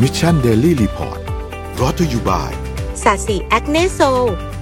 [0.00, 1.18] Mission Daily Report
[1.80, 2.52] รอตัวอยู่บ่าย
[3.02, 4.00] สาสีแอคเนโซ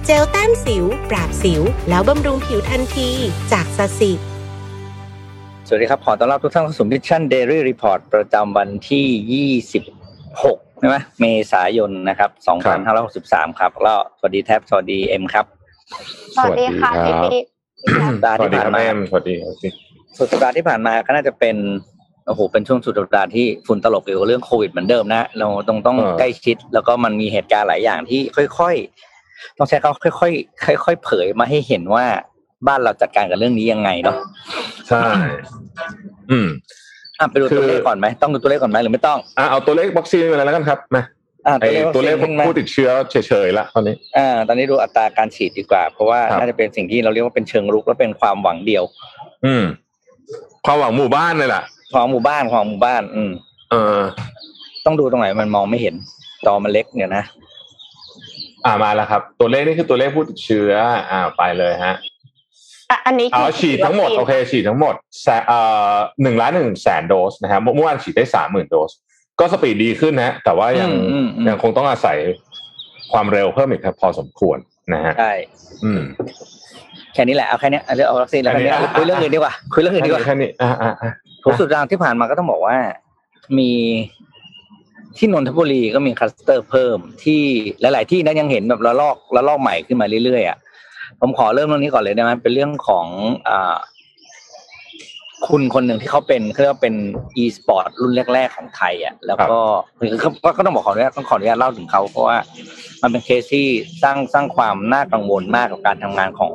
[0.05, 3.09] เจลแต้มสิว ปราบสิว แล้วบำรุงผิวทันที
[3.51, 4.11] จากสาสี
[5.67, 9.53] สวัสดีครับ ขอต้อนรับทุกท่านเข้าสู่ Mission Daily Report ประจำวันที่
[10.13, 12.29] 26ใช่ไหมเมษายนนะครับ
[12.95, 15.45] 2563 ครับ แล้วสวัสดีแท็บสวัสดีเอ็มครับ
[16.35, 17.41] สวัสดีค่ะสวัสดีพี่
[18.01, 19.71] ครับพี่สัปดาห์สวัสที่ดีผ่าคนรับมาแอมสวัสดีครับพี่
[20.17, 21.55] สุดสัปดาห์ที่ผ่านมาก็น่าจะเป็น
[22.27, 28.21] โอ้โหเป็นช่วงสุดสัปดาห์ที่ฝุ่นตลบเกี่ยวกับเรื่องโควิดเหมือนเดิมนะเราต้องต้องใกล้ชิด แล้วก็มันมีเหตุการณ์หลายอย่างที่
[28.57, 28.75] ค่อย
[29.17, 32.05] ๆ ต้องใช้เขาค่อยๆค่อย ๆ เผยมาให้เห็นว่า
[32.67, 34.15] บ้านเราจัดการกับเรื่องนี้ยังไงเนาะ
[34.87, 35.01] ใช่
[36.31, 36.47] อืม
[37.19, 41.03] อะไปดูคือตัวเลขก่อนไหมต้องดูตัวเลขก่อนไหมหรือไม่ต้องอะเอาตัวเลขวัคซีนมาแล้วกันครับมา
[41.47, 41.65] อะไอ
[41.95, 48.83] ตัวเลขวัคซีนขึ้นมาผู้ติดเชื้อเฉยๆละตอนนี้อ่าตอนนี้ดูอัตราการฉีดดีกว่า เพราะว่าครับน่าจะเป็นสิ่งที่เราเรียกว่าเป็นเชิงรุกและเป็นความหวังเดียว
[49.45, 49.63] อืม
[50.65, 51.61] ความหวังหมู่บ้านเลยล่ะ
[51.93, 53.31] ของหมู่บ้านของหมู่บ้าน อืม
[53.71, 53.99] เออ
[54.85, 55.95] ต้องดูตรงไหนมันมองไม่เห็น
[56.45, 57.23] จอมันเล็กเนี่ยนะ
[58.65, 60.71] อ่ามาแล้วครับ ตัวเลขนี่คือตัวเลขผู้ติดเชื้อ
[61.11, 61.95] อ่าไปเลยฮะ
[62.89, 65.59] อะอันนี้เอาคือฉีดทั้งหมดวัคซีนโอเค ฉีดทั้งหมดแสนเอ่
[65.93, 68.91] อหนึ่งล้านหนึ่งแสนโดสนะครับเมื่อวานฉีดได้สามหมื่นโดส
[69.39, 72.17] ก็ speed ดีขึ้นนะแต่ว่ายังอืมอืมอืมยังคงต้องอาศัย
[73.13, 74.57] ความเร็วเพิ่มอีกครับพอสมควร
[74.93, 75.33] นะฮะใช่
[75.83, 76.01] อืม
[77.13, 81.11] แค่นี้แหละเอาแค่เนี้ยเอาเรื่องเอาวัคซีนแล้วอันนี้แค่นี้อะคุยเรื่องอื่นดีกว่าคุยเรื่องอื่นดีกว่าแค่นี้อ่าอ่า
[81.43, 82.77] อ่าผมสุดทางที่ผ่านมาก็ต้องบอกว่า
[83.57, 83.71] มี
[85.17, 87.41] ที่นนทบุรีก็มีคลัสเตอร์เพิ่มที่
[87.81, 90.57] หลาย ๆ ที่นั้นยังเห็นแบบระลอกระลอกใหม่ขึ้นมาเรื่อยๆอะ
[91.19, 93.05] ผมขอเริ่มเรื่องนี้ก่อนเลยได้ไหมเป็นเรื่องของ
[93.47, 93.75] อ่า
[95.47, 96.95] คุณคนหนึ่งที่เขาเป็นเขาเรียกว่าเป็น
[97.43, 99.57] e สปอร์ตรุ่นแรก ๆ ของไทยอะแล้วก็
[99.99, 100.09] คือ
[100.43, 102.37] ก็ก็ต้องบอกขออนุญาตต้องขออนุญาตเล่าถึงเขาเพราะว่า
[103.01, 103.67] มันเป็นเคสที่
[104.03, 106.53] สร้างสร้างความน่ากังวลมากกับการทำงานของ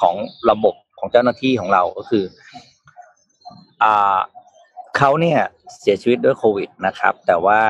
[0.00, 0.14] ของ
[0.50, 2.67] ระบบของเจ้าหน้าที่ของเราก็คืออ่า
[4.96, 5.40] เขาเนี่ย
[5.80, 7.60] เสียชีวิตด้วยโควิดนะครับ แต่ว่า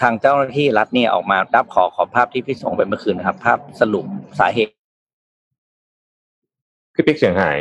[0.00, 4.04] ทางเจ้าหน้าที่รัฐเนี่ยออกมารับขอขอภาพที่พี่ส่งไปเมื่อคืนนะครับ ภาพสรุป
[4.40, 4.72] สาเหตุ
[6.94, 7.56] พี่ปิ๊กเสียงหาย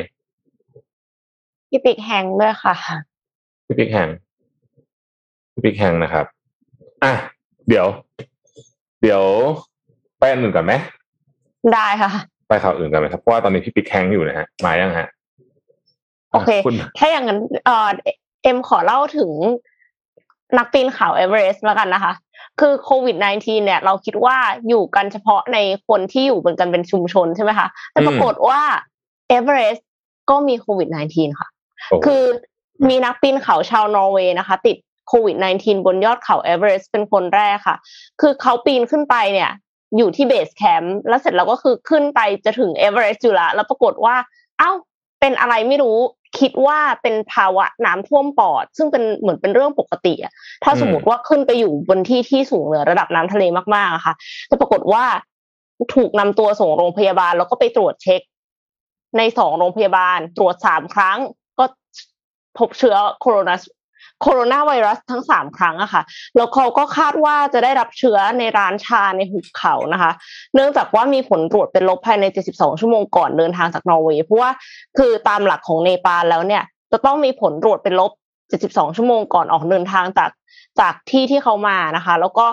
[1.69, 2.75] พี่ปิกแฮงด้วยค่ะ
[3.67, 4.09] พี่ปิ๊กแหง
[5.53, 6.25] พี่ปิ๊กแหงนะครับ
[7.03, 7.13] อะ
[7.69, 7.87] เดี๋ยว
[9.01, 9.23] เดี๋ยว
[10.19, 10.73] ไปอันอื่นก่อนไหม
[11.73, 12.11] ได้ค่ะ
[12.47, 15.07] ไปข่าวอื่นกันไหมครับเพราะว่าตอนนี้พี่ปิ๊กแหงอยู่นะฮะมายังฮะ
[16.33, 17.89] โอเคคุณถ้าอย่างนั้นเอ่อ
[18.43, 19.31] เอ็มขอเล่าถึง
[20.57, 22.13] นักปีนเขาเอเวอเรสต์แล้วกันนะคะ
[22.59, 25.57] คือโควิด -19 เนี่ย เราคิดว่าอยู่กันเฉพาะใน
[25.87, 28.61] คนที่อยู่บนกันเป็นชุมชนใช่ไหมคะ แต่ปรากฏว่า
[29.29, 29.87] เอเวอเรสต์
[30.29, 31.47] ก็มีโควิด -19 ค่ะ
[31.89, 32.23] โอ้โหคือ
[32.89, 34.77] มีนักปีนเขาชาวนอร์เวย์นะคะ ติด
[35.07, 37.77] โควิด -19 บนยอดเขาเอเวอเรสต์เป็นคนแรกค่ะ
[38.21, 39.51] คือเขาปีนขึ้นไปเนี่ย
[39.97, 44.15] อยู่ที่ base camp แล้วเสร็จแล้วก็คือขึ้นไปจะถึงเอเวอเรสต์อยู่ละแล้วปรากฏว่า
[44.59, 44.71] เอ้า
[45.19, 45.97] เป็นอะไรไม่รู้
[46.39, 50.33] คิดว่าเป็นภาวะน้ำท่วมปอด ซึ่งเป็นเหมือนเป็นเรื่องปกติอะ
[50.63, 53.43] ถ้าสมมติว่าขึ้นไปอยู่บนที่ที่สูงเหนือระดับน้ำทะเล
[53.75, 54.13] มากๆอะค่ะ
[54.47, 55.03] แต่ปรากฏว่า
[55.95, 58.21] ถูกนำตัวส่งโรงพยาบาลแล้วก็ไปตรวจเช็ค
[59.17, 61.17] ในสองโรงพยาบาลตรวจสามครั้ง
[61.59, 61.65] ก็
[62.57, 63.55] พบเชื้อโคโรนา
[64.23, 66.03] โคโรนาไวรัสทั้งสามครั้งอะค่ะ
[66.35, 70.11] แล้วเขาก็คาดว่าจะได้รับเชื้อในร้านชาในหุบเขานะคะ
[70.53, 74.51] เนื่องจากว่ามีผลตรวจเป็นลบภายใน 72 ชั่วโมงก่อนเดินทางจากนอร์เวย์เพราะว่า
[74.97, 78.11] คือตามหลักของเนปาลแล้วเนี่ยจะต้องมีผลตรวจเป็นลบ
[78.53, 80.31] 72 ชั่วโมงก่อนออกเดินทางจาก
[80.79, 82.45] จากที่ที่เขามานะคะ แล้วก็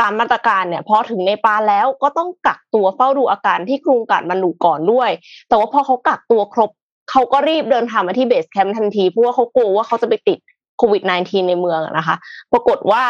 [0.00, 5.10] ตามมาตรการเนี่ยพอถึงเนปาลแล้วก็ต้องกักตัวเฝ้าดูอาการที่กรุงกาฐมาณฑุก่อนด้วย
[5.48, 6.70] แต่ว่าพอเขากักตัวครบ
[7.10, 10.38] เขาก็รีบเดินทางมาที่ base camp ทันทีเพราะว่าเขากลัวว่าเขาจะไปติด
[10.78, 12.16] โควิด -19 ในเมืองนะคะ
[12.52, 13.04] ปรากฏว่า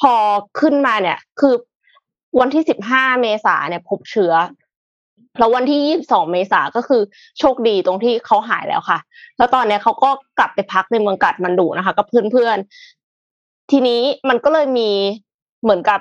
[0.00, 0.12] พอ
[0.60, 1.54] ขึ้นมาเนี่ย คือ
[2.40, 4.34] วันที่15เมษาเนี่ยพบเชื้อ
[5.38, 7.02] แล้ววันที่22เมษาก็คือ
[7.38, 8.98] โชคดีตรงที่เขาหายแล้วค่ะ
[9.38, 14.90] แล้วตอนนี้เขาก็กลับไปพักในเมืองกาฐมาณฑุนะคะ กับเพื่อนๆ ทีนี้มันก็เลยมี
[15.62, 16.00] เหมือนกับ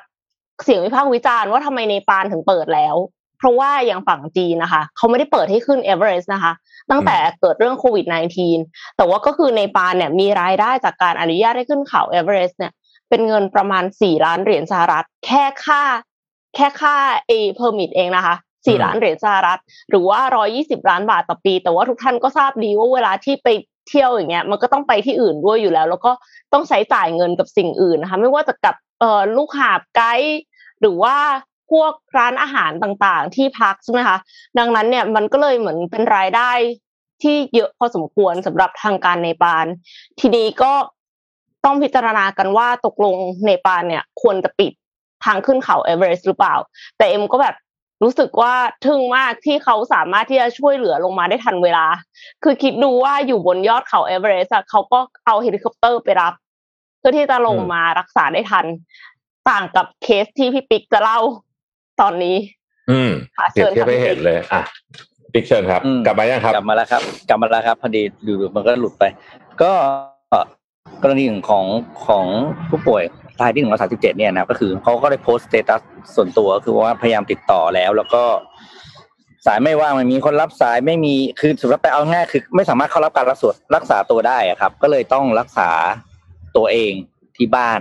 [0.63, 2.95] เสียงวิพากษ์วิจารณ์ว่าทำไมเนปาลถึงเปิดแล้ว
[3.43, 6.53] เพราะว่าอย่างฝั่งจีนนะคะเขาไม่ได้เปิดให้ขึ้นเอเวอเรสต์นะคะ
[6.91, 8.05] ตั้งแต่เกิดเรื่องโควิด
[8.51, 12.71] -19 แต่ว่าก็คือเนปาลเนี่ยมีรายได้จากการอนุญาตให้ขึ้นเขาเอเวอเรสต์เนี่ย
[13.09, 15.83] เป็นเงินประมาณ4ล้านเหรียญสหรัฐ แค่ค่า
[16.55, 16.95] แค่ค่า
[17.27, 20.19] เอ permit เองนะคะ4ล้านเหรียญสหรัฐ หรือว่า
[20.53, 23.47] 120ล้านบาทต่อปี แต่ว่าทุกท่านก็ทราบดีว่าเวลาที่ไป
[23.89, 26.11] เที่ยวอย่างเงี้ยมันก็ต้องไปที่อื่นด้วยอยู่แล้ว แล้วก็
[26.53, 30.39] ต้องใช้จ่ายเงินกับสิ่งอื่นนะคะ ไม่ว่าจะกับเอ่อลูกหาบไกด์
[30.81, 31.15] หรือว่า
[31.73, 34.17] พวกร้านอาหารต่างๆ ที่พักใช่ไหมคะ
[34.57, 36.51] ดังนั้นเนี่ยมันก็เลยเหมือนเป็นรายได้
[37.21, 39.65] ที่เยอะพอสมควรสำหรับทางการเนปาล
[40.19, 40.73] ทีนี้ก็
[41.65, 43.15] ต้องพิจารณากันว่าตกลง
[43.45, 44.71] เนปาลเนี่ย ควรจะปิด
[45.25, 46.55] ทางขึ้นเขาเอเวอเรสต์หรือเปล่า
[46.97, 47.55] แต่เอ็มก็แบบ
[48.03, 48.53] รู้สึกว่า
[48.85, 51.85] ทึ่งมากที่เขาสามารถที่จะช่วยเหลือลงมาได้ทันเวลา
[52.43, 56.33] คือคิดดูว่าอยู่บนยอดเขาเอเวอเรสต์อะเขาก็เอาเฮลิคอปเตอร์ไปรับ
[56.99, 58.65] เพื่อที่จะลงมารักษาได้ทัน
[59.49, 61.19] ต่างกับเคสที่พี่ปิ๊กจะเล่า
[62.01, 62.35] ตอนนี้
[62.91, 64.63] อืมค่ะเปรียบเชิญเทียบค่ะให้เห็นเลย อะ
[65.33, 69.03] ปิ๊กเชิญครับอืมกลับมายังครับ กลับมาแล้วครับ กลับมาแล้วครับ พอดีอยู่ๆมันก็หลุดไป
[69.61, 69.71] ก็
[71.03, 71.65] กรณีของ
[72.07, 72.25] ของ
[72.69, 73.03] ผู้ป่วย
[73.41, 75.81] รายที่หนึ่งร้อยสามสิบเจ็ดเนี่ยนะก็คือเขาก็ได้โพสต์ status
[76.15, 78.23] ส่วนตัวคือว่าพยายามติดต่อแล้ว แล้วก็
[79.45, 85.69] สายไม่ว่างไม่มีคนรับสายไม่มีคือสุดท้ายไปเอาง่ายคือ ไม่สามารถเข้ารับการรักษารักษาตัวได้อะครับ ก็เลยต้องรักษา
[86.55, 86.93] ตัวเอง
[87.37, 87.79] ที่บ้าน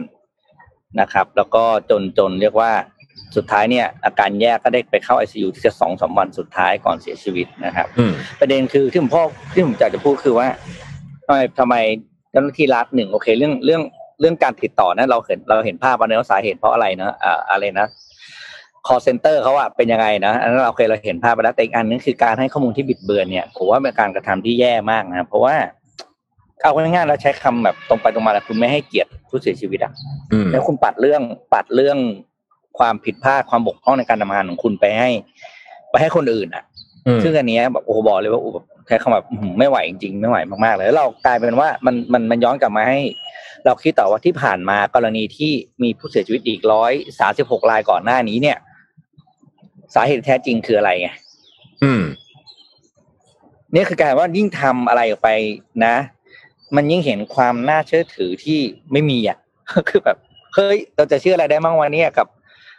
[1.01, 2.71] นะครับ แล้วก็จนจนเรียกว่า
[3.37, 9.23] สุดท้ายเนี่ยอาการแย่ก็ได้ไปเข้าไอซียูที่จะสองสามวันสุดท้ายก่อนเสียชีวิตนะครับอืมประเด็นคือที่ผมพ่อ
[9.55, 10.49] ที่ผมอยากจะพูดคือว่า
[11.27, 11.75] ทำไมทำไม
[12.31, 13.83] เจ้าหน้าที่รัฐหนึ่งโอเค เรื่องเรื่อง
[14.21, 17.87] เรื่องการติดต่อนั้นเราเห็นเราเห็นภาพวันนี้ว่าสาเหตุเพราะอะไรนะอ่าอะไรนะ
[18.87, 25.55] call center เขาอะเป็นยังไงนะอันนั้นเราโอเคเราเห็นภาพไปแล้วแต่อีกอันนึงคือการให้ข้อมูลที่บิดเบือนเนี่ยผมว่าเป็นการกระทำที่แย่มากนะเพราะว่า
[26.63, 29.93] เอาง่ายๆเราใช้คำแบบตรงไปตรงมาแล้วคุณไม่ให้เกียรติผู้เสียชีวิตอะ
[30.33, 31.23] อืมแล้วคุณปัดเรื่อง
[31.55, 31.99] ปัดเรื่อง
[32.79, 35.11] ความผิดพลาดความบกพร่องในการทำงานของคุณไปให้
[35.91, 36.65] ไปให้คนอื่นอะ
[37.07, 43.01] อืมซึ่งอันเนี้ยแบบโอ้โหบอกเลยว่าโอ้โหแบบใช้คำแบบอื้อหือไม่ไหวจริงๆไม่ไหวมากๆเลยแล้วเรากลายเป็นว่ามันมันมันย้อนกลับมาให้
[43.65, 45.53] เราคิดต่อว่าที่ผ่านมากรณีที่
[45.83, 48.59] มีผู้เสียชีวิตอีกร้อยสาสิบหกรายก่อนหน้านี้เนี่ย
[49.95, 51.09] สาเหตุแท้จริงคืออะไรไง
[51.83, 52.03] อืม
[53.75, 55.29] นี่คือการว่ายิ่งทำอะไรออกไป
[55.85, 55.95] นะ
[56.77, 58.61] มันยิ่งเห็นความน่าเชื่อถือที่
[58.93, 59.39] ไม่มีอะ
[59.89, 60.17] คือแบบ
[60.55, 62.27] เฮ้ยเราจะเชื่ออะไรได้บ้างวันนี้กับ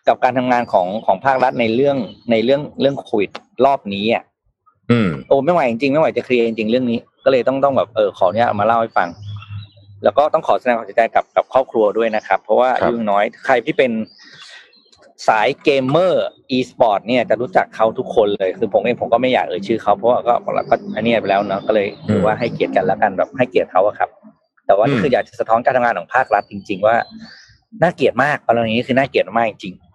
[0.08, 1.98] กับการทำงานของของภาครัฐในเรื่อง
[2.32, 3.30] ในเรื่องเรื่องโควิด
[3.66, 4.24] รอบนี้อะ
[4.92, 9.10] อืมโอ้ไม่ไหวจริงๆไม่ไหวจะเคลียร์จริงๆเรื่องนี้ ก็เลยต้องต้องแบบเออขอเนี้ยเอามาเล่าให้ฟัง
[10.04, 13.92] แล้วก็ต้องขอแสดงความเสียใจกับกับครอบครัวด้วยนะครับ เพราะว่าครับอายุยังน้อยใครที่เป็น
[15.28, 20.34] สาย gamer e-sport เนี่ยจะรู้จักเขาทุกคนเลย คือผมเองผมก็ไม่อยากเอ่ยชื่อเขาเพราะว่าก็
[20.70, 24.10] ก็อันเนี้ยไปแล้วเนาะก็เลยถือว่าให้เกียรติกันแล้วกันแบบให้เกียรติเขาอะครับ
[24.66, 26.96] แต่ว่านี่คืออยากจะสะท้อนการทำงานของภาครัฐจริง ๆ ว่า
[27.82, 29.93] น่าเกลียดมากกรณีนี้คือน่าเกลียดมากจริงอืม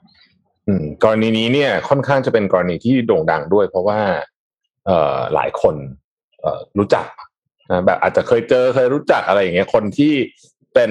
[1.04, 4.00] กรณีนี้เนี่ยค่อนข้างจะเป็นกรณีที่โด่งดังด้วย เพราะว่า
[4.86, 5.74] เอ่อหลายคน
[6.40, 7.06] เอ่อรู้จัก
[7.70, 10.12] นะแบบอาจจะเคยเจอเคยรู้จักอะไรอย่างเงี้ยคนที่
[10.74, 10.90] เป็น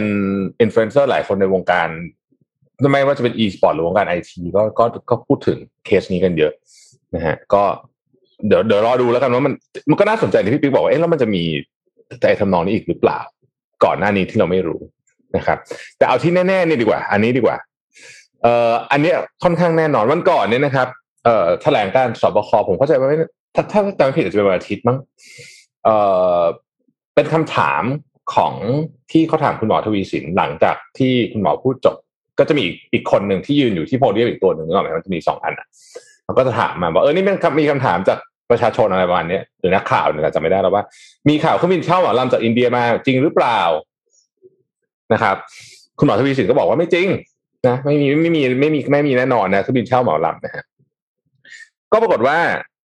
[0.62, 1.88] อินฟลูเอนเซอร์หลายคนในวงการ
[2.92, 6.54] ไม่ว่าจะเป็น e-sport หรือวงการไอทีก็ก็ก็พูดถึงเคสนี้กันเยอะ
[7.16, 7.64] นะฮะก็
[8.48, 9.54] เดี๋ยวเดี๋ยวรอดูแล้วกันว่ามัน
[9.90, 11.44] มันก็น่าสนใจที่พี่ปิ๊กบอกว่าเอ๊ะแล้วมันจะมี
[12.22, 13.20] แต่ทำนองนี้อีกหรือเปล่า
[13.84, 14.82] ก่อนหน้านี้ที่เราไม่รู้
[15.36, 15.58] นะครับ
[15.98, 17.58] แต่เอาที่แน่ๆนี่ดีกว่า อันนี้ดีกว่า
[18.44, 20.88] เอ่ออันเนี้ยค่อนข้างแน่นอนวันก่อนเนี่ยนะครับ
[21.24, 23.18] เอ่อแถลงการสบคผมเข้าใจว่าไม่
[23.56, 24.98] ถ้าถ้าจำไม่ผิดอาจจะเป็นวันอาทิตย์มั้ง
[25.84, 25.96] เอ่
[26.40, 26.42] อ
[27.16, 27.84] เป็นคำถาม
[28.36, 28.54] ของ
[29.12, 31.96] ที่เขาถามคุณหมอทวีสินหลังจากที่คุณหมอพูดจบ
[32.40, 32.64] ก็จะมี
[32.94, 35.68] อีกคนหนึ่งที่ยืนอยู่ที่โพเดียมอีกตัวหนึ่งนึกออกไหมมันจะมีสองอันอะ
[36.28, 38.18] มันก็จะถามมาว่าเออนี่เป็นมีคำถามจาก
[38.52, 40.84] ประชาชนอะไรประมาณเนี้ยหรือนักข่าวเนี่ยจำไม่ได้แล้วว่า
[41.30, 43.60] มีข่าวเครื่องบินเช่าหมอลำจากอินเดียมาจริงหรือเปล่า
[45.14, 45.36] นะครับ
[46.00, 47.08] คุณหมอทวีสินก็บอกว่าไม่จริง
[47.66, 50.64] นะไม่มีไม่มีไม่มีไม่มีแน่นอนนะเครื่องบินเช่าเหมาลำนะฮะ
[51.92, 52.38] ก็ปรากฏว่า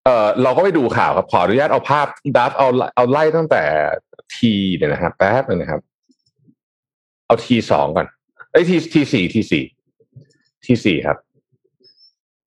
[0.05, 3.63] เออเราก็ไปดูข่าวครับขออนุญาตเอาภาพดับเอาเอาไล่ตั้งแต่
[4.37, 5.81] ทีเนี่ยนะครับแป๊บนึงนะครับ
[7.27, 8.07] เอาทีสองก่อน
[8.53, 9.65] ไอ้ทีทีสี่ทีสี่
[10.65, 11.19] ทีสี่ครับ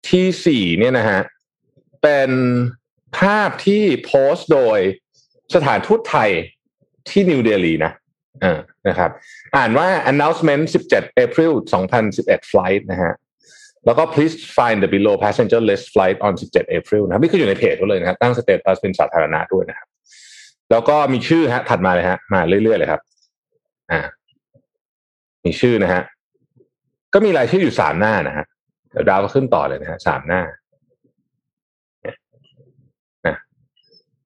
[0.09, 1.21] ทีสี่เนี่ยนะฮะ
[2.03, 2.31] เป็น
[3.19, 4.79] ภาพที่โพสต์โดย
[5.55, 6.31] สถานทูตไทย
[7.09, 7.93] ที่นิวเดลีนะ
[8.43, 8.59] อ่า
[8.89, 9.11] นะครับ
[9.57, 11.53] อ่านว่า announcement 17 April
[12.01, 13.13] 2011 flight นะฮะ
[13.87, 19.89] แล้วก็ please find the below passenger list flight on 17 April นะครับนี่คืออยู่ในเพจเขาเลยนะครับ ตั้ง status เป็นสาธารณะด้วยนะครับ
[20.71, 23.01] แล้วก็มีชื่อฮะ ถัดมาเลยฮะ มาเรื่อยๆเลยครับ
[23.93, 24.01] อ่า
[25.45, 26.03] มีชื่อนะฮะ
[27.15, 28.47] ก็มีรายชื่ออยู่สามหน้านะฮะ
[28.91, 30.43] เดี๋ยวดาวก็ขึ้นต่อเลยนะฮะสามหน้า
[32.03, 32.17] เนี่ย
[33.27, 33.37] นะ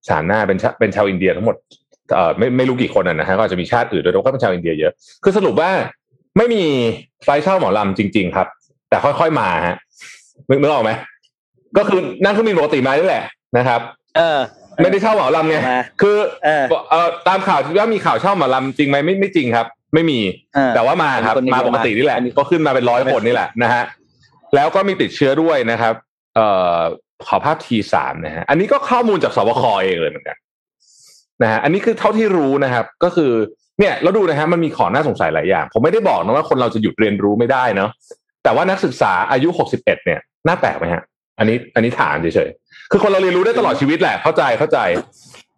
[0.09, 1.57] สามหน้าเป็นชเป็นชาวอินเดียทั้งหมด
[2.39, 4.93] ไม่ไม่รู้กี่คนนะฮะก็อาจจะมีชาติอื่นด้วยแต่ว่าก็เป็นชาวอินเดียเยอะ
[5.25, 5.71] คือสรุปว่า
[6.37, 6.63] ไม่มี
[7.25, 8.47] flight เช่าเหมาลำจริง ๆ ครับ
[8.91, 9.77] แต่ค่อยๆมาฮะ
[10.51, 10.93] นึกนึกออกไหม
[11.79, 13.25] ก็คือนั่งเครื่องบินปกติมานี่แหละ
[13.59, 13.81] นะครับ
[14.17, 14.39] เออ
[14.83, 20.19] ไม่ได้เช่าเหมาลำไงมาคือเออเอ่อตามข่าวที่ว่ามีข่าวเช่าหมอลำจริงไหมไม่ไม่จริงครับ ไม่มี
[20.55, 23.85] เออแต่ว่ามาครับคนนี้มาปกตินี่แหละอันนี้ก็ขึ้นมาเป็นร้อยคนนี่แหละนะฮะ
[24.55, 25.95] แล้วก็มีติดเชื้อด้วยนะครับ
[26.37, 26.47] เอ่
[26.77, 26.79] อ
[27.27, 30.37] ขอภาพทีสามนะฮะอันนี้ก็ข้อมูลจากสบคเองเลยเหมือนกัน
[31.43, 33.33] นะฮะอันนี้คือเท่าที่รู้นะครับ ก็คือ
[33.79, 37.91] เนี่ยเราดูนะฮะมันมีของน่าสงสัยหลายอย่าง ผมไม่ได้บอกนะว่าคนเราจะหยุดเรียนรู้ไม่ได้เนาะ
[38.45, 41.03] แต่ว่านักศึกษาอายุหกสิบเอ็ดเนี่ยน่าแปลกไหมฮะ
[41.39, 44.79] อันนี้อันนี้ถามเฉยๆคือคนเราเรียนรู้ได้ตลอดชีวิตแหละเข้าใจเข้าใจ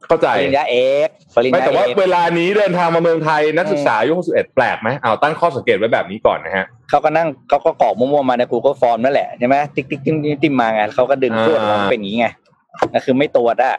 [0.07, 12.27] เข้าใจปริญญาเอกปริญไม่ญาแต่ว่าเอกเวลานี้เดินทางมาเมืองไทยนักศึกษาอายุ61แปลกไหมเอาตั้งข้อสังเกตไว้แบบนี้ก่อนนะฮะเขาก็นั่งเขาก็กรอกมั่วๆมาใน Google Form นั่นแหละใช่ไหมติ๊กติ๊กติ๊มติ๊มติ๊มมาไงเขาก็ดึงอ่าตรวจมาเป็นอย่างนี้ไง
[12.93, 13.77] นั่นคือไม่ตรวจอะ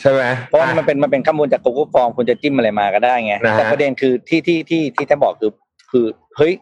[0.00, 5.52] ใช่ไหมเพราะว่ามันเป็นมันเป็นข้อมูลจาก Google Form คุณจะจิ้มอะไรมาก็ได้ไงนะฮะแต่ประเด็นคือที่ที่ที่ที่จะบอกคือ
[5.90, 6.06] คือ
[6.36, 6.52] เฮ้ย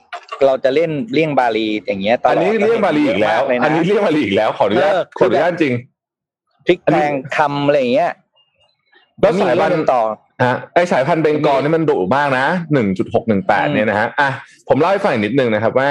[0.46, 5.74] เราจะเล่นเลี่ยงบาลีอย่างเงี้ยตลอดอันนี้เรียกมาลีอีกแล้วเลยนะอันนี้เรียกมาลีอีกแล้วขออนุญาตเออขออนุญาตจริงอันนี้
[6.66, 8.10] พลิกแพนี้งคำอะไรอย่างเงี้ย
[9.20, 10.02] แล้วมีเรื่องสายพันธุ์ต่อ
[10.44, 14.30] ฮะไอสายพันธุ์เบงกอลนี่มันดุมากนะหนึ่งจุดหกหนึ่งแปดอืมเนี่ยนะฮะอะ
[14.68, 15.90] ผมเล่าให้ฟังอีกนิดนึงนะครับว่า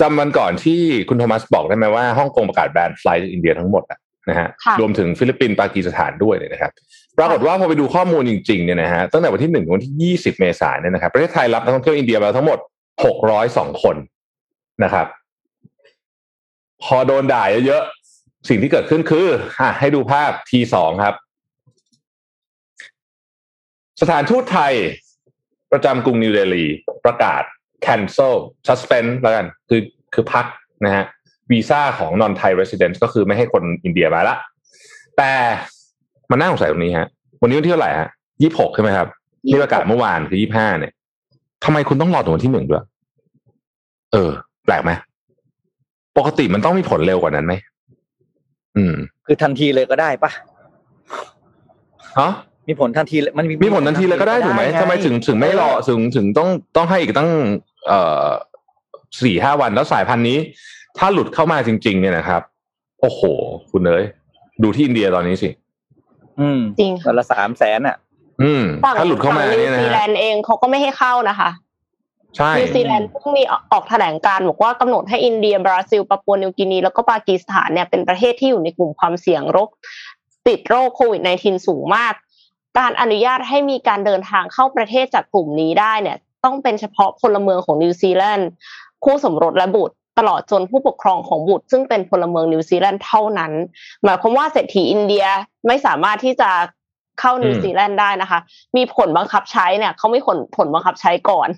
[0.00, 6.72] จำวันก่อนที่คุณโทมัสบอกได้ไหมว่าฮ่องกงประกาศแบน flight จากอินเดียทั้งหมดอะ นะฮะค่ะรวมถึงฟิลิปปินส์ปากีสถานด้วยเนี่ยนะครับ
[7.18, 12.58] ปรากฏว่าพอไปดูข้อมูลจริงๆเนี่ยนะฮะตั้งแต่วันที่หนึ่งถึงวันที่ยี่สิบเมษายนเนี่ยนะครับประเทศไทยรับนักท่องเที่ยวอินเดียมาทั้งหมด
[13.04, 13.96] หกร้อยสองคน
[14.84, 15.06] นะครับ
[16.82, 19.26] พอโดนด่าเยอะๆสิ่งที่เกิดขึ้นคือ
[19.60, 21.14] อะให้ดูภาพทีสองครับ
[24.00, 24.74] สถานทูตไทย
[25.72, 26.64] ประจำกรุงนิวเดลี
[27.04, 27.42] ประกาศ
[27.86, 28.34] cancel
[28.66, 29.80] suspend แล้วกัน คือ
[30.14, 30.46] คือพัก
[30.84, 31.04] นะฮะ
[31.52, 34.36] วีซ่าของ non Thai resident ก็คือไม่ให้คนอินเดียมาละ
[35.16, 35.30] แต่
[36.30, 37.08] มันน่าสงสัยตรงนี้ฮะ
[37.40, 38.08] วันนี้วันที่เท่าไหร่ฮะ
[38.42, 39.08] ยี่หกใช่ไหมครับ
[39.46, 40.92] นี่ประกาศเมื่อวานคือยี่ห้าเนี่ย
[41.64, 42.84] ทำไมคุณต้องรอถึงวันที่หนึ่งด้วย
[44.12, 44.30] เออ
[44.64, 44.90] แปลกไหม
[46.18, 47.54] ปกติมันต้องมีผลเร็วกว่านั้นไหม
[48.76, 48.94] อืม
[49.26, 50.30] คือทันทีเลยก็ได้ปะ
[52.18, 52.32] ฮะ
[52.68, 57.30] มีผลทันทีเลยมันมีผลทันทีเลยก็ได้ถูกไหมงทำไมถึงถึงไม่รอถึงถึงต้องต้องให้อีกตั้ง
[57.86, 58.28] เอ่อ
[59.22, 60.38] สี่ห้าวันแล้วสายพันธุ์นี้
[60.98, 62.42] ถ้าหลุดเข้ามาจริง ๆ เนี่ยนะครับ
[63.00, 63.20] โอ้โห
[63.70, 64.04] คุณเอ้ย
[64.62, 65.50] ดูที่อินเดียตอนนี้สิ
[66.40, 67.96] อืมจริงวันละสามแสนอะ
[68.42, 71.50] อืมฝั่งถ้าหลุดเข้ามาฝั่งนิเนี่วยนะซีแลฮะฝั่งนิวซีแลนด์เองเขาก็ไม่ให้เข้านะคะ
[72.36, 79.68] ใช่นิวซีแลนด์เพิ่งมีออกแถลงการณ์บอกว่ากำหนดให้อินเดีย บราซิลปาปัวนิวกินี แล้วก็ปากีสถานเนี่ยเป็นประเทศที่อยู่ในกลุ่มความเสี่ยงโรค
[80.48, 82.14] ติดโรคโควิด -19 สูงมาก
[82.78, 88.48] การอนุญาตให้มีการเดินทางเข้าประเทศจากกลุ่มนี้ได้เนี่ย ต้องเป็นเฉพาะพลเมืองของนิวซีแลนด์
[89.04, 93.52] คู่สมรสและบุตร ตลอดจนผู้ปกครองของบุตร ซึ่งเป็นพลเมืองนิวซีแลนด์เท่านั้น
[94.04, 95.26] หมายความว่าเศรษฐีอินเดีย
[95.66, 96.50] ไม่สามารถที่จะ
[97.20, 98.38] เข้านิวซีแลนด์ได้นะคะ
[98.76, 101.48] มีผลบังคับใช้เนี่ยเขาไม่ผลผลบังคับใช้ก่อน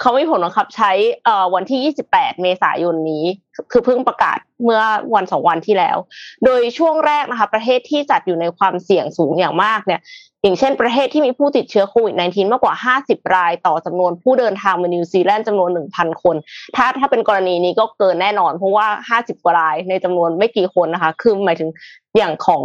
[0.00, 0.90] เขาไม่ผลบังคับใช้
[1.24, 3.24] เอ่อวันที่ 28 เมษายนนี้
[3.72, 4.82] คือเพิ่งประกาศเมื่อ
[5.14, 5.96] วันสองวันที่แล้ว
[6.44, 10.02] โดยช่วงแรกนะคะ ประเทศที่จัดอยู่ในความเสี่ยงสูงอย่างมากเนี่ย
[10.44, 16.36] อย่างเช่น ประเทศที่มีผู้ติดเชื้อโควิด -19 มากกว่า 50 ราย ต่อจำนวนผู้เดินทางมานิวซีแลนด์จำนวน 1,000 คน
[16.76, 21.70] ถ้าถ้าเป็นกรณีนี้ก็เกินแน่นอน เพราะว่า 50 กว่ารายในจำนวนไม่กี่คนนะคะ คือหมายถึง
[22.16, 22.62] อย่างของ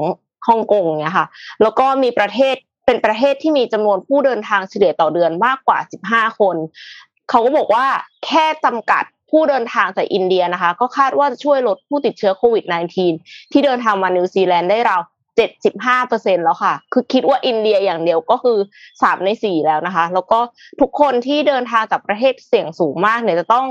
[0.47, 1.27] ฮ่องกงเนี่ยค่ะ
[1.61, 5.79] แล้วก็มีประเทศเป็นประเทศที่มีจำนวนผู้เดินทางเฉลี่ยต่อเดือนมากกว่า
[6.09, 6.55] 15 คน
[7.29, 7.85] เขาก็บอกว่า
[8.25, 12.65] แค่จำกัดผู้เดินทางจากอินเดียนะคะ ก็คาดว่าจะช่วยลดผู้ติดเชื้อโควิด
[13.09, 15.01] -19 ที่เดินทางมานิวซีแลนด์ได้ราว
[15.55, 18.57] 75เปอร์เซ็นแล้วค่ะ คือคิดว่าอินเดียอย่างเดียวก็คือ
[18.91, 20.39] 3 ใน 4 แล้วนะคะ แล้วก็
[20.81, 23.65] ทุกคนที่เดินทางจากประเทศเสี่ยงสูงมากเนี่ยจะต้อง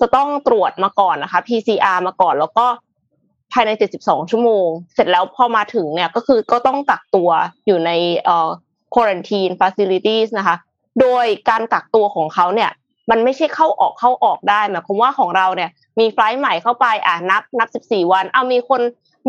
[0.00, 2.66] จะต้องตรวจมาก่อนนะคะ PCR มาก่อนแล้วก็
[3.52, 3.70] ภายใน
[4.02, 7.30] 72 ชั่วโมง เสร็จแล้วพอมาถึงเนี่ยก็คือก็ต้องกักตัว
[7.66, 7.90] อยู่ใน
[8.24, 8.50] เอ่อ
[8.94, 10.56] quarantine facilities นะคะ
[11.00, 12.70] โดยการกักตัวของเขาเนี่ย
[13.10, 18.80] มันไม่ใช่เข้าออกเข้าออกได้หมายความว่าของเราเนี่ย มีไฟล์ใหม่เข้าไปอะนับนับ 14 วันเอามีคน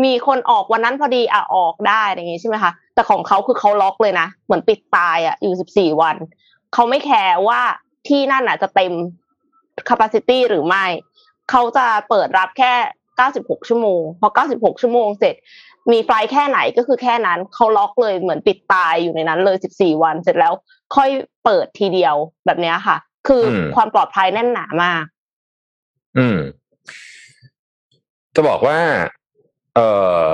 [0.04, 6.16] มีคนออกวันนั้นพอดีอะออกได้อย่างงี้ใช่ไหมคะแต่ของเขาคือเขาล็อกเลยนะเหมือนปิดตายอะอยู่14 วัน
[6.74, 7.60] เขาไม่แคร์ว่า
[8.08, 8.92] ที่นั่นอะจะเต็ม
[9.88, 10.84] capacity หรือไม่
[11.50, 12.74] เขาจะเปิดรับแค่
[13.20, 15.34] 96 ชั่วโมง พอ 96 ชั่วโมงเสร็จ
[15.92, 20.52] มีไฟลท์แค่ไหนก็คือแค่นั้นเขาล็อกเลยเหมือนปิดตายอยู่ในนั้นเลย 14 วันเสร็จแล้ว
[20.96, 21.10] ค่อย
[21.44, 22.14] เปิดทีเดียว
[22.46, 22.96] แบบเนี้ยค่ะ
[23.28, 25.04] คืออมความปลอดภัยแน่นหนามาก
[26.18, 26.38] อืม
[28.34, 28.78] จะบอกว่า
[29.74, 29.80] เอ
[30.22, 30.24] อ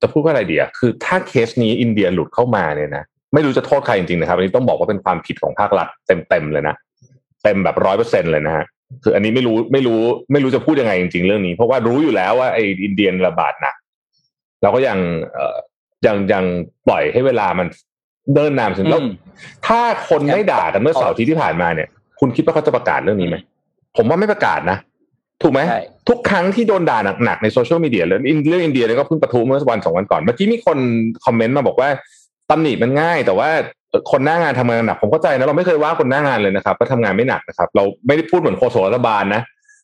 [0.00, 6.76] จะพูดว่าอะไรเดียคือถ้าเคสนี้อินเดียหลุดเข้ามาเนี่ยนะไม่รู้จะโทษใครจริงๆนะครับอันนี้ต้องบอกว่าเป็นความผิดของภาครัฐเต็มๆเลยนะ
[7.42, 8.64] เต็มแบบร้อยเปอร์เซ็นเลยนะฮะ
[9.02, 10.00] คืออันนี้ไม่รู้ไม่รู้
[10.32, 13.74] ไม่รู้จะพูดยังไงจริงๆเรื่องนี้ เพราะว่ารู้อยู่แล้วว่าไอ้อินเดียระบาดหนัก
[14.62, 14.98] เราก็ยัง
[15.32, 15.56] เอ่อ
[16.06, 16.44] ยังยัง
[16.86, 17.66] ปล่อยให้เวลามัน
[18.34, 19.10] เดินนานถึงแล้วอืม
[19.66, 21.88] ถ้าคนไม่ด่ากันเมื่อเสาร์อาทิตย์ที่ผ่านมาเนี่ย
[22.20, 23.36] คุณคิดว่าเขาจะประกาศเรื่องนี้ไหม
[23.96, 24.78] ผมว่าไม่ประกาศนะ
[25.42, 30.78] ถูกไหมใช่ทุกครั้งที่โดนด่าหนักๆในโซเชียลมีเดียเรื่องเรื่องอินเดียเนี่ยก็เพิ่งปะทุเมื่อวันสองวันก่อน เมื่อกี้มีคน
[31.24, 31.88] comment มาบอกว่า
[32.50, 33.48] ตำหนิมันง่าย แต่ว่า
[34.12, 39.42] คนหน้างานทำงานหนักผมเข้าใจนะเราไม่เคยว่าคนหน้างานเลยนะครับว่าทำงานไม่หนักนะครับ เราไม่ได้พูดเหมือนโฆษกรัฐบาลนะ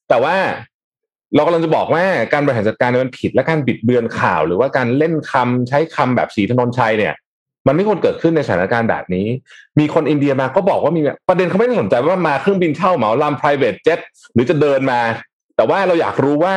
[0.08, 0.36] แต่ว่า
[1.34, 7.14] เรากำลังจะบอกว่าการบริหารจัดการมันผิดและการบิดเบือนข่าว หรือว่าการเล่นคำใช้คำแบบสีถนนชัยเนี่ย
[7.66, 9.26] มันไม่ควรเกิดขึ้นในสถานการณ์แบบนี้
[9.78, 14.00] มีคนอินเดียมาก็บอกว่ามีประเด็นเขาไม่ได้สนใจว่ามาเครื่องบินเช่าเหมาลำ private jet
[14.34, 15.00] หรือจะเดินมา
[15.56, 16.54] แต่ว่าเราอยากรู้ว่า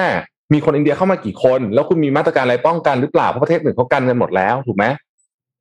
[0.54, 4.86] มีคนอินเดียเข้ามากี่คน แล้วคุณมีมาตรการอะไรป้องกันหรือเปล่าเพราะประเทศอื่นเขากันกันหมดแล้วถูกไหม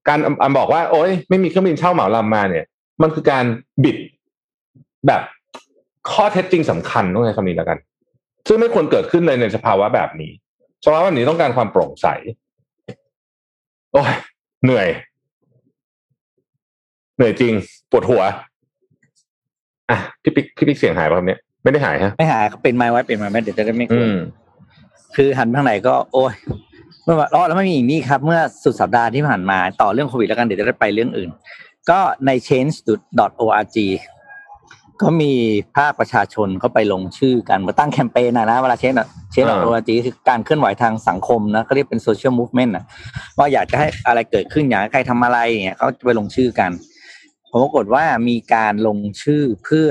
[0.08, 2.64] การอำอำบอกว่า โอ๊ยไม่มีเครื่องบินเช่าเหมาลำมาเนี่ย
[3.02, 3.44] มันคือการ
[3.84, 3.96] บิด
[5.06, 5.22] แบบ
[6.10, 7.78] ข้อเท็จจริงสำคัญต้องใช้คำนี้แล้วกัน
[8.48, 10.30] ซึ่งไม่ควรเกิดขึ้นเลยในสภาวะแบบนี้
[10.84, 12.06] สภาวะแบบนี้ต้องการความโปร่งใส
[13.92, 14.14] โอ้ย
[14.64, 14.88] เหนื่อย
[17.16, 17.52] เหนื่อยจริง
[17.90, 18.22] ปวดหัว
[19.90, 24.18] อะพี่ปิ๊กพี่ปิ๊กเสียงหายป่ะครับเนี่ยไม่ได้หายฮะไม่หายครับเป็นไม้ไว้เป็นไม้ไว้เดี๋ยวจะได้ไม่กลัอืวม
[25.16, 26.32] คือหันไปทางไหนก็ โอ้ย
[27.04, 31.30] เมื่อวานอ๋อแล้วไม่มีอีกนี่ครับ เมื่อสุดสัปดาห์ที่ผ่านมาต่อเรื่องโควิดแล้วกันเดี๋ยวจะได้ไปเรื่องอื่น
[31.90, 33.76] ก็ใน change.org
[35.02, 35.32] ก็มี
[35.76, 38.96] ภาคประชาชนเขาไปลงชื่อกันมาตั้งแคมเปญนะนะเวลา change
[39.34, 42.84] change.org คือการเคลื่อนไหวทางสังคมนะเขาเรียกเป็น social movement นะ
[43.38, 46.70] ว่าอยากจะให้อะไรเกิดขึ้นอยากให้ใครทำอะไรอย่างเงี้ยเขาจะไปลงชื่อกัน
[47.50, 49.88] ผมปรากฏว่ามีการลงชื่อเพื่อ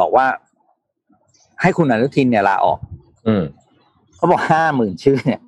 [0.00, 0.26] บอกว่า
[1.62, 2.78] ให้คุณอนุทินเนี่ยลาออก
[3.26, 3.42] อืม
[4.16, 5.40] เขาบอกห้าหมื่นชื่อเนี่ย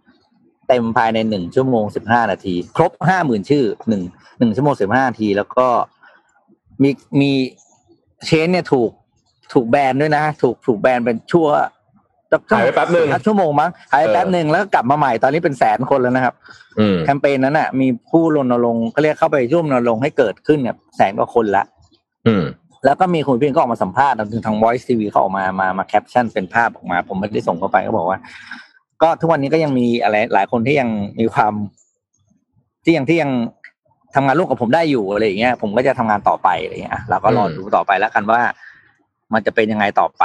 [0.71, 4.03] เต็มภายในหนึ่งชั่วโมงสิบห้านาที ครบห้าหมื่นชื่อหนึ่ง
[4.39, 5.67] หนึ่งชั่วโมงสิบห้านาที แล้วก็
[6.83, 7.33] มีมี
[8.27, 8.91] เชนเนี่ยถูก
[9.53, 11.49] ถูกแบนด้วยนะ ถูกถูกแบนเป็นชั่ว
[12.57, 16.35] หายไปแป๊บหนึ่งชั่วโมงมั้งหายไปเออแป๊บหนึ่งแล้วก็กลับมาใหม่ตอนนี้เป็นแสนคนแล้วนะครับ
[16.79, 21.65] อืมแคมเปญนั้นน่ะ มีผู้รณรงค์เขาเรียกเข้าไปร่วมรณรงค์ให้เกิดขึ้นเนี่ยแสนกว่าคนละ
[22.27, 22.45] อืม
[22.85, 28.19] แล้วก็มีคุณพินก็ออกมาสัมภาษณ์ถึงทาง Voice TV เขาออกมามามาแคปชั่นเป็นภาพออกมา ผมไม่ได้ส่งเข้าไปก็บอกว่า
[29.03, 30.89] ก็ทุกวันนี้ก็ยังมีอะไรหลายคนที่ยัง
[31.21, 31.53] มีความ
[32.85, 33.31] ที่ยังที่ยัง
[34.15, 38.41] ทำงานร่วมกับผมได้อยู่อะไรอย่างเงี้ยผมก็จะทำงานต่อไปอะไรอย่างเงี้ยอะเราก็รอดูต่อไปแล้วกันว่า
[39.33, 40.23] มันจะเป็นยังไงต่อไป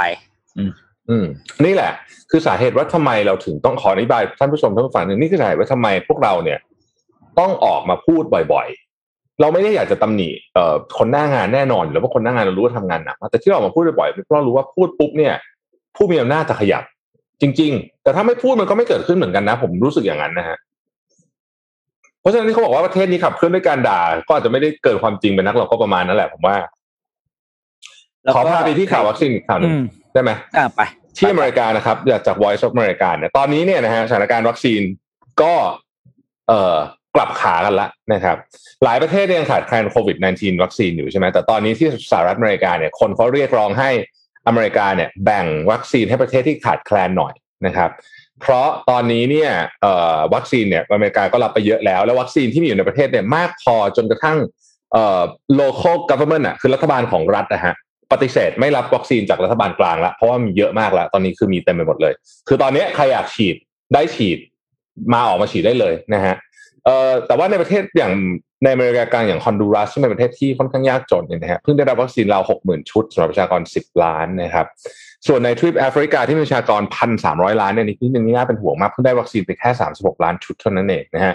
[1.08, 1.26] อืม
[1.64, 1.92] นี่แหละ
[2.30, 6.58] คือสาเหตุว่าทำไมเราถึงต้องขออธิบายท่านผู้ชมท่านผู้ฟังหนึ่งนี่คือสาเหตุว่าทำไมพวกเราเนี่ย
[7.38, 15.34] ต้องออกมาพูดบ่อยๆ เราไม่ได้อยากจะตำหนิเอ่อคนหน้างานแน่นอนหรือว่าคนหน้างานเรารู้ว่าทำงานหนักแต่ที่เราออกมาพูดบ่อยๆเพราะเรารู้ว่าพูดปุ๊บเนี่ย
[15.96, 16.84] ผู้มีอำนาจจะขยับ
[17.40, 20.56] จริง ๆ แต่ถ้าไม่พูดมันก็ไม่เกิดขึ้นเหมือนกันนะ ผมรู้สึกอย่างนั้นนะฮะ
[22.20, 26.56] เพราะฉะนั้นที่เขาบอกว่าประเทศนี้ขับเคลื่อนด้วยการด่า ก็อาจจะไม่ได้เกิดความจริงเป็นนักเราก็ประมาณนั้นแหละผมว่า
[28.22, 30.80] แล้วขก็อพาไปที่ข่าววัคซีนอีกข่าวหนึ่งอืมได้ไหมอ่าไป
[31.18, 34.80] ที่อเมริกานะครับจาก Voice of America เนี่ยตอนนี้เนี่ยนะฮะสถานการณ์วัคซีน
[35.42, 35.54] ก็
[36.48, 36.76] เอ่อ
[37.14, 38.36] กลับขากันละนะครับ
[38.84, 43.90] หลายประเทศเนี่ยยังขาดแคลนโควิด -19 วัคซีนอยู่ใช่ไหมแต่ตอนนี้ที่สหรัฐอเมริกาเนี่ยคนเขาเรียกร้องให้
[44.46, 47.32] อเมริกาเนี่ยแบ่งวัคซีนให้ประเทศที่ขาดแคลนหน่อย
[47.66, 47.90] นะครับ
[48.40, 49.50] เพราะตอนนี้เนี่ย
[50.34, 54.38] วัคซีนเนี่ยอเมริกาก็รับไปเยอะแล้ว แล้ววัคซีนที่มีอยู่ในประเทศเนี่ยมากพอจนกระทั่ง
[54.92, 55.22] เอ่อ
[55.60, 57.74] local government อะคือรัฐบาลของรัฐนะฮะ
[58.12, 62.14] ปฏิเสธไม่รับวัคซีนจากรัฐบาลกลางล้วเพราะว่ามีเยอะมากแล้วตอนนี้คือมีเต็มไปหมดเลย
[62.48, 63.56] คือตอนนี้ใครอยากฉีด
[63.94, 64.38] ได้ฉีด
[65.12, 66.34] มาออกมาฉีดได้เลยนะฮะ
[66.84, 68.12] เอ่อแต่ว่าในประเทศอย่าง
[68.62, 74.66] ในอเมริกากลางอย่างฮอนดูรัสซึ่งเป็นประเทศที่ค่อนข้างยากจนเนี่ยนะฮะเพิ่งได้รับวัคซีนเราหกหมื่นชุดสำหรับประชากรสิบล้านนะครับ
[75.26, 81.34] ส่วนในทริปแอฟริกาที่มีประชากรพันสามร้อยล้านเนี่ยนิดนึงนี่น่าเป็นห่วงมากเพิ่งได้วัคซีนไปแค่สามสิบหกล้านชุดเท่านั้นเองนะฮะ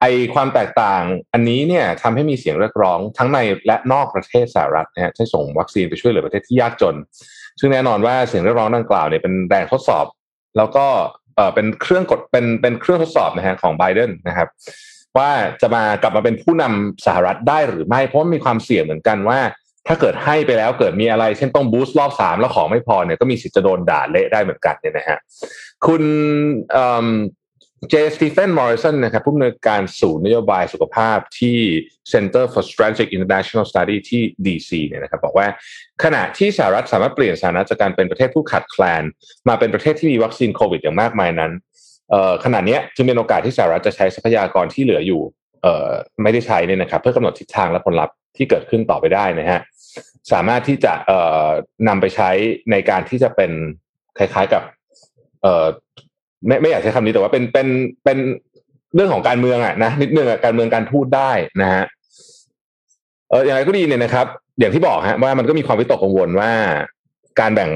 [0.00, 0.04] ไอ
[0.34, 6.96] ความแตกต่างอันนี้เนี่ยทำให้มีเสียงเรียกร้องทั้งในและนอกประเทศสหรัฐนะฮะให้ส่งวัคซีนไปช่วยเหลือประเทศที่ยากจน
[7.60, 10.06] ซึ่งแน่นอนว่าเสียงเรียกร้องดังกล่าวเนี่ยเป็นแรงทดสอบ
[10.56, 10.86] แล้วก็
[11.36, 14.48] เอ่อเป็นเครื่องกดเป็นเป็นเครื่องทดสอบนะฮะของไบเดนนะครับ
[15.18, 15.30] ว่า
[15.62, 19.40] จะมากลับมาเป็นผู้นำสหรัฐได้หรือไม่ เพราะมีความเสี่ยงเหมือนกันว่า
[19.88, 25.18] ถ้าเกิดให้ไปแล้วเกิดมีอะไร เช่นต้องบูสต์รอบสามแล้วของไม่พอเนี่ยก็มีสิทธิ์จะโดนด่าเละได้เหมือนกันเนี่ยนะฮะ
[25.86, 26.02] คุณ
[27.90, 31.58] เจสตีเฟนมอริสันนะครับผู้อำนวยการศูนย์นโยบายสุขภาพที่
[32.12, 35.46] Center for Strategic International Study ที่ DC เนี่ยนะครับบอกว่า
[36.04, 39.02] ขณะที่สหรัฐสามารถเปลี่ยนสถานะจากการเป็นประเทศผู้ขาดแคลน
[39.48, 41.52] มาเป็นประเทศที่มีวัคซีนโควิดอย่างมากมายนั้น
[42.44, 45.22] ขณะเนี้ยจึงเป็นโอกาสที่สหรัฐจะใช้ทรัพยากรที่เหลืออยู่
[45.62, 45.88] เอ่อ
[46.22, 49.60] ไม่ได้ใช้เนี่ยนะครับ เพื่อกำหนดทิศทางและผลลัพธ์ที่เกิดขึ้นต่อไปได้นะฮะ
[50.32, 51.46] สามารถที่จะเอ่อ
[51.88, 52.30] นำไปใช้
[52.70, 53.50] ในการที่จะเป็น
[54.18, 54.62] คล้ายๆกับ
[55.42, 55.66] เอ่อ
[56.46, 57.68] ไม่ไม่อยากใช้คำนี้แต่ว่าเป็นเป็น
[58.04, 58.18] เป็น
[58.94, 61.30] เรื่องของการเมืองอะนะนิดนึงอะการเมืองการทูตได้
[61.62, 61.84] นะฮะ
[63.30, 64.26] เอออย่างไรก็ดีเนี่ยนะครับ
[64.58, 66.50] อย่างที่บอกฮะว่ามันก็มีความวิตกกังวลว่า
[67.40, 67.70] การแบ่ง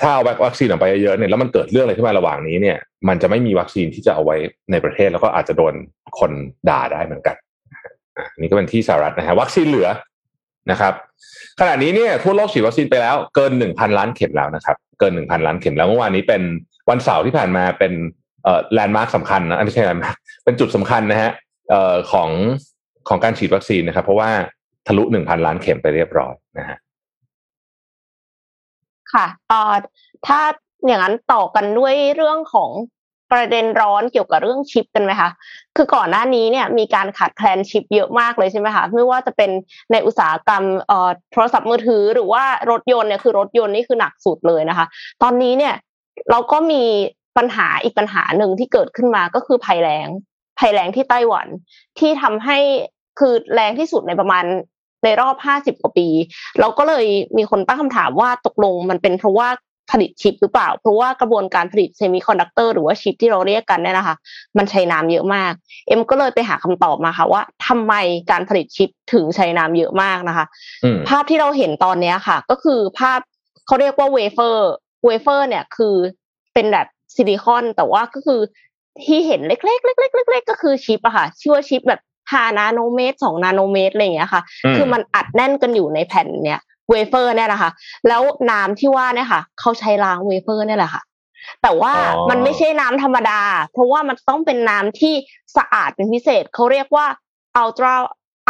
[0.00, 4.36] ถ้าเอาวัคซีนออกไปเยอะๆเนี่ยแล้วมันเกิดเรื่องอะไรขึ้นมาระหว่างนี้เนี่ย มันจะไม่มีวัคซีนที่จะเอาไว้
[4.70, 5.74] ในประเทศแล้วก็อาจจะโดน
[6.18, 6.32] คน
[6.68, 7.36] ด่าได้เหมือนกัน
[8.16, 9.88] อะนี่ก็เป็นที่สหรัฐนะฮะวัคซีนเหลือ
[10.70, 10.94] นะครับ
[11.60, 16.42] ขณะนี้เนี่ยทั่วโลกฉีดวัคซีนไปแล้วเกินหนึ่งพันล้านเข็มแล้วนะครับ เกินหนึ่งพันล้านเข็มแล้วเมื่อวานนี้เป็น
[16.90, 17.92] วันเสาร์ที่ผ่านมาเป็น
[18.44, 21.30] เอ่อ landmark สำคัญนะไม่ใช่ landmark เป็นจุดสำคัญนะฮะ
[21.70, 22.30] เอ่อของ
[23.08, 24.30] ของการฉีดวัคซีนนะครับ เพราะว่า
[24.86, 26.78] ทะลุหนึ่งพันล้านเข็มไปเรียบร้อยนะฮะ
[29.12, 29.74] ค่ะเอ่อ
[30.26, 30.40] ถ้า
[30.86, 32.70] อย่างนั้นต่อกันด้วยเรื่องของ
[33.32, 35.30] ประเด็นร้อนเกี่ยวกับเรื่องชิปกันไหมคะ
[35.76, 39.50] คือก่อนหน้านี้เนี่ยมีการขาดแคลนชิปเยอะมากเลยใช่ไหมคะ ไม่ว่าจะเป็น
[39.92, 44.86] ในอุตสาหกรรมเอ่อโทรศัพท์มือถือหรือว่ารถยนต์เนี่ยคือรถยนต์นี่คือหนักสุดเลยนะคะ
[45.22, 45.74] ตอนนี้เนี่ย
[46.30, 46.82] เราก็มี
[47.36, 50.08] ปัญหาอีกปัญหาหนึ่งที่เกิดขึ้นมาก็คือภัยแล้ง
[50.58, 51.46] ภัยแล้งที่ไต้หวัน
[51.98, 52.58] ที่ทำให้
[53.18, 54.44] คือแรงที่สุดในประมาณ
[55.04, 56.08] ในรอบห้าสิบกว่าปี
[56.60, 59.48] เราก็เลยมีคนตั้งคำถามว่าตกลงมันเป็นเพราะว่า
[59.90, 64.16] ผลิตชิปหรือเปล่า เพราะว่ากระบวนการผลิต semiconductor หรือว่าชิปที่เราเรียกกันเนี่ยนะคะ
[64.58, 65.52] มันใช้น้ำเยอะมาก
[65.86, 67.94] เอ็มก็เลยไปหาคำตอบมาค่ะว่าทำไม
[68.30, 70.46] การผลิตชิปถึงใช้น้ำเยอะมากนะคะ
[70.84, 73.20] อืมภาพที่เราเห็นตอนเนี้ยค่ะ ก็คือภาพ
[73.66, 75.94] เขาเรียกว่า wafer wafer เนี่ยคือ
[76.54, 78.40] เป็นแบบซิลิคอนแต่ว่าก็คือ
[79.04, 82.00] ที่เห็นเล็กๆเล็กๆเล็กๆก็คือชิปอะค่ะชื่อว่าชิปแบบ
[82.32, 87.70] ห้านาโนเมตรสองนาโนเมตรอะไรอย่างเงี้ยค่ะอืมคือมันอัดแน่นกันอยู่ในแผ่นเนี่ยเวเฟอร์เนี่ยนะคะ
[88.08, 91.02] แล้วน้ำที่ว่าเนี่ยค่ะเขาใช้ล้างเวเฟอร์เนี่ยแหละค่ะ
[91.62, 93.40] แต่ว่าอ๋อมันไม่ใช่น้ำธรรมดา
[93.72, 95.14] เพราะว่ามันต้องเป็นน้ำที่
[95.56, 97.06] สะอาดเป็นพิเศษเขาเรียกว่า
[97.62, 97.94] ultra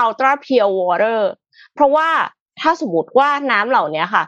[0.04, 1.20] ultra pure water
[1.74, 2.08] เพราะว่า
[2.60, 4.24] ถ้าสมมติว่าน้ำเหล่านี้ค่ะ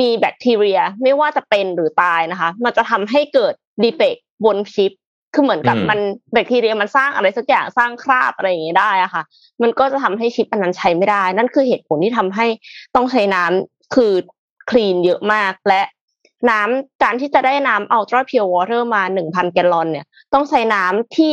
[0.00, 4.92] มีแบคทีเรีย ไม่ว่าจะเป็นหรือตายนะคะ มันจะทำให้เกิดดีเฟกบนชิป
[5.34, 6.00] คือเหมือนกับอืมมัน
[6.32, 9.22] แบคทีเรียมันสร้างอะไรสักอย่างสร้างคราบอะไรอย่างนี้ได้อะค่ะ
[9.62, 12.46] มันก็จะทำให้ชิปอันนั้นใช้ไม่ได้ นั่นคือเหตุผลที่ทำให้
[12.94, 14.12] ต้องใช้น้ำคือ
[14.70, 15.82] คลีนเยอะมากและ
[16.50, 21.30] น้ำการที่จะได้น้ำ ultra pure water มาหนึ่งพันแกลลอนเนี่ย ต้องใช้น้ำที่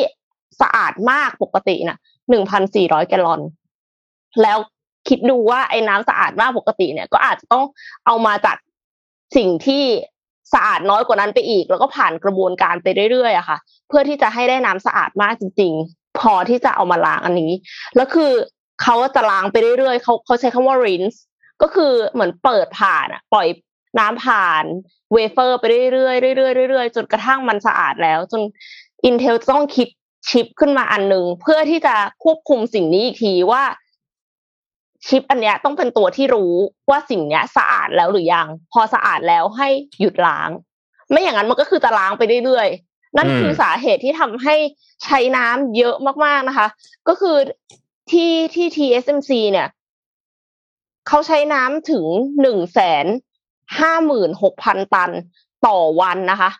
[0.62, 1.98] สะอาดมากปกติน่ะ
[2.30, 3.42] หนึ่งพันสี่ร้อยแกลลอน
[4.42, 4.58] แล้ว
[5.08, 7.64] คิดดูว่าไอ้น้ำสะอาดมากปกติเนี่ย ก็อาจจะต้อง
[8.06, 8.58] เอามาจาก
[9.38, 9.84] สิ่งที่
[10.54, 13.58] สะอาดน้อยกว่านั้นไปอีก แล้วก็ผ่านกระบวนการไปเรื่อยๆอะค่ะ
[13.88, 17.52] เพื่อที่จะให้ได้น้ำสะอาดมากจริง ๆ พอที่จะเอามาล้างอันนี้
[17.96, 18.32] แล้วคือ
[18.82, 21.18] เขาจะล้างไปเรื่อยๆเขาเขาใช้คำว่า rinse
[21.62, 23.48] ก็คือเหมือนเปิดผ่านอะปล่อย
[24.00, 24.64] น้ำผ่าน
[25.14, 28.42] เวเฟอร์ไปเรื่อยๆเรื่อยๆเรื่อยๆจนกระทั่งมันสะอาดแล้ว จน
[29.10, 29.88] Intel ต้องคิด
[30.30, 33.64] ชิปขึ้นมาอันหนึ่งเพื่อที่จะควบคุมสิ่งนี้อีกทีว่า
[35.08, 36.54] ชิปอันเนี้ยต้องเป็นตัวที่รู้
[36.90, 39.68] ว่าสิ่งเนี้ยสะอาดแล้วหรือยัง พอสะอาดแล้วให้
[40.00, 40.50] หยุดล้าง
[41.10, 44.56] ไม่อย่างนั้นมันก็คือจะล้างไปเรื่อยๆนั่นคือสาเหตุที่ทำให้
[45.04, 46.68] ใช้น้ำเยอะมากๆนะคะ
[47.08, 47.38] ก็คือ
[48.12, 49.68] ที่ที่ TSMC เนี่ย
[51.08, 52.06] เขาใช้น้ำถึง
[52.42, 53.06] หนึ่งแสน
[53.80, 55.12] ห้าหมื่นหกพันตัน
[55.68, 56.52] ต่อวันนะคะ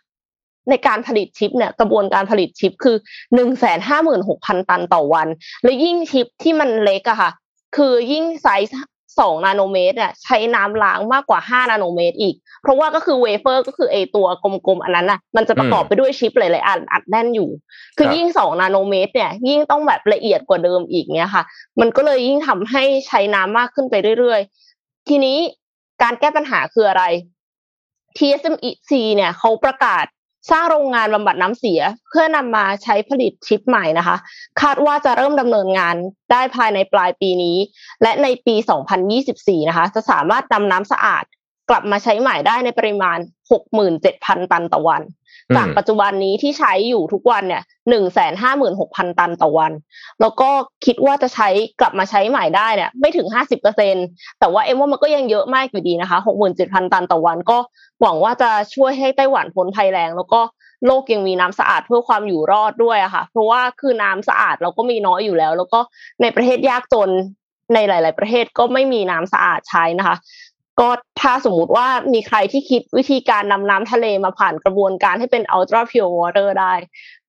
[0.70, 2.96] ในการผลิตชิปเนี่ยกระบวนการผลิตชิปคือ
[3.34, 5.28] หนึ่งแสนห้าหมื่นหกพันตันต่อวัน
[5.64, 7.30] และยิ่งชิปที่มันเล็กอะค่ะ
[7.76, 8.88] คือยิ่งไซส์
[9.20, 14.26] สองนาโนเมตรเนี่ยใช้น้ำล้างมากกว่าห้านาโนเมตรอีก เพราะว่าก็คือเวเฟอร์ก็คือไอตัว
[14.66, 17.50] กลมๆอันนั้นน่ะมันจะประกอบไปด้วยชิปหลายๆอันอัดแน่นอยู่
[17.96, 21.44] คือครับยิ่งสองนาโนเมตรเนี่ยยิ่งต้องแบบละเอียดกว่าเดิมอีกเนี่ยค่ะ
[21.80, 25.38] มันก็เลยยิ่งทำให้ใช้น้ำมากขึ้นไปเรื่อยๆ ทีนี้
[26.02, 27.04] การแก้ปัญหาคืออะไร
[28.16, 30.06] TSMC เนี่ยเขาประกาศ
[30.50, 34.16] สร้างโรงงานบำบัดน้ำเสีย เพื่อนำมาใช้ผลิตชิปใหม่นะคะ
[34.60, 35.96] คาดว่าจะเริ่มดำเนินงาน
[36.32, 37.56] ได้ภายในปลายปีนี้
[38.02, 38.54] และในปี
[39.12, 41.24] 2024 นะคะ จะสามารถนำน้ำสะอาด
[41.70, 43.18] กลับมาใช้ใหม่ได้ในปริมาณ
[43.84, 45.02] 67,000 ตันต่อวัน
[45.50, 47.62] อืมจากปัจจุบันนี้ที่ใช้อยู่ทุกวันเนี่ย
[48.40, 49.72] 156,000 ตันต่อวัน
[50.20, 50.50] แล้วก็
[50.86, 51.48] คิดว่าจะใช้
[51.80, 53.26] กลับมาใช้ใหม่ได้เนี่ยไม่ถึง
[53.84, 56.18] 50%แต่ว่าเอ็มว่ามันก็ยังเยอะมากอยู่ดีนะคะ
[56.56, 57.58] 67,000 ตันต่อวันก็
[58.00, 60.40] หวังว่าจะช่วยให้ไต้หวันพ้นภัยแรงแล้วก็
[60.86, 65.80] โลกยังมีน้ำสะอาดเพื่อความอยู่รอดด้วยอะค่ะ เพราะว่าคือน้ำสะอาดเราก็มีน้อยอยู่แล้ว แล้วก็
[66.22, 67.10] ในประเทศยากจน
[67.74, 70.16] ในหลาย ๆ ประเทศก็ไม่มีน้ำสะอาดใช้นะคะ
[70.80, 70.88] ก็
[71.20, 76.74] ถ้าสมมุติว่ามีใครที่คิดวิธีการนำน้ำทะเลมาผ่านกระบวนการให้เป็น ultra pure water ได้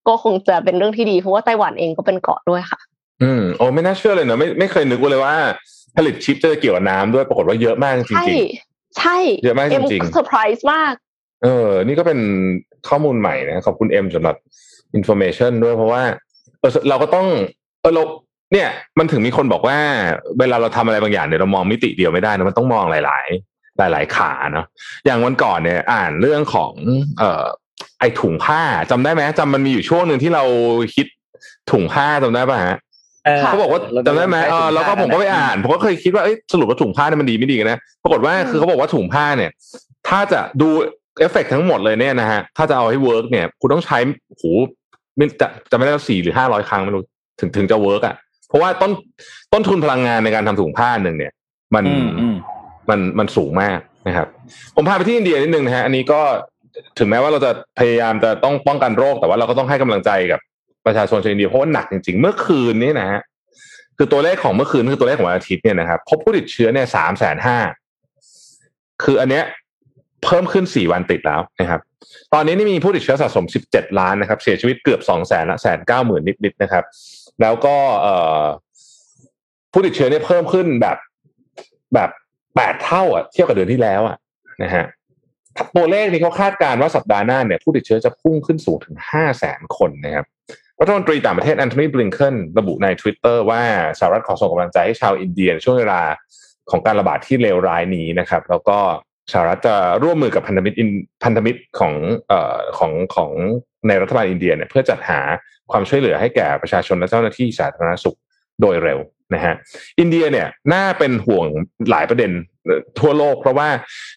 [0.08, 2.80] ก็คงจะเป็นเรื่องที่ดีเพราะว่าไต้หวันเองก็เป็นเกาะด้วยค่ะ
[3.22, 5.36] อืมโอ้ไม่น่าเชื่อเลยเนอะไม่ไม่เคยนึกเลยว่า
[5.98, 10.94] ผลิตชิปจะเกี่ยวกับน้ำด้วยปรากฏว่าเยอะมากจริงใช่ๆใช่เยอะมากจริงๆเอ็มเซอร์ไพรส์มาก
[11.44, 12.20] เออ นี่ก็เป็น
[12.90, 14.36] ข้อมูลใหม่นะขอบคุณเอ็มสำหรับ
[14.96, 16.04] information ด้วยเพราะว่า
[16.60, 17.28] เออเราก็ต้อง
[17.82, 18.04] เออเรา
[18.54, 18.68] เนี่ย
[19.00, 19.78] มันถึงมีคนบอกว่า
[20.40, 23.26] เวลาเราทำอะไรบางอย่างเนี่ยเรามองมิติเดียวไม่ได้นะมันต้องมองหลาย
[23.90, 24.66] ๆ หลาย ๆ ขาเนาะ
[25.06, 26.72] อย่างวันก่อนเนี่ย อ่านเรื่องของ
[27.20, 27.44] เอ่อ
[28.00, 28.62] ไอถุงผ้า
[28.92, 30.44] จำได้ไหมจำมันมีอยู่ช่วงหนึ่งที่เรา
[30.96, 31.06] คิด
[31.72, 32.78] ถุงผ้าจำได้ป่ะฮะ
[33.48, 39.52] เขาบอกว่าจำได้ไหมเออแล้วก็ผมก็ไปอ่านผมก็เคยคิดว่าเอ้ยสรุปว่าถุงผ้าเนี่ยมันดีไม่ดีกันนะปรากฏว่าอืมคือเขาบอกว่าถุงผ้าเนี่ย
[40.08, 40.68] ถ้าจะดู
[41.20, 43.98] เอฟเฟกต์ทั้งหมดเลยเนี่ยนะฮะถ้าจะเอาให้ work เนี่ย คุณต้องใช้
[44.38, 44.44] โห
[45.18, 47.04] ไม่จะจะไม่ได้สี่หรือห้าร้อยครั้งไม่รู้
[47.40, 48.16] ถึงถึงจะ work อะ
[48.52, 48.92] เพราะว่าต้น
[49.54, 51.34] ต้นทุนพลังงานในการทำถุงผ้าหนึ่งเนี่ย
[51.76, 52.36] มันอืมอืม
[52.90, 54.28] มันมันสูงมากนะครับ
[54.76, 56.22] ผมพาไปที่อินเดียนิดนึงนะฮะอันนี้ก็
[57.00, 60.40] ถึงแม้ว่าเราจะพยายามจะต้องป้องกันโรค แต่ว่าเราก็ต้องให้กำลังใจกับ
[60.86, 63.22] ประชาชนชาวอินเดียเพราะว่าหนักจริง ๆ เมื่อคืนนี้นะฮะ
[63.98, 67.58] คือตัวเลขของเมื่อคืนคือตัวเลขของวันอาทิตย์เนี่ยนะครับพบผู้ติดเชื้อเนี่ยสามแสนห้า
[69.04, 69.44] คืออันเนี้ย
[70.24, 71.82] เพิ่มขึ้นสี่วันติดแล้วนะครับ
[72.34, 76.84] ตอนนี้นี่มีผู้ติดเชื้อสะสมสิบเจ็ดล้านนะครับ เสียชีวิตเกือบสองแสนละแสนเก้าหมื่นนิดๆนะครับ
[77.42, 77.76] แล้วก็
[79.72, 80.98] ผู้ติดเชื้อเนี่ยเพิ่มขึ้นแบบ
[81.94, 82.10] แบบ
[82.56, 84.18] แปดเท่าอะเทียบกับเดือนที่แล้วอะ
[84.64, 84.86] นะฮะ
[85.76, 90.26] ตัวเลขนี้เขาคาดการณ์ว่าสัปดาห์หน้าเนี่ยผู้ติดเชื้อจะพุ่งขึ้นสูงถึงห้าแสนคนนะครับ
[90.80, 93.62] รัฐมนตรีต่างประเทศแอนโทนีบลิงเคนระบุใน Twitter ว่า
[94.00, 96.02] สหรัฐขอส่งกำลังใจให้ชาวอินเดียช่วงเวลา
[96.72, 98.78] ของการระบาดที่เลวร้ายนี้นะครับ แล้วก็
[99.32, 100.76] สหรัฐจะร่วมมือกับพันธมิตร
[101.24, 101.94] พันธมิตรของ
[102.28, 103.32] เอ่อของของ
[103.88, 105.20] ในรัฐบาลอินเดียเนี่ยเพื่อจัดหา
[105.72, 108.18] ความช่วยเหลือให้แก่ประชาชนและเจ้าหน้าที่สาธารณสุข
[108.62, 109.00] โดยเร็ว
[109.34, 109.54] นะฮะ
[110.00, 111.46] อินเดียเนี่ยน่าเป็นห่วง
[111.90, 112.32] หลายประเด็น
[113.00, 113.70] ทั่วโลก เพราะว่า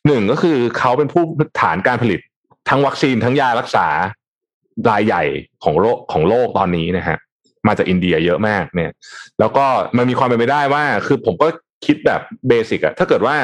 [0.06, 1.24] หนึ่งก็คือเขาเป็นผู้
[1.60, 2.20] ฐานการผลิต
[2.68, 3.86] ทั้งวัคซีนทั้งยารักษา
[4.90, 5.24] รายใหญ่
[5.64, 7.16] ของโลกของโลกตอนนี้นะฮะ
[7.66, 8.90] มาจากอินเดียเยอะมากเนี่ย
[9.40, 11.48] แล้วก็มันมีความเป็นไปได้ว่า คือผมก็
[11.86, 13.36] คิดแบบ basic อะถ้าเกิดว่า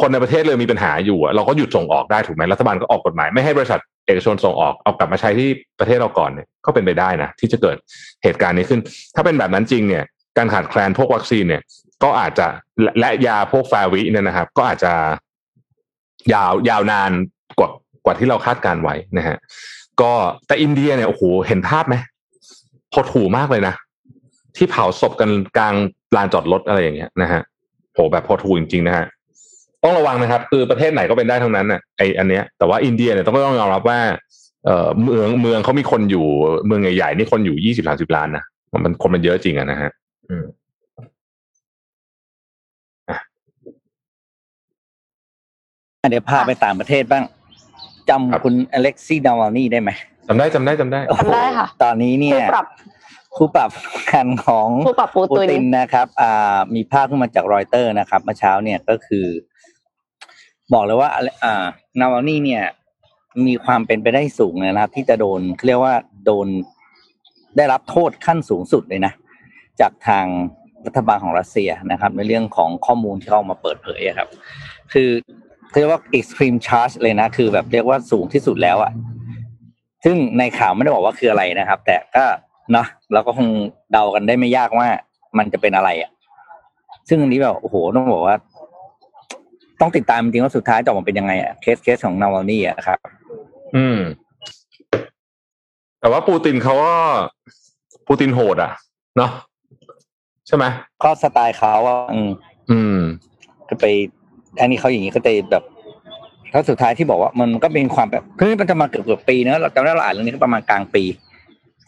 [0.00, 7.76] คนในประเทศเลยมีปัญหาอยู่เราก็หยุดส่งออกได้ถูกไหมรัฐบาลก็ออกกฎหมาย ไม่ให้บริษัท เอกชนส่งออกเอากลับมาใช้ที่ประเทศเราก่อนเนี่ยก็เป็นไปได้นะที่จะเกิด
[8.22, 8.80] เหตุการณ์นี้ขึ้น
[9.14, 10.04] ถ้าเป็นแบบนั้นจริงเนี่ย
[10.36, 11.62] การขาดแคลนพวกวัคซีนเนี่ย
[12.02, 12.46] ก็อาจจะ
[12.82, 14.92] และและยาพวกฟาวิเนี่ยนะครับ ก็อาจจะ
[16.32, 17.10] ยาวยาวนาน
[17.58, 17.70] กว่า
[18.04, 19.36] กว่าที่เราคาดการไว้นะฮะ
[20.00, 20.12] ก็
[20.46, 21.94] แต่อินเดียเนี่ยโอ้โหเห็นภาพไหม
[22.94, 23.74] หดหูมากเลยนะ
[24.56, 25.74] ที่เผาศพกันกลาง
[26.16, 27.40] ลานจอดรถอะไรอย่างเงี้ยนะฮะ
[27.94, 29.06] โหแบบหดหูจริงๆนะฮะ
[29.82, 33.98] ต้องระวังนะครับ คือประเทศไหนก็เป็นได้ทั้งนั้นน่ะไออันเนี้ยแต่ว่าอินเดียเนี่ยต้องต้องยอมรับว่า
[34.64, 36.26] เอ่อเมืองเมืองเขามีคนอยู่
[36.66, 38.44] เมืองใหญ่ๆนี่คนอยู่ยี่สิบสามสิบล้านนะ
[38.84, 39.90] มันคนมันเยอะจริงอะนะฮะ
[40.28, 40.44] อืม
[46.10, 47.24] เดี๋ยวพาไปต่างประเทศบ้าง
[48.08, 49.90] จำคุณอเล็กซี่ดาวานี่ได้ไหม
[50.28, 52.66] จำได้จำได้จำได้จำได้ค่ะ ตอนนี้เนี่ยผู้ปรับ
[53.36, 53.70] คู่ปรับ
[54.12, 59.26] กันของผู้ปรับปูปูตุนตินนะครับ อ่า มีภาพขึ้นมาจากรอยเตอร์นะครับเมื่อเช้าเนี่ยก็คือ
[60.74, 61.10] บอกเลยว่า
[61.44, 61.64] อ่า
[62.00, 62.64] นาวานี่เนี่ย
[63.46, 65.94] มีความเป็นไปได้สูงนะครับ ที่จะโดนเรียกว่า
[66.26, 66.46] โดน
[67.56, 69.12] ได้รับโทษขั้นสูงสุดเลยนะ
[69.80, 70.26] จากทาง
[70.86, 74.28] รัฐบาลของรัสเซียนะครับ ในเรื่องของข้อมูลที่เขาเอามาเปิดเผยครับ
[74.92, 75.08] คือ
[75.78, 78.92] เรียกว่า extreme charge เลยนะ คือแบบเรียกว่าสูงที่สุดแล้วอะ
[80.04, 82.24] ซึ่งในข่าวไม่ได้บอกว่าคืออะไรนะครับ แต่ก็
[82.72, 83.48] เนาะเราก็คง
[83.92, 84.88] เดากันได้ไม่ยากว่า
[85.38, 86.10] มันจะเป็นอะไรอะ
[87.08, 88.36] ซึ่งอันนี้แบบโอ้โหต้องบอกว่า
[89.82, 92.98] ต้องติดตามจริงๆว่าสุดท้ายจะออกมาเป็นยังไงอะเคสเคสของนาวานี่อะครับ
[93.76, 93.98] อืม
[96.00, 96.94] แต่ว่าปูตินเขาก็
[98.08, 98.72] ปูตินโหดอะ
[99.16, 99.30] เนาะ
[100.46, 100.64] ใช่ไหม
[101.04, 102.30] ก็สไตล์เขาอะอืม
[102.70, 102.98] อืม
[103.68, 103.84] ก็ไป
[104.60, 105.64] อันนี้เขาอย่างนี้ก็จะแบบ
[106.52, 111.02] ถ้าสุดท้ายที่บอกว่ามันก็เป็นความแบบคือมันจะมาเกือบเกือบปีเนอะเราจำได้เราอ่านเรื่องนี้ก็ประมาณกลางปี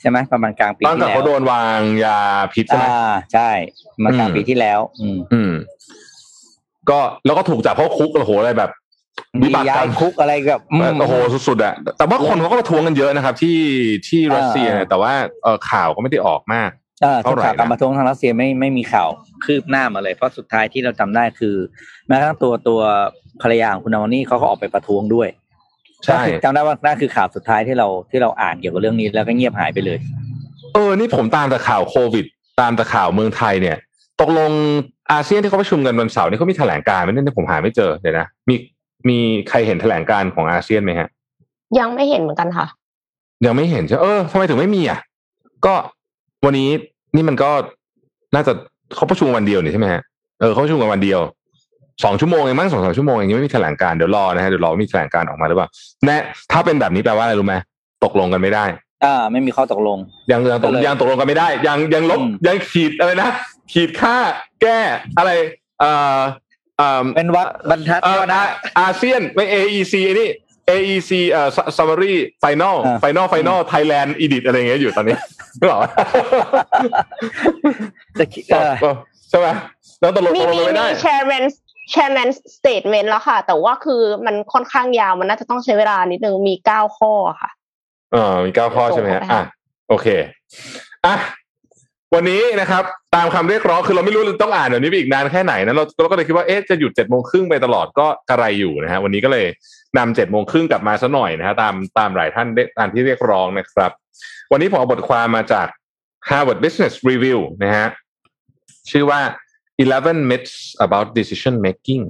[0.00, 2.18] ใช่ไหมประมาณกลางปีตั้งที่แต่แล้วเขาโดนวางยา
[2.52, 3.50] พิษใช่ไหมอ่าใช่
[4.04, 5.52] มากลางอืมปีที่แล้ว อืม อืม
[6.90, 8.70] ก็แล้วก็ถูกจับเข้าคุกโอ้โหอะไรแบบ
[9.40, 11.14] มีวิบากย้ากรยรมคุกอะไรกับอืมโอ้โห
[11.48, 13.58] สุดๆอะแต่ว่าคนเขาก็ประท้วงกันเยอะนะครับ ที่
[14.08, 16.70] ที่รัสเซียเนี่ยแต่ว่าเออข่าวก็ไม่ได้ออกมาก
[17.02, 19.08] เออเท่าทุกไหร่ข่าวนะการประท้วงทางรัสเซียไม่ไม่มีข่าว
[19.44, 21.56] คืบหน้ามาเลย เพราะสุดท้ายที่เราจำได้คือ
[22.08, 22.80] แม้กระทั่งตัวตัว
[23.42, 25.28] ภรรยาของคุณนาวานี่เขาก็ออกไปประท้วงด้วย
[26.04, 29.98] ใช่จำได้ว่านั่นคือข่าวสุดท้ายที่เราที่เราอ่านเกี่ยวกับเรื่องนี้แล้วก็เงียบหายไปเลย
[30.74, 32.26] เออนี่ผมตามแต่ข่าวโควิด
[32.60, 33.76] ตามแต่ข่าวเมืองไทยเนี่ย
[34.20, 34.52] ตกลง
[35.12, 38.54] อาเซียนที่เขาประชุมกันวันเสาร์นี่เขามีแถลงการณ์ไหมเนี่ยผมหาไม่เจอเดี๋ยวนะมี
[39.08, 41.08] มีใครเห็นแถลงการณ์ของอาเซียนไหมฮะ
[41.78, 42.66] ยังไม่เห็นเหมือนกันค่ะ
[43.46, 44.98] ยังไม่เห็นใช่เออทำไมถึงไม่มีอะ
[45.66, 45.74] ก็
[46.44, 46.70] วันนี้
[47.14, 47.50] นี่มันก็
[48.34, 48.52] น่าจะ
[48.94, 50.02] เขาประชุมวันเดียวนี่ใช่ไหมฮะ
[50.40, 51.20] เออเขาประชุมกันวันเดียว
[52.04, 55.68] สองชั่วโมงเองมั้งสองสามชั่วโมงเองยังไม่มีแถลงการณ์เดี๋ยวรอนะฮะเดี๋ยวรอว่ามีแถลงการณ์ออกมาหรือเปล่า
[56.06, 56.16] แน่
[56.52, 57.54] ถ้าเป็นแบบนี้แปลว่าอะไรรู้ไหม
[58.04, 58.64] ตกลงกันไม่ได้
[59.04, 59.98] อ่าไม่มีข้อตกลง
[60.30, 63.30] ยังยังตกก็เลยยังตกลงกันไม่ได้ ยังยังลบอืมยังขีดอะไรนะ
[63.72, 64.16] ขีดค่า
[64.62, 64.78] แก้
[65.18, 65.30] อะไร
[65.80, 66.20] เอ่อ
[66.78, 68.42] เอ่อเป็นวัดบรรทัดเอ่อว่านะ
[68.80, 70.30] อาเซียนไม่ AEC ไอ้นี่
[70.70, 75.16] AEC เอ่อ summary final อ่า final final Thailand edit อะไรอย่างเงี้ยอยู่ตอนนี้
[75.56, 75.80] ไม่หรอ
[78.18, 78.56] จะคิดเอ
[78.90, 78.94] อ
[79.30, 79.48] ใช่ไหม
[80.00, 81.44] แล้วตกลงมีตกลงมีกันไม่มีได้แชร์แมน
[81.90, 87.50] Chairman Statement แล้วค่ะ แต่ว่าคือมันค่อนข้างยาวมันน่าจะต้องใช้เวลานิดนึงมีเก้าข้อค่ะ
[88.14, 89.42] อ่ามีเก้าข้อใช่ไหมฮะอะ
[89.88, 90.06] โอเค
[91.06, 91.14] อะ
[92.14, 92.84] วันนี้นะครับ
[93.16, 99.46] ตามคำเรียกร้องคือเราไม่รู้ต้องอ่านเดี๋ยวนี้ไปอีกนานแค่ไหนนะเราเราก็เลยคิดว่าเอ๊ะจะหยุดเจ็ดโมงครึ่งไปตลอดก็กระไรอยู่นะฮะวันนี้ก็เลย
[99.98, 103.90] นำเจ็ดโมงครึ่งกลับมาซะหน่อยนะฮะตามตามหลายท่านได้ตามที่เรียกร้องนะครับ
[104.52, 105.66] วันนี้ผมเอาบทความมาจาก
[106.28, 107.86] Harvard Business Review นะฮะ
[108.90, 109.20] ชื่อว่า
[109.78, 110.54] 11 myths
[110.86, 112.04] about decision making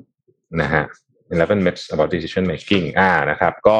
[0.61, 0.85] นะฮะ
[1.31, 3.79] 11 myths about decision making อ่านะครับ ก็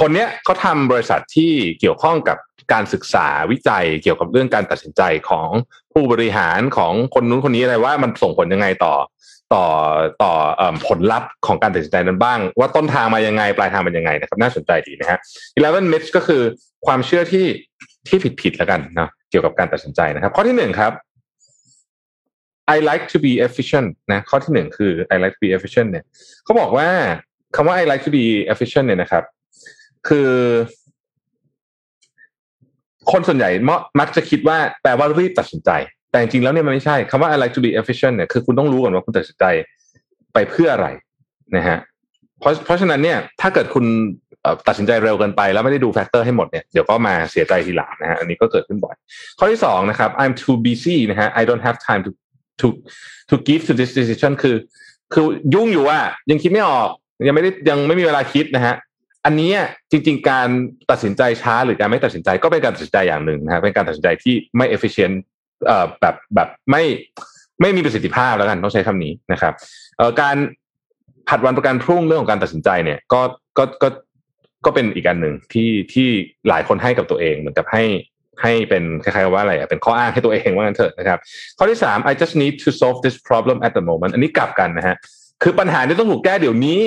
[0.00, 2.38] คนเนี้ยเขาทำบริษัทที่เกี่ยวข้องกับ
[2.72, 5.48] การศึกษาวิจัยเกี่ยวกับเรื่องการตัดสินใจของ
[5.92, 8.94] ผู้บริหารของคนนู้นคนนี้อะไรว่ามันส่งผลยังไงต่อ
[9.54, 9.64] ต่อ
[10.22, 15.18] ต่อเอิ่มผลลัพธ์ของการตัดสินใจนั้นบ้าง ว่าต้นทางมายังไงปลายทางเป็นยังไงนะครับน่าสนใจดีนะฮะ
[15.56, 16.42] 11 myths ก็คือ
[16.86, 17.46] ความเชื่อที่
[18.08, 20.92] ที่ผิดผิดๆแล้วกันนะเกี่ยวกับการตัดสินใจนะครับ ข้อที่หนึ่งครับ
[22.74, 26.04] I like to be efficient นะข้อที่หนึ่งคือ I like to be efficient เนี่ย
[26.44, 26.88] เขาบอกว่า
[27.54, 29.24] คำว่า I like to be efficient เนี่ยนะครับ
[30.08, 30.30] คือ
[33.12, 33.50] คนส่วนใหญ่
[34.00, 35.70] มักจะคิดว่าแปลว่ารีบตัดสินใจ
[36.10, 39.44] แต่จริงๆแล้วเนี่ยมันไม่ใช่คำว่า I like to be efficient เนี่ยคือคุณต้องรู้ก่อนว่าคุณตัดสินใจ
[40.34, 40.86] ไปเพื่ออะไร
[41.56, 41.78] นะฮะ
[42.40, 43.84] เพราะเพราะฉะนั้นเนี่ยถ้าเกิดคุณ
[44.68, 48.96] ตัดสินใจเร็วเกินไปแล้วไม่ได้ดูแฟกเตอร์ให้หมดเนี่ยเดี๋ยวก็มาเสียใจทีหลังนะฮะอันนี้ก็เกิดขึ้นบ่อย
[49.38, 52.10] ข้อที่สองนะครับ I'm too busy นะฮะ I don't have time to
[52.60, 52.66] to
[53.30, 54.56] to give to this decision คือ
[55.12, 56.90] คือยุ่งอยู่อะยังคิดไม่ออก
[57.26, 58.74] ยังไม่ได้ยังไม่มีเวลาคิดนะฮะ
[59.26, 59.52] อันนี้
[59.90, 60.48] จริง ๆ การ
[60.90, 65.14] ตัดสินใจช้าหรือการไม่ตัดสินใจก็เป็นการตัดสินใจอย่างหนึ่งนะฮะเป็นการตัดสินใจที่ไม่ efficient
[65.66, 66.82] เอ่อแบบแบบไม่
[67.60, 69.52] ไม่มีประสิทธิภาพแล้วกันต้องใช้คำนี้นะครับ
[70.20, 70.36] การ
[71.28, 73.20] ผัดวันประกันพรุ่งเรื่องของการตัดสินใจเนี่ยก็
[73.58, 73.88] ก็ก็
[74.64, 76.08] ก็เป็นอีกอันหนึ่งที่ที่
[76.48, 77.84] หลายคนให้กับตัวเองเหมือนกับให้
[78.42, 81.18] ให้เป็นคล้ายๆว่าอะไรอะเป็นข้ออ้างให้ตัวเองว่างั้นเถอะนะครับ
[81.58, 84.96] ข้อที่สาม I just need to solve this problem at the moment อันนี้กลับกันนะฮะ
[85.42, 86.80] คือปัญหานี้ต้องถูกแก้เดี๋ยวนี้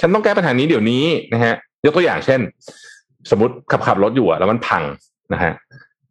[0.00, 2.40] ฉันต้องแก้ปัญหานี้เดี๋ยวนี้นะฮะยกตัวอย่างเช่น
[3.30, 4.82] สมมติขับขับรถอยู่อะแล้วมันพัง
[5.32, 5.52] นะฮะ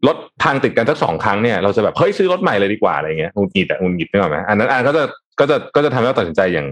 [0.07, 5.03] รถพังติดกันสักสองครั้งเนี่ยเราจะแบบเฮ้ยซื้อรถใหม่เลยดีกว่าอะไรเงี้ยงุนงิดอะงุนงิดไม่หรอกไหมอันนั้นอันก็จะ
[5.39, 6.67] ก็จะก็จะทำให้เราตัดสินใจอย่าง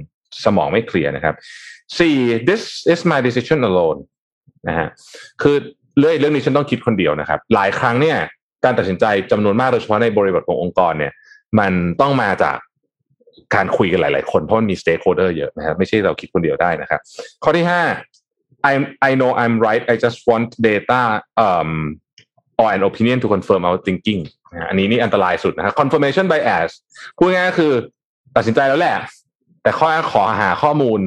[0.46, 1.36] สมองไม่เคลียร์นะครับ
[2.00, 2.18] สี่
[2.50, 2.62] this
[2.94, 4.00] is my decision alone
[4.68, 4.88] นะฮะ
[5.42, 5.56] คือ
[6.00, 8.18] เรื่องเรื่องนี้ฉันต้องคิดคนเดียวนะครับ หลายครั้งเนี่ย
[8.64, 11.14] การตัดสินใจจำนวนมากโดยเฉพาะในบริบทขององค์กรเนี่ย
[11.60, 12.58] มันต้องมาจาก
[13.56, 17.00] การคุยกันหลาย ๆ คนเพราะมันมี stakeholder เยอะนะครับไม่ใช่เราคิดคนเดียวได้นะครับ
[17.44, 17.84] ข้อที่ห้า
[18.72, 18.74] I
[19.10, 21.02] I know I'm right I just want data
[21.46, 21.72] um
[22.62, 24.22] or an opinion to confirm our thinking
[24.52, 26.72] นะฮะอันนี้นี่อันตรายสุดนะครับ confirmation bias
[27.18, 27.74] พูดง่ายๆคือ
[28.36, 28.98] ตัดสินใจแล้วแหละ
[29.64, 31.02] แต่ข้อขอหาข้อมูล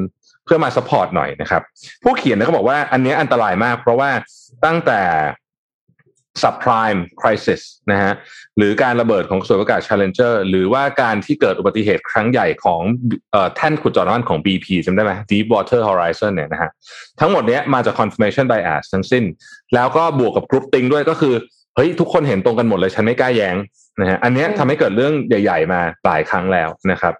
[0.44, 1.62] เพื่อมา support หน่อยนะครับ
[2.02, 4.10] ผู้เขียนเนี่ยเขาบอกว่าอันนี้อันตรายมาก เพราะว่า
[4.64, 5.00] ตั้งแต่
[6.42, 8.12] subprime crisis นะฮะ
[8.58, 12.80] หรือการระเบิดของสวนอากาศ Challenger หรือว่าการที่เกิดอุบัติเหตุครั้งใหญ่ของ
[13.54, 16.70] แท่นขุดเจาะน้ำมันของ BP จำได้ไหม Deepwater Horizon เนี่ยนะฮะ
[17.20, 19.24] ทั้งหมดเนี้ยมาจาก confirmation bias ทั้งสิ้น
[19.74, 21.34] แล้วก็บวกกับ grouping ด้วยก็คือ
[21.76, 23.56] เฮ้ยทุกคนเห็นตรงกันหมดเลยฉันไม่กล้าแย้ง
[24.00, 27.14] นะฮะอันเนี้ยทำให้เกิดเรื่องใหญ่ ๆ มาหลายครั้งแล้วนะครับ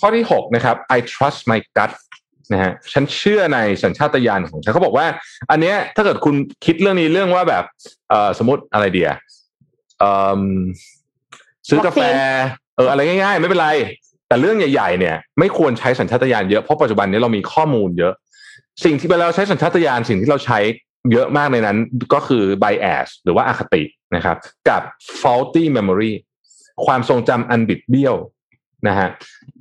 [0.00, 1.92] ข้อที่หกนะครับ I trust my gut
[2.52, 5.06] นะฮะฉันเชื่อในสัญชาตญาณของฉันเขาบอกว่า
[5.50, 7.64] อันเนี้ยถ้าเกิดคุณคิดเรื่องนี้เรื่องว่าแบบ
[8.10, 9.10] เอ่อสมมติอะไรเดีย
[9.98, 10.42] เอ่อ
[11.68, 12.02] ซื้อกาแฟ
[12.76, 13.68] เอออะไรง่ายๆ ไม่เป็นไร
[14.28, 18.12] แต่เรื่องใหญ่ๆเนี่ย ไม่ควรใช้สัญชาตญาณเยอะเพราะปัจจุบันนี้เรามีข้อมูลเยอะ
[18.84, 20.58] สิ่งที่เวลาเราใช้สัญชาตญาณสิ่งที่เราใช้
[21.12, 21.78] เยอะมากในนั้น
[22.14, 23.82] ก็คือ bias หรือว่าอคติ
[24.16, 24.36] นะครับ
[24.68, 24.82] กับ
[25.20, 26.12] faulty memory
[26.86, 28.16] ความทรงจำอันบิดเบี้ยว
[28.88, 29.08] นะฮะ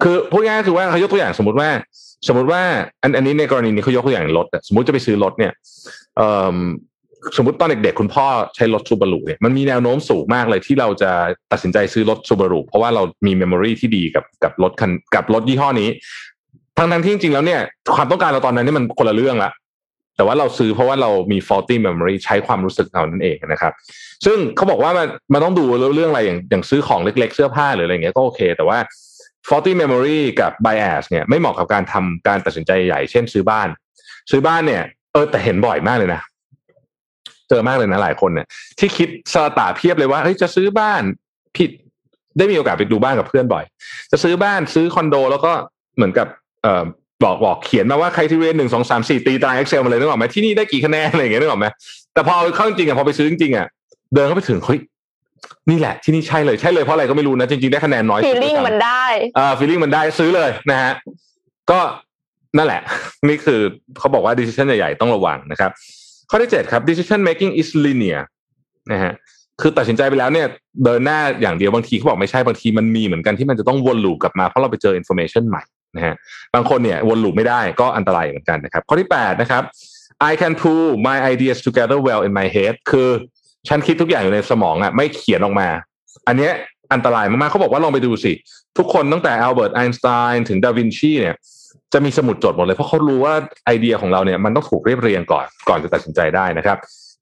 [0.01, 1.69] คือพูดง่ายๆคือว่าเขายกตัวอย่างสมมติว่า
[2.28, 2.62] สมมติว่า
[3.04, 5.51] อันอันนี้ในกรณีนี้เขายกตัวอย่างรถสมมติจะไปซื้อรถเนี่ย
[6.17, 6.58] เอ่อ
[7.38, 8.25] สมมติตอนเด็กๆคุณพ่อ
[8.56, 11.12] ใช้รถซูบารุเนี่ยมันมีแนวโน้มสูงมากเลยที่เราจะ
[11.51, 15.89] ตัดสินใจซื้อรถซูบารุเพราะว่าเรามีเมมโมรีที่ดีกับกับรถคันกับรถยี่ห้อนี้
[16.78, 17.62] ทั้งทั้งที่จริงๆแล้วเนี่ย
[17.95, 19.51] ความต้องการเราตอนนั้นนี่มันคนละเรื่องละ
[20.15, 23.73] แต่ว่าเราซื้อเพราะว่าเรามี faulty memory ใช้ความรู้สึกเรานั่นเองนะครับ
[24.25, 25.63] ซึ่งเขาบอกว่ามันมันต้องดู
[25.95, 28.78] เรื่องอะไรอย่างอย่างซื้อของเล็กๆ เสื้อผ้าหรืออะไรเงี้ยก็โอเค แต่ว่า
[29.47, 33.67] faulty memory กับ bias เนี่ยไม่เหมาะกับการทำการตัดสินใจใหญ่ เช่นซื้อบ้าน
[34.32, 36.21] ซื้อบ้านเนี่ยเออแต่เห็นบ่อยมากเลยนะ
[37.49, 38.47] เจอมากเลยนะหลายคนเนี่ย
[38.80, 41.04] ที่คิดสตาเพียบเลยว่าเฮ้ยจะซื้อบ้าน
[41.58, 41.69] ผิด
[42.38, 43.63] ได้มีโอกาสไปดูบ้านกับเพื่อนบ่อย
[44.12, 45.51] จะซื้อบ้านซื้อคอนโด แล้วก็
[45.95, 46.28] เหมือนกับ
[46.62, 46.84] เอ่อ
[47.23, 51.67] บอกบอกเขียนมาว่าใครที่เรียนหนึ่งสองสามสี่ตีตาราง Excel มาเลยนึกออกไหมที่นี่ได้กี่คะแนนอะไรอย่างเงี้ยนึกออกไหม
[52.13, 53.67] แต่พอเข้าจริงๆอะพอไปซื้อจริงๆอะ
[54.13, 54.80] เดินเข้าไปถึงเฮ้ย
[55.69, 59.06] นี่แหละที่นี่ใช่เลยใช่เลยเพราะอะไรก็ไม่รู้นะจริงๆได้คะแนนน้อยสุด feeling ด้วยซ้ำมันได้
[59.38, 60.91] อ่า feeling มันได้ซื้อเลยนะฮะ
[61.71, 61.80] ก็
[62.58, 62.82] นั่นแหละ
[63.28, 63.60] นี่คือ
[63.99, 65.71] เขาบอกว่า decision ใหญ่ๆต้องระวังนะครับ
[66.30, 68.21] ข้อที่เจ็ดครับ decision making is linear
[68.91, 69.13] นะฮะ
[69.62, 70.47] คือตัดสินใจไปแล้วเนี่ย
[70.84, 75.62] เดินหน้าอย่างเดียวบางทีเขาบอกไม่ใช่บางทีมันมีเหมือนกันที่มันจะต้องวนลูปกลับมาเพราะเราไปเจอ information ใหม่
[75.95, 76.15] นะฮะ
[76.53, 79.63] บางคนเนี่ยวนลูปไม่ได้ก็อันตรายเหมือนกันนะครับ ข้อที่แปดนะครับ
[80.29, 83.10] I can pull my ideas together well in my head คือ
[83.67, 85.67] ฉันคิดทุกอย่างอยู่ในสมองอะไม่เขียนออกมา
[86.27, 86.51] อันเนี้ย
[86.93, 88.34] อันตรายมากๆเขาบอกว่าลองไปดูสิ
[88.77, 91.36] ทุกคนตั้งแต่อัลเบิร์ตไอน์สไตน์ถึงดาวินชีเนี่ย
[91.93, 93.34] จะมีสมุดจดหมดเลย เพราะเขารู้ว่า
[93.65, 96.77] ไอเดียของเราเนี่ยมันต้องถูกเรียบเรียงก่อนก่อนจะตัดสินใจได้นะครับ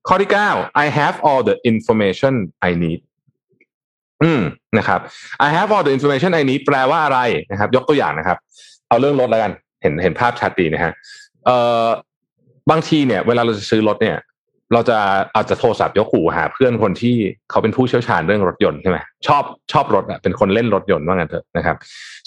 [0.08, 0.50] ข้อที่เก้า
[0.84, 2.34] I have all the information
[2.70, 3.00] I need
[4.24, 4.42] อืม
[4.78, 5.00] นะครับ
[5.48, 7.20] I have all the information I need แปลว่าอะไร
[7.52, 8.38] นะครับ ยกตัวอย่างนะครับ
[8.88, 10.94] เอาเรื่องรถแล้วกัน เห็นเห็นภาพชัดดีนะฮะ
[11.46, 11.86] เอ่อ
[12.72, 14.18] บางทีเนี่ย เวลาเราจะซื้อรถเนี่ย
[14.74, 14.98] เราจะ
[15.36, 17.16] อาจจะโทรศัพท์ยกหูหาเพื่อนคนที่
[17.50, 21.78] เขาเป็นผู้เชี่ยวชาญเรื่องรถยนต์ใช่ไหมชอบชอบรถอะเป็นคนเล่นรถยนต์ว่างั้นเถอะนะครับ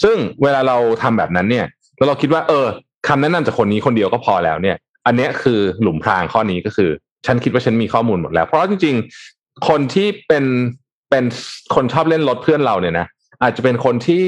[0.03, 1.67] ซึ่งเวลาเราทำแบบนั้นเนี่ย
[1.97, 2.67] แล้วเราคิดว่า เออ
[3.09, 4.77] คำแนะนำจากคนนี้คนเดียวก็พอแล้วเนี่ย
[5.07, 6.91] อันนี้คือหลุมพรางข้อนี้ก็คือ
[7.27, 8.95] ฉันคิดว่าฉันมีข้อมูลหมดแล้ว เพราะจริง
[9.31, 10.45] ๆ คนที่เป็น
[11.11, 11.25] เป็น
[11.75, 13.07] คนชอบเล่นรถเพื่อนเราเนี่ยนะ
[13.43, 14.27] อาจจะเป็นคนที่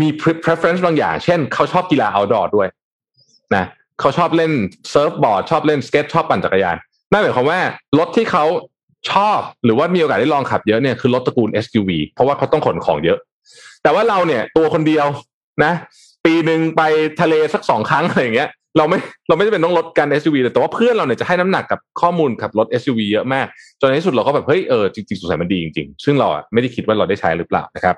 [0.00, 0.08] มี
[0.44, 2.68] preference บางอย่าง เช่น เขาชอบกีฬา outdoor ด้วย
[3.56, 3.64] นะ
[4.00, 4.52] เขาชอบเล่น
[4.90, 6.76] เซิร์ฟบอร์ดชอบเล่นสเก็ตชอบปั่นจักรยาน
[7.10, 7.60] นั่นหมายความว่า
[7.98, 8.44] รถที่เขา
[9.10, 13.18] ชอบหรือว่ามีโอกาสได้ลองขับเยอะเนี่ยคือรถตระกูล SUV เพราะว่าเขาต้องขนของเยอะ
[13.82, 15.06] แต่ว่าเราเนี่ยตัวคนเดียว
[15.64, 15.72] นะ
[16.24, 16.82] ปีหนึ่งไป
[17.20, 18.98] ทะเลสักสองครั้งอะไรอย่างเงี้ย เราไม่
[19.28, 23.46] เราไม่จำเป็นต้องลดการ SUV เลยแต่ว่าเพื่อนเราเนี่ยจะให้น้ำหนักกับข้อมูลขับรถ SUV เยอะมาก
[23.80, 27.94] จนในที่สุดเราก็แบบเฮ้ยเออจริงๆสงสัยมันดีจริงๆ ซึ่งเราอะไม่ได้คิดว่าเราได้ใช้หรือเปล่านะครับ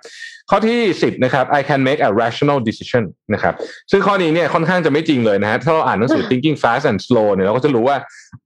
[0.50, 3.04] ข้อที่สิบนะครับ I can make a rational decision
[3.34, 3.54] นะครับ
[3.90, 7.96] ซึ่งข้อนี้เนี่ยค่อนข้างจะไม่จริงเลยนะฮะถ้าเราอ่านหนังสือ thinking fast and slow เนี่ยเราก็จะรู้ว่า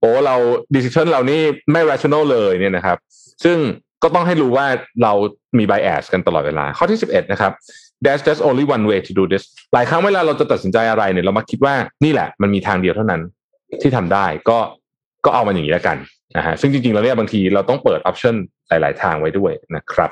[0.00, 0.36] โอ้เรา
[0.74, 1.40] decision เรานี่
[1.72, 2.96] ไม่ rational เลยเนี่ยนะครับ
[3.44, 3.58] ซึ่ง
[4.02, 4.66] ก็ต้องให้รู้ว่า
[5.02, 5.12] เรา
[5.58, 7.52] มี bias กันตลอดเวลา ข้อที่สิบเอ็ดนะครับ
[8.04, 9.44] there's just only one way to do this
[9.74, 11.74] หลายครั้งเวลาเราจะตัดสินใจอะไรเนี่ยเรามาคิดว่า
[12.04, 13.22] นี่แหละ มันมีทางเดียวเท่านั้น
[13.82, 14.58] ที่ทำได้ก็
[15.24, 15.96] ก็เอามันอย่างนี้แล้วกัน
[16.36, 18.34] นะฮะซึ่งจริงๆแล้วเนี่ยบางทีเราต้องเปิดออปชัน
[18.68, 20.10] หลาย ๆ ทางไว้ด้วยนะครับ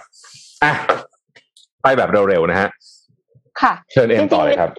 [0.64, 0.72] อะ
[1.82, 2.68] ไปแบบเร็วๆนะฮะ
[3.60, 4.70] ค่ะเชิญเอ็มต่อเลยครับ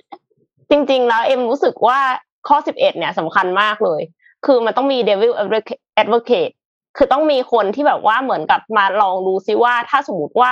[0.72, 2.00] จริง ๆ แล้วเอ็มรู้สึกว่า
[2.48, 4.02] ข้อสิบเอ็ดเนี่ยสำคัญมากเลย
[4.46, 5.34] คือมันต้องมี devil
[6.02, 6.54] advocate
[6.98, 10.50] คือต้องมีคนที่แบบว่าเหมือนกับมาลองดูซิว่าถ้าสมมติว่า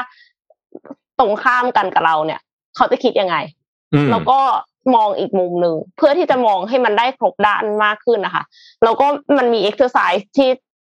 [1.19, 2.39] ตรงข้ามกันกับเราเนี่ย
[2.77, 3.35] เขาจะคิดยังไง
[3.93, 4.39] อืมแล้วก็
[4.95, 8.43] มองอีกมุมหนึ่งเพื่อที่จะมองให้มันได้ครบด้านมากขึ้นนะคะ
[8.83, 9.07] แล้วก็
[9.37, 10.49] มันมีเอ็กซ์ s ซ s e ที่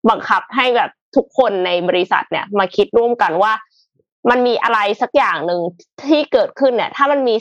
[0.10, 3.54] บังคับให้แบบทุกคนในบริษัทเนี่ย มาคิดร่วมกันว่า
[4.30, 5.62] มันมีอะไรสักอย่างหนึ่ง
[6.08, 7.36] ที่เกิดขึ้นเนี่ย ถ้ามันมี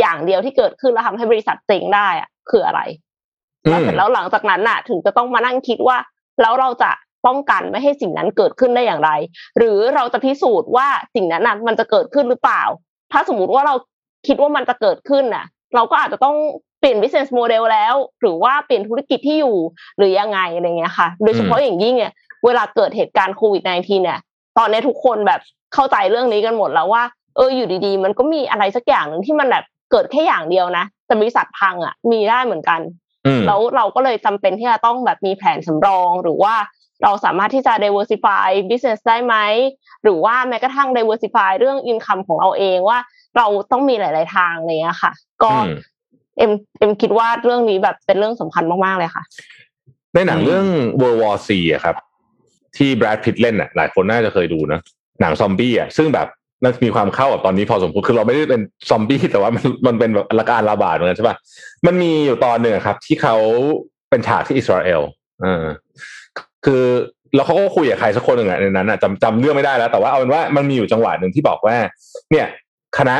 [0.00, 2.80] อย่างเดียวที่เกิดขึ้นแล้วทำให้บริษัทเจ๊งได้อะคืออะไร
[3.66, 5.96] อืมแล้วเสร็จแล้วหลังจากนั้นน่ะ ถึงจะต้องมานั่งคิดว่า
[6.40, 6.90] แล้วเราจะ
[7.26, 9.10] ป้องกันไม่ให้สิ่งนั้นเกิดขึ้นได้อย่างไร
[9.58, 12.62] หรือเราจะพิสูจน์ว่าสิ่งนั้นน่ะมันจะเกิดขึ้นหรือเปล่า
[13.12, 13.74] ถ้าสมมุติว่าเรา
[14.26, 15.44] คิดว่ามันจะเกิดขึ้นน่ะ
[15.74, 16.36] เราก็อาจจะต้อง
[16.80, 19.56] เปลี่ยน business model แล้ว หรือว่าเปลี่ยนธุรกิจที่อยู่
[19.98, 22.12] หรือยังไงอะไรเงี้ยค่ะ โดยเฉพาะอย่างยิ่งเนี่ย
[22.44, 24.18] เวลาเกิดเหตุการณ์โควิด -19 เนี่ย
[24.58, 25.40] ตอนนี้ทุกคนแบบ
[25.74, 27.02] เข้าใจเรื่องนี้กันหมดแล้วว่า
[27.36, 32.80] เอออยู่ดีๆ มันก็มีอะไรสักอย่างหนึ่งที่มันแบบเกิดแค่อย่างเดียวนะแต่บริษัทพังอะมีได้เหมือนกัน
[33.26, 36.54] อืมแล้วเราก็เลยจำเป็นที่จะต้องแบบมีแผนสำรองหรือว่า
[37.02, 39.34] เราสามารถที่จะ diversify business ได้ไหม
[40.02, 42.98] หรือว่าแม้กระทั่ง diversify เรื่อง income ของเราเองว่า
[43.36, 45.76] เราต้องมีหลาย ๆ ทางอะไรเลยค่ะ ก็อืม
[46.38, 49.22] เอ็มเอ็มคิดว่าเรื่องนี้แบบเป็นเรื่องสำคัญมาก ๆ เลยค่ะ
[50.14, 50.66] ในหนังเรื่อง
[51.00, 51.96] World War Z อะครับ
[52.76, 54.80] ที่แบรดพิตเล่นอะหลายคนน่าจะเคยดูนะ
[55.20, 56.28] หนังซอมบี้อะซึ่งแบบ
[56.64, 61.36] มันมีความเข้ากับตอนนี้พอสมควรคือเราไม่ได้เป็นซอมบี้แต่ว่ามันมันเป็นแบบอาการระบาดเหมือนกันใช่ป่ะ
[61.86, 63.36] มันมีอยู่ตอนหนึ่งอะครับ ที่เขา
[64.10, 65.02] เป็นฉากที่อิสราเอล
[65.42, 65.64] เออ
[66.66, 66.84] คือ
[67.34, 71.76] แล้วเขาก็คุยกับใครสักคนหนึ่งอะในนั้นอะจำจำเรื่องไม่ได้แล้ว แต่ว่าเอาเป็นว่ามันมีอยู่จังหวะหนึ่งที่บอกว่า
[72.30, 72.46] เนี่ย
[72.98, 73.16] คณะ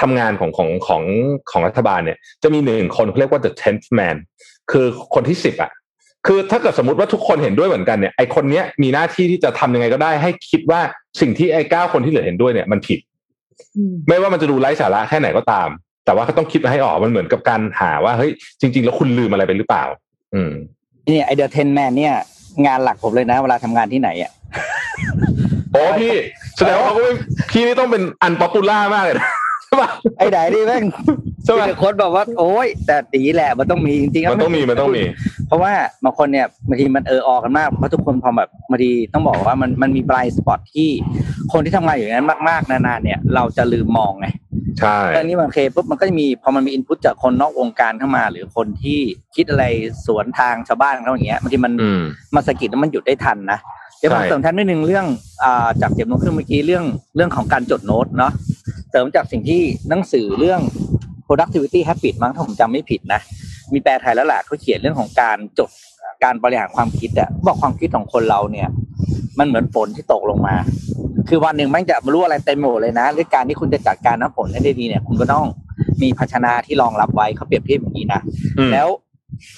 [0.00, 1.02] ทำงานของของของ
[1.50, 4.16] ของรัฐบาลเนี่ย จะมีหนึ่งคนเขาเรียกว่า the tenth man
[4.70, 5.70] คือคนที่สิบอะ
[6.26, 10.80] คือถ้าเกิดสมมติว่าทุกคนเห็นด้วยเหมือนกันเนี่ยไอคนเนี้ยมีหน้าที่ที่จะทำยังไงก็ได้ ให้คิดว่า
[11.20, 12.98] สิ่งที่ไอ้เก้าคนที่เหลือเห็นด้วยเนี่ยมันผิด
[14.08, 15.68] ไม่ว่ามันจะดูไร้สาระแค่ไหนก็ตาม
[16.04, 18.30] แต่ว่าก็ต้องคิดมาให้ออกมันเหมือนกับการหาว่าเฮ้ย
[18.60, 19.84] จริง ๆ แล้วคุณลืมอะไรไปหรือเปล่า
[20.34, 20.52] อืม
[21.06, 22.14] เนี่ยไอเดอเทนแมนเนี่ย
[22.66, 24.32] งานหลักผมเลยนะเวลาทำงานที่ไหนอะ
[25.72, 26.14] โอ้พี่
[26.56, 27.12] แสดงว่าเขาก็ไม่
[27.50, 29.28] พี่นี่ต้องเป็น unpopular มากเลยนะ
[29.64, 29.88] ใช่ป่ะ
[30.18, 30.84] ไอ้ไหนนี่แม่ง
[31.44, 35.02] ใช่ไหมมีแต่คนบอกว่าโอ้ยแต่ตีแหละมันต้องมีจริงๆแล้วมันต้องมีมันต้องมี
[35.48, 35.72] เพราะว่า
[36.04, 40.88] บางคนเนี่ยบางทีมันเออออกกันมากเพราะทุกคนพอแบบบางทีต้องบอกว่ามันมันมี blind spot ที่
[41.52, 44.26] คนที่ทำงานอยู่นั้นมากๆนานๆเนี่ย เราจะลืมมองไง
[44.78, 48.98] ใช่เรื่องนี้มันโอเคปุ๊บมันก็จะมีพอมันมี input จากคนนอกวงการเข้ามา หรือคนที่
[49.36, 49.64] คิดอะไร
[50.06, 52.02] สวนทางชาวบ้านเขาอย่างเงี้ยบางทีมันอืม
[52.34, 53.58] มาสะกิดแล้วมันหยุดได้ทันนะ
[53.98, 55.06] เดี๋ยวผมใช่เสริมท่านนิดนึงเรื่อง
[55.44, 56.84] อ่าจากเจ็บโน้ตขึ้นเมื่อกี้เรื่อง
[57.16, 58.32] เรื่องของการจดโน้ตเนาะ
[58.90, 60.60] เสริมจากสิ่งที่หนังสือเรื่อง
[61.26, 63.20] productivity habit มั้งถ้าผมจำไม่ผิดนะ
[63.72, 65.70] มีแปลไทยแล้วแหละเขาเขียนเรื่องของการจด
[66.24, 68.68] การบริหารความคิดอะบอกความคิดของคนเราเนี่ย
[69.38, 70.56] มันเหมือนฝนที่ตกลงมา
[71.28, 75.44] คือวันหนึ่งแม่งจะมารู้อะไรเต็มไปหมดเลยนะหรือการที่คุณจะจัดการน้ำฝนให้ได้ดีเนี่ย คุณก็ต้อง
[76.02, 78.20] มีภาชนะที่รองรับไว้เขาเปรียบเทียบอย่างนี้นะ
[78.58, 78.88] อืมแล้ว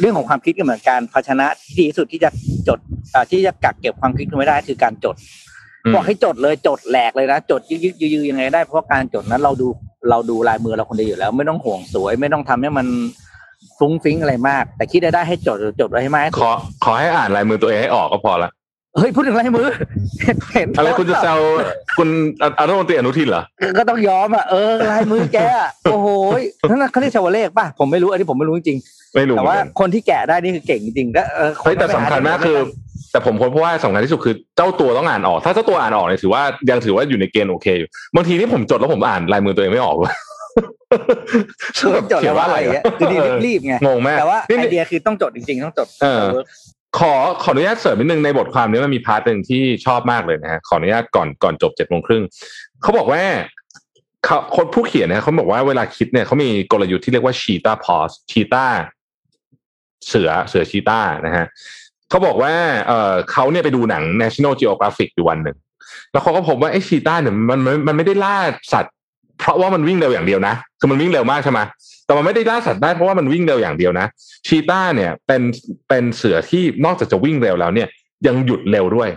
[0.01, 2.31] เรื่องของความคิดก็เหมือนกันภาชนะที่ดีที่สุดที่จะ
[2.69, 2.79] จด
[3.13, 5.17] เอ่อที่จะกักเก็บความคิดคุณไว้ได้คือการจด
[5.85, 9.69] อืมบอกให้จดเลยจดแหลกเลยนะจดยึกๆยือๆยังไงได้เพราะว่าการจดนั้นเราดู
[10.11, 12.87] เราดูลายมือเราคนเดียวอยู่แล้ว ไม่ต้องห่วงสวย ไม่ต้องทำให้มัน
[13.79, 16.51] ฟุ้งฟิ้งอะไรมาก แต่คิดได้ได้ให้จดจดไว้ให้มากขอ
[16.85, 18.51] ขอให้อ่านลายมือตัวเองให้ออกก็พอละ
[18.99, 19.69] เฮ้ยพูดถึงลายมือ
[20.55, 21.39] เห็นอะไรคุณจะแซว
[21.99, 22.09] คุณ
[22.61, 23.43] อนุมนตรีอนุทินเหรอ
[23.79, 26.09] ก็ต้องยอมอะเออลายมือแกอะโอ้โห
[26.69, 28.79] นั่นนะเขาเรียกชวเลขป่ะผมไม่รู้อันนี้ผมไม่รู้จริง
[29.17, 32.59] ไม่รู้ๆแต่เหมือว่านกันว่าคนที่แกะได้นี่คือเก่งจริงๆแล้วเออเฮ้ยแต่สำคัญมากคือ
[33.13, 40.15] แต่ผมค้นเพราะว่าสำคัญที่สุดคือเจ้าตัวต้องอ่านออก ถ้าเจ้าตัวอ่านออกเนี่ยถือว่ายังถือว่าอยู่ในเกณฑ์โอเคอยู่บางทีนี่ผมจดแล้วผมอ่านลายมือตัวเองไม่ออกเลย
[41.79, 43.17] คือจดแล้วว่าอะไรเงี้ยคือดี
[43.47, 46.23] รีบๆไงงงมากแต่ว่านี่ไอเดียคือต้องจดจริงๆ ต้องจดเออ
[46.99, 52.23] ขอขออนุญาตเสริมนิดนึงในบทความนี้มันมี part หนึ่งที่ชอบมากเลยนะฮะขออนุญาตก่อนก่อนจบเจ็ดโมงครึ่ง
[52.83, 53.23] เขาบอกว่า
[54.25, 58.67] เขาคนผู้เขียนนี่ยเขาบอกว่าเวลาคิดเนี่ยเขามีกลยุทธ์ที่เรียกว่าชีตาพอสชีตา
[60.09, 61.47] เสือเสือชีตานะฮะ
[62.11, 62.53] เขาบอกว่า
[62.87, 65.57] เออเขาเนี่ยไปดูหนัง National Geographic อยู่วันหนึ่ง
[66.13, 68.37] แล้วเขาก็พบว่าไอ้ชีตาเนี่ยมันมันมันไม่ได้ล่า
[68.73, 68.96] สัตว์
[69.39, 71.61] เพราะว่ามันวิ่งเร็วอย่างเดียวนะ คือมันวิ่งเร็วมากใช่ไหม
[72.07, 74.07] แต่มันไม่ได้ล่าสัตว์ได้เพราะว่ามันวิ่งเร็วอย่างเดียวนะ
[74.47, 75.43] ชีต้าเนี่ยเป็น
[75.89, 77.89] เป็นเสือที่นอกจากจะวิ่งเร็วแล้วเนี่ย
[78.27, 79.09] ยังหยุดเร็วด้วย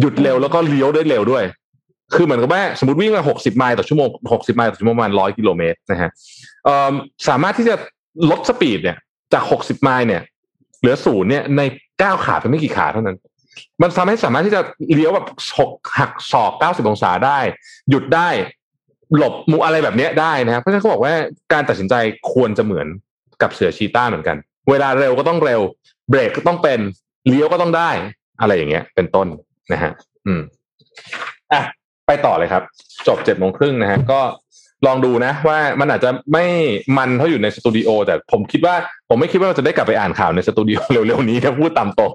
[0.00, 1.44] หยุดเร็วแล้วก็เลี้ยวได้เร็วด้วย
[2.14, 6.10] คือเหมือนกับว่าสมมติวิ่งมาหกสิบไมล์ต่อชั่วโมงหกสิบไมล์ต่อชั่วโมงประมาณร้อยกิโลเมตรนะฮะ
[7.28, 7.74] สามารถที่จะ
[8.30, 8.96] ลดสปีดเนี่ย
[9.32, 10.22] จากหกสิบไมล์เนี่ย
[10.80, 11.62] เหลือศูนย์เนี่ยใน
[12.02, 13.16] ก้าวขาไปไม่กี่ขาเท่านั้น
[13.82, 14.60] มันทำให้สามารถที่จะ
[14.94, 15.26] เลี้ยวแบบ
[15.58, 17.38] หกหักศอกเก้าสิบองศาได้
[17.90, 18.28] หยุดได้
[19.16, 21.14] หลบมุอะไรแบบนี้ได้นะครับเพราะฉะนั้นเขาบอกว่า
[21.52, 21.94] การตัดสินใจ
[22.32, 22.86] ควรจะเหมือน
[23.42, 24.36] กับเสือชีต้าเหมือนกัน
[24.70, 25.60] เวลาเร็วก็ต้องเร็ว
[26.10, 26.80] เบรกก็ต้องเป็น
[27.28, 27.90] เลี้ยวก็ต้องได้
[28.40, 29.26] อะไรอย่างเงี้ย เป็นต้น
[29.72, 29.92] นะฮะ
[30.26, 30.40] อืม
[31.52, 31.62] อะ
[32.06, 32.62] ไปต่อเลยครับ
[33.06, 34.20] จบเจ็ดโมงครึ่งนะฮะก็
[34.86, 36.44] ลองดูนะ ว่ามันอาจจะไม่
[36.98, 38.74] มันเท่าอยู่ในสตูดิโอแต่ผมคิดว่า
[39.08, 42.12] ผมไม่คิดว่าเราจะได้กลับไปอ่านข่าวในสตูดิโอเร็วๆนี้ถ้าพูดตามตรง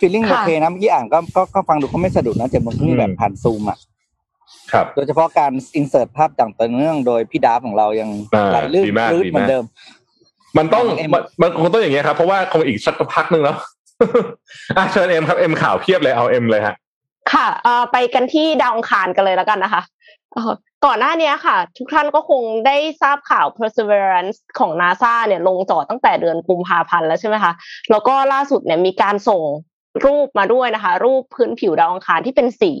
[0.00, 1.18] ฟีลลิ่งโอเคนะเมื่อกี้อ่านก็
[1.54, 3.78] ก็ฟังดูก็ไม่สะดุดนะเจ็บมันอืคือมแบบผ่านซูมอะ
[4.96, 9.64] โดยเฉพาะการอินเสิร์ตภาพต่างต่อเนื่องโดยพี่ดาฟของเรายังอ่าไหลลื่นดีมากลื่นดีเหมืมาอกนเดิม
[10.58, 13.56] มันต้องของเอ็มมันมันคงต้องอย่างเงี้ยครับ เพราะว่าคงอีกสักพักหนึ่งแล้ว
[14.76, 16.74] อะเชิญเอ็มครับเอ็มข่าวเพียบเลยเอาเอ็มเลยฮะ
[17.32, 19.82] ค่ะเอ่อไปกันที่ดาวอังคารกันเลยแล้วกันนะคะ
[20.34, 20.52] เอ่อ
[20.86, 27.52] ก่อนหน้านี้ค่ะ ทุกท่านก็คงได้ทราบข่าว perseverance ของ NASA เนี่ยลงจอดตั้งแต่เดือนกุมภาพันธ์แล้วใช่ไหมคะ
[27.90, 29.42] แล้วก็ล่าสุดเนี่ยมีการส่ง
[30.04, 32.72] รูปมาด้วยนะคะ รูปพื้นผิวดาวอังคารที่เป็นสี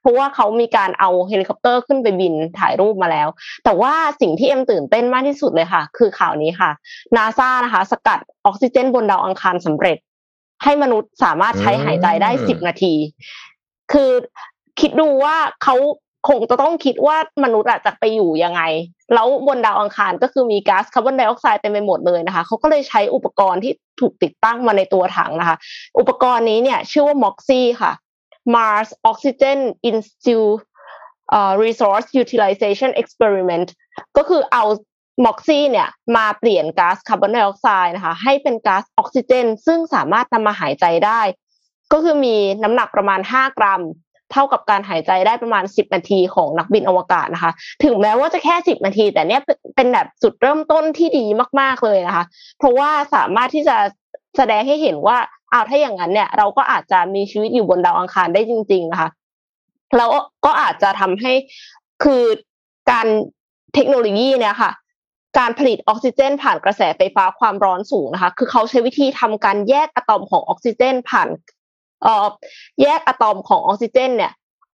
[0.00, 3.28] เพราะว่าเขามีการเอาเฮลิคอปเตอร์ขึ้นไปบินถ่ายรูปมาแล้ว
[3.64, 6.70] แต่ว่าสิ่งที่เอ็มตื่นเต้นมากที่สุดเลยค่ะ คือข่าวนี้ค่ะ
[7.16, 9.98] นาซานะคะ สกัดออกซิเจนบนดาวอังคารสำเร็จ
[10.62, 12.94] ให้มนุษย์สามารถใช้หายใจได้อืมสิบนาที
[13.92, 14.10] คือ
[14.80, 15.76] คิดดูว่าเขา
[16.28, 18.62] คงจะต้องคิดว่ามนุษย์อะจะไปอยู่ยังไง
[19.14, 25.56] แล้วบนดาวอังคารก็คือมีก๊าซคาร์บอนไดออกไซด์เต็มไปหมดเลยนะคะเขาก็เลยใช้อุปกรณ์ที่ถูกติดตั้งมาในตัวถังนะคะ
[25.98, 27.92] อุปกรณ์นี้เนี่ยชื่อว่า MOXIE ค่ะ
[28.54, 29.60] Mars Oxygen
[29.90, 30.60] Institute
[31.64, 33.68] Resource Utilization Experiment
[34.16, 34.64] ก็คือเอา
[35.26, 41.20] MOXIE เนี่ยมาเปลี่ยนก๊าซคาร์บอนไดออกไซด์นะคะให้เป็นก๊าซออกซิเจน ซึ่งสามารถนำมาหายใจได้
[41.92, 43.82] ก็คือมีน้ำหนักประมาณ 5 กรัม
[44.32, 47.52] เท่ากับการหายใจได้ประมาณ 10 นาทีของนักบินอวกาศนะคะ
[47.84, 49.42] ถึงแม้ว่าจะแค่ 10 นาที แต่เนี้ย
[49.76, 51.24] เป็นแบบจุดเริ่มต้นที่ดี
[51.60, 52.24] มาก ๆเลยนะคะ
[52.58, 53.76] เพราะว่าสามารถที่จะ
[54.36, 55.18] แสดงให้เห็นว่า
[55.50, 59.08] เอาถ้าอย่างนั้นเนี่ยเราก็อาจจะมีชีวิตอยู่บนดาวอังคารได้จริง ๆ นะคะ
[59.96, 60.10] แล้ว
[60.44, 61.32] ก็อาจจะทำให้
[62.04, 62.22] คือ
[62.90, 63.06] การ
[63.74, 64.72] เทคโนโลยีเนี่ยค่ะ
[65.38, 71.28] การผลิตออกซิเจน ผ่านกระแสไฟฟ้าความร้อนสูงนะคะ คือเขาใช้วิธีทำการแยกอะตอมของออกซิเจน ผ่าน
[72.82, 74.32] แยกอะตอมของออกซิเจน เนี่ย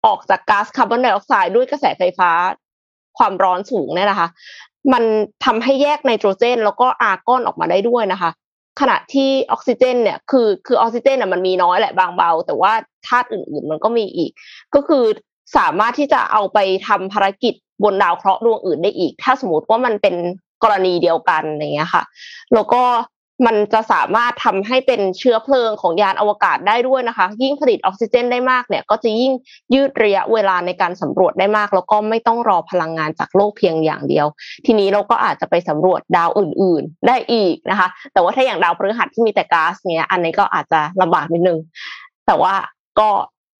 [0.06, 2.32] ออกจากก๊าซคาร์บอนไดออกไซด์ด้วยกระแสไฟฟ้า
[3.18, 4.28] ความร้อนสูงเนี่ยนะคะ
[4.94, 5.04] มัน
[5.46, 8.32] ทำให้แยกไนโตรเจน แล้วก็อาร์กอนออกมาได้ด้วยนะคะ
[8.80, 12.74] ขณะที่ออกซิเจน เนี่ยคือคือออกซิเจนน่ะมันมีน้อยแหละบางเบา แต่ว่า
[13.08, 14.32] ธาตุอื่นๆ มันก็มีอีก
[14.76, 15.04] ก็คือ
[15.58, 16.58] สามารถที่จะเอาไป
[16.88, 17.54] ทำภารกิจ
[17.84, 20.16] บนดาวเคราะห์ดวงอื่นได้อีก ถ้าสมมติว่ามันเป็น
[20.64, 22.04] กรณีเดียวกันอย่างเงี้ยค่ะ
[22.54, 22.84] แล้วก็
[23.46, 29.34] มันจะสามารถทำให้เป็นเชื้อเพลิงของยานอวกาศได้ด้วยนะคะ ยิ่งผลิตออกซิเจนได้มากเนี่ย ก็จะยิ่ง
[29.74, 34.28] ยืดระยะเวลาในการสำรวจได้มาก แล้วก็ไม่ต้องรอพลังงานจากโลกเพียงอย่างเดียว
[34.66, 41.60] ทีนี้เราก็อาจจะไปสำรวจดาวอื่น ๆ ได้อีกนะคะ แต่ว่าถ้าอย่างดาวพฤหัสที่มีแต่ก๊าซเนี้ยอันนี้ก็อาจจะลำบากนิดนึง
[42.28, 42.54] แต่ว่า
[43.00, 43.10] ก็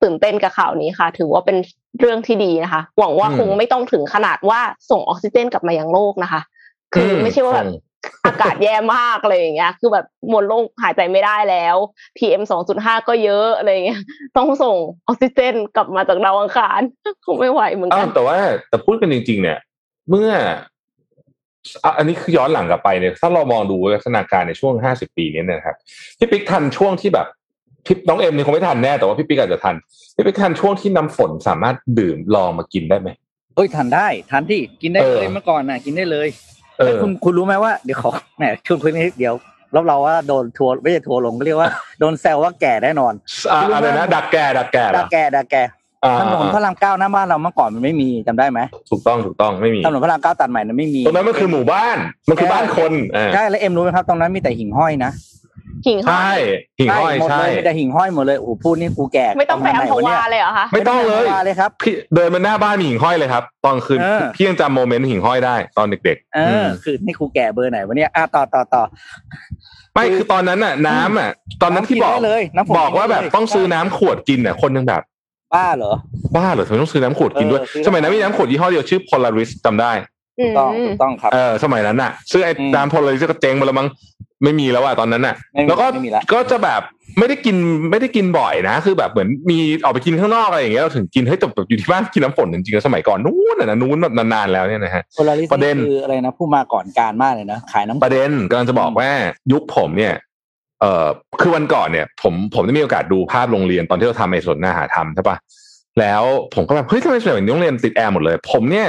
[0.03, 1.57] ตื่นเต้นกับข่าวนี้ค่ะ ถือว่าเป็น
[1.99, 4.59] เรื่องที่ดีนะคะ หวังว่าคงไม่ต้องถึงขนาดว่า
[4.89, 6.41] ส่งออกซิเจนกลับมายังโลกนะคะ
[6.93, 7.67] คือไม่ใช่ว่าแบบ
[8.25, 11.75] อากาศแย่มากอะไรอย่างเงี้ย คือแบบมวลโลกหายใจไม่ได้แล้ว
[12.17, 14.01] PM สองจุดห้าก็เยอะอะไรอย่างเงี้ย
[14.37, 14.75] ต้องส่ง
[15.07, 16.81] ออกซิเจนกลับมาจากดาวอังคาร
[17.25, 18.37] คงไม่ไหวเหมือนอ้ากัวนแต่ว่า
[18.69, 19.57] แต่พูดกันจริง ๆ เนี่ย
[20.09, 20.31] เมื่อ
[21.83, 25.75] อะอันนี้คือย้อนหลังกลับไปเนี่ย ถ้าเรามองดูลักษณะการในช่วงห้าสิบปีนี้เนยนะครับ
[26.17, 27.27] พี่ปิ๊กทันช่วงที่แบบ
[27.85, 29.75] พี่น้องเอ็มนี่คงไม่ทันแน่แต่ว่าพี่ปิ๊กอาจจะทัน
[30.15, 33.09] พี่ปิ๊กทันช่วงที่น้ำฝนสามารถดื่มลองมากินได้ไหม
[33.55, 36.59] เอ้ยทานได้ทานที่กินได้เออเลยเมื่อก่อนน่ะ กินได้เลยเอแล้วอ
[37.01, 39.36] คุณคุณรู้ไหมว่าเดี๋ยวขอแหมชวนคุยนิดเดียว
[39.73, 41.69] แล้วเราว่าโดนทัวร์ไม่ใช่ทัวร์ลงก็เรียกว่า
[41.99, 43.13] โดนแซวว่าแก่แน่นอน
[43.51, 45.63] อะอะไรนะดักแก่ดักแก่เหรดาอแก่ดาแก่
[46.05, 48.59] อ่าถนนพระรามเก้าหน้าบ้านเราเมื่อก่อนมันไม่มีจำได้ไหม
[48.89, 51.97] ถูกต้องถูกต้องไม่มีถนนพระรามเก้าตัดใหม่นั้นไม่มีตรงนั้นมันคือหมู่บ้าน
[52.30, 55.11] มันคือบ้านคนอ่าใช่แล้วเอ็มรู้ไหมครับตรงนั้นมีแต่หิ่งห้อยนะ
[55.86, 56.38] หิ่งห้อใช่ย
[56.80, 68.84] หิ่งห้อยหมดใช่เลยมีแต่หิ่งห้อยหมดเลยโอ้โหพูดนี่กูแก่ไม่ต้องไปอัมพวาเลยเหรอคะไม่ต้องเลยไม่เลยครับพี่เดินมาหน้าบ้านมีหิ่งห้อยเลยครับ ตอนคืนเออพี่ยังจำโมเมนต์หิ่งห้อยได้ตอนเด็กเอๆอมคือนี่กูแก่เบอร์ไหนวะเนี่ยอะต่อต่อต่อ
[69.93, 71.30] ไม่คือตอนนั้นน่ะ น้ำอะ
[71.61, 75.01] ตอนนั้นที่บอกน้ำกินได้เลยน้ำฝนบอกว่าแบบกินได้เลยต้องซื้อน้ำขวดกินเนี่ยคนยังแบบ
[75.55, 75.93] บ้าเหรอ
[76.36, 79.91] บ้าเหรอทำไมต้องซื้อน้ำขวดกินด้วยเออซื้อสมัยนั้นมีน้ำขวดยี่ห้อเดียวชื่อ Polaris จำได้
[80.39, 83.88] อืถูมกต้องถูกต้องครับเออสมัยนั้นน่ะ ซื้อไอ้อืมน้ำ Polaris ก็เจ๊งไปแล้วมั้ง
[84.43, 86.81] ไม่มีแล้วอะตอนนั้นอะไม่มีแล้วก็ไม่มีละก็จะแบบ
[87.19, 87.55] ไม่ได้กิน
[87.91, 99.09] ไม่ได้กินบ่อยนะ คือแบบเหมือนมีออกไปกินข้างนอกอะไรอย่างเงี้ยเราถึงกินเฮ้ยแต่แบบอยู่ที่บ้านกินน้ำฝนจริงๆแล้วสมัยก่อนนู้นอะนะนู้นแบบนานๆแล้วเนี่ยนะฮะโพลาริสประเด็นคืออะไรนะผู้มาก่อนการมากเลยนะขายน้ำประเด็นกำลังจะบอกว่า
[99.51, 100.13] ยุคผมเนี่ย
[100.81, 101.07] เอ่อ
[101.41, 105.37] คือวันก่อนเนี่ย ผมผมได้มีโอกาสดูภาพโรงเรียนตอนที่เราทำไอ้สนอาหารทำใช่ปะ
[105.99, 106.23] แล้ว
[106.55, 108.87] ผมก็แบบเฮ้ยทำไมสมัยนี้โรงเรียนติดแอร์หมดเลย ผมเนี่ย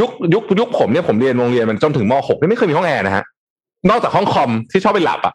[0.00, 3.24] ยุคยุคยุคผมเนี่ยผมเรียนโรงเรียนมันจนถึงม .6 นี่ไม่เคยมีห้องแอร์นะฮะ
[3.90, 5.34] นอกจากห้องคอมที่ชอบไปหลับอะ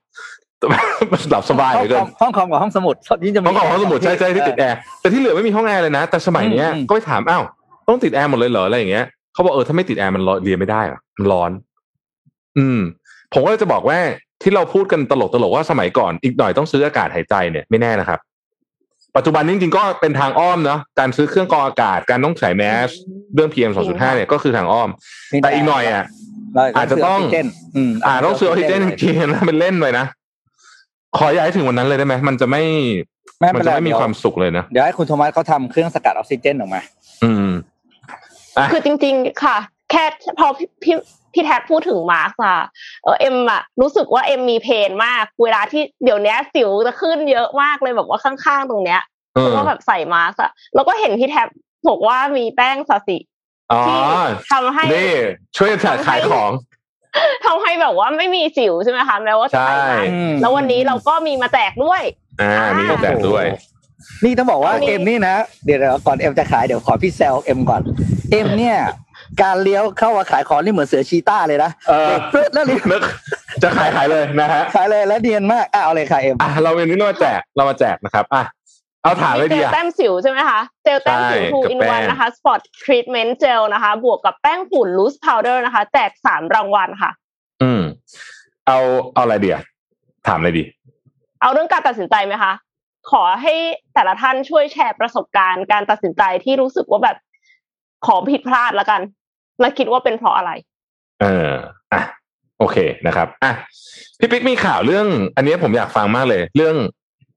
[1.31, 7.43] หลับสบายห้เหอลืงอคเกิอนมห้องคอมกับห้องสมุดที่จะมีห้องคอมห้องสมุดใช่ใช่ที่ติดแอร์แต่ที่เหลือไม่มีห้องแอร์เลยนะ แต่สมัยเนี้ยอืมก็ไปถามอ้าว
[7.87, 11.51] ต้องติดแอร์หมดเลยเหรออะไรอย่างเงี้ยเขาบอกเออถ้าไม่ติดแอร์มันร้อนเรียนไม่ได้อะมันร้อน
[12.57, 12.79] อืม
[13.33, 13.97] ผมก็เลยจะบอกว่า
[14.41, 18.19] ที่เราพูดกันตลกตลกๆว่าสมัยก่อนอีกหน่อยต้องซื้ออากาศหายใจเนี่ยไม่แน่นะครับ
[19.15, 22.89] ปัจจุบันนี้จริงๆก็เป็นทางอ้อมเนาะการซื้อเครื่องกรองอากาศการต้องใส่แมส
[23.35, 24.89] เรื่อง PM 2.5เนี่ยก็คือทางอ้อม
[25.41, 26.05] แต่อีกหน่อยอะเรา
[26.75, 30.05] อาจจะต้องซื้กซิเจนอืมอ่าต้องซื้อออกซิเจนจริงๆนะเป็นเล่นเลยนะ
[31.17, 32.63] ขอย้ายถึงวันนั้นเลยได้ไหมมันจะไม่
[33.39, 36.81] ไม่มันเป็นจะไรไม่มีเดี๋ยวความสุขเลยนะเดี๋ยวให้คุณโทมัสเขาทำเครื่องสกัดออกซิเจนออกมา
[37.23, 37.49] อืม
[38.57, 39.57] อะคือจริง ๆ ค่ะ
[39.91, 40.03] แค่
[40.39, 40.95] พอพี่พี่
[41.33, 42.57] พี่แท็บพูดถึงมาร์กอะ
[43.03, 49.01] เออเอ็มอะรู้สึกว่าเอ็มมี pain มาก เวลาที่เดี๋ยวเนี้ยสิวจะขึ้นเยอะมากเลยแบบว่าข้างๆตรงเนี้ย
[49.35, 51.47] เอเพอราะว่าแบบใส่มาร์กอะแล้วก็เห็นพี่แท็บ
[51.89, 53.30] บอกว่ามีแป้งสาสิอ๋อ
[53.87, 53.97] ที่
[54.51, 55.11] ทำให้นี่
[55.57, 56.51] ช่วยกันขายของ
[57.45, 62.01] ทำให้แบบว่าไม่มีสิวใช่ไหมคะแม้ว่าจะใช่ใส่มาร์กอืมแล้ววันนี้เราก็มีมาแจกด้วย
[62.41, 63.45] อ่ามีกระแจกด้วย
[64.23, 67.81] นี่ต้องบอกว่าอันนี้เอ็มนี่นะเดี๋ยวเดี๋ยวก่อนเอ็มจะขายเดี๋ยวขอพี่แซวเอ็มก่อน
[68.31, 68.77] เอ็มเนี่ย
[69.41, 73.01] การเลี้ยวเข้ามาขายของนี่เหมือนเสือชีต้าเลยนะเออเปิดแล้วเลี้ยวนึก
[73.63, 78.43] จะขายขายเลยนะฮะขายเลยแล้วเนียนมากอะเอาเลยค่ะเอ็มอะเราเป็นนี้เรามาแจกเรามาแจกนะครับอะ
[79.03, 87.11] เอาถามเลยเจดีลอะแต้มสิวใช่ไหมคะ เจลแต้มสิวใช่2กับ in แป้ง1นะคะ Spot Treatment Gel นะคะ บวกกับแป้งฝุ่น Loose Powder นะคะ แจกสามรางวัลค่ะ
[87.61, 87.81] อืม
[88.67, 88.77] เอา
[89.13, 89.63] เอาอะไรดีอะ
[90.27, 90.63] ถามเลยดี
[91.41, 92.53] เอาเรื่องการตัดสินใจไหมคะ
[93.11, 93.55] ขอให้
[93.93, 97.17] แต่ละท่านช่วยแชร์ประสบการณ์การตัดสินใจที่รู้สึกว่าแบบ
[98.05, 99.01] ขอผิดพลาดแล้วกัน
[99.59, 100.51] และคิดว่าเป็นเพราะอะไร
[101.21, 101.51] เออ
[101.93, 102.01] อะ
[102.59, 102.77] โอเค
[103.07, 103.51] นะครับอะ
[104.19, 106.75] พี่ปิ๊กมีข่าวเรื่อง อันนี้ผมอยากฟังมากเลย เรื่อง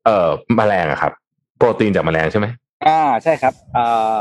[0.05, 1.13] เอ่อแมลงอะครับ
[1.59, 2.47] โปรตีนจากแมลงใช่ไหม
[2.87, 3.87] อ่าใช่ครับเอ่
[4.17, 4.19] อ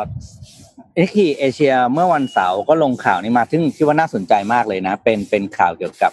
[0.95, 6.11] เอ็กทีเอเชียเมื่อวันเสาร์ก็ลงข่าวนี้มาซึ่งคิดว่าน่าสนใจมากเลยนะ เป็นเป็นข่าวเกี่ยวกับ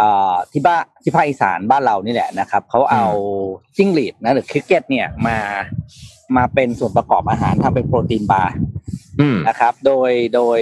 [0.00, 3.04] อ่าที่บ้านที่ภาคอีสานบ้านเรานี่แหละนะครับเขาเอา
[3.76, 5.38] จิ้งหรีดนะหรือ cricket เนี่ยมา
[6.36, 8.54] มาเป็นส่วนประกอบอาหารทำเป็น protein bar
[9.20, 10.60] อืมนะครับ โดยโดย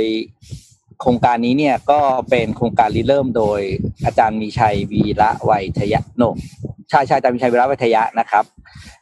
[1.01, 3.61] โครงการนี้เนี่ยก็เป็นโครงการริเริ่มโดย
[4.07, 6.23] อาจารย์มีชัยวีระไวทยะโน
[6.93, 8.45] ชายชายอาจารย์มีชัยวีระไวทยะนะครับ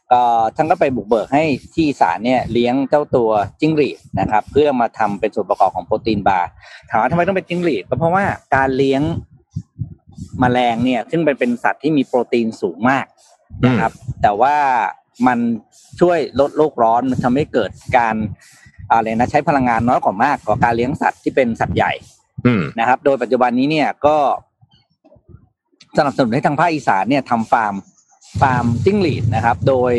[0.55, 1.43] ท่านก็ไปบุกเบิกให้
[1.73, 6.49] ที่อีสานเนี่ยเลี้ยงเจ้าตัวจิ้งหรีดนะครับ เพื่อมาทำเป็นส่วนประกอบของ protein bar
[6.89, 9.01] ถามว่าทำไมต้องเป็นจิ้งหรีดก็เพราะว่าการเลี้ยง
[10.39, 13.05] แมลงเนี่ย ซึ่งเป็นเป็นสัตว์ที่มีโปรตีนสูงมาก
[13.65, 13.91] นะครับ
[14.21, 14.55] แต่ว่า
[15.27, 15.39] มัน
[15.99, 18.15] ช่วยลดโลกร้อนมันทำให้เกิดการ
[18.91, 21.91] อะไรนะใช้พลังงานน้อยกว่ามากกว่าการเลี้ยงสัตว์ที่เป็นสัตว์ใหญ่
[22.45, 24.17] อืมนะครับ โดยปัจจุบันนี้เนี่ยก็
[25.97, 27.73] สนับสนุนให้ทางภาคอีสานเนี่ยทำฟาร์ม
[28.39, 29.93] ฟาร์มจิ้งหรีดนะครับ โดย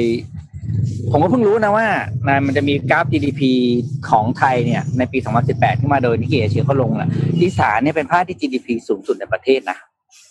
[1.11, 1.87] ผมก็เพิ่งรู้นะว่า
[2.29, 3.43] นะมันจะมีกราฟ GDP
[4.11, 5.19] ของไทยเนี่ย ในปี
[5.51, 7.11] 2018 ที่มาโดย Nikkei Asia เขาลงนะ
[7.41, 9.79] อีสานเนี่ยเป็นภาคที่ GDP สูงสุดในประเทศนะ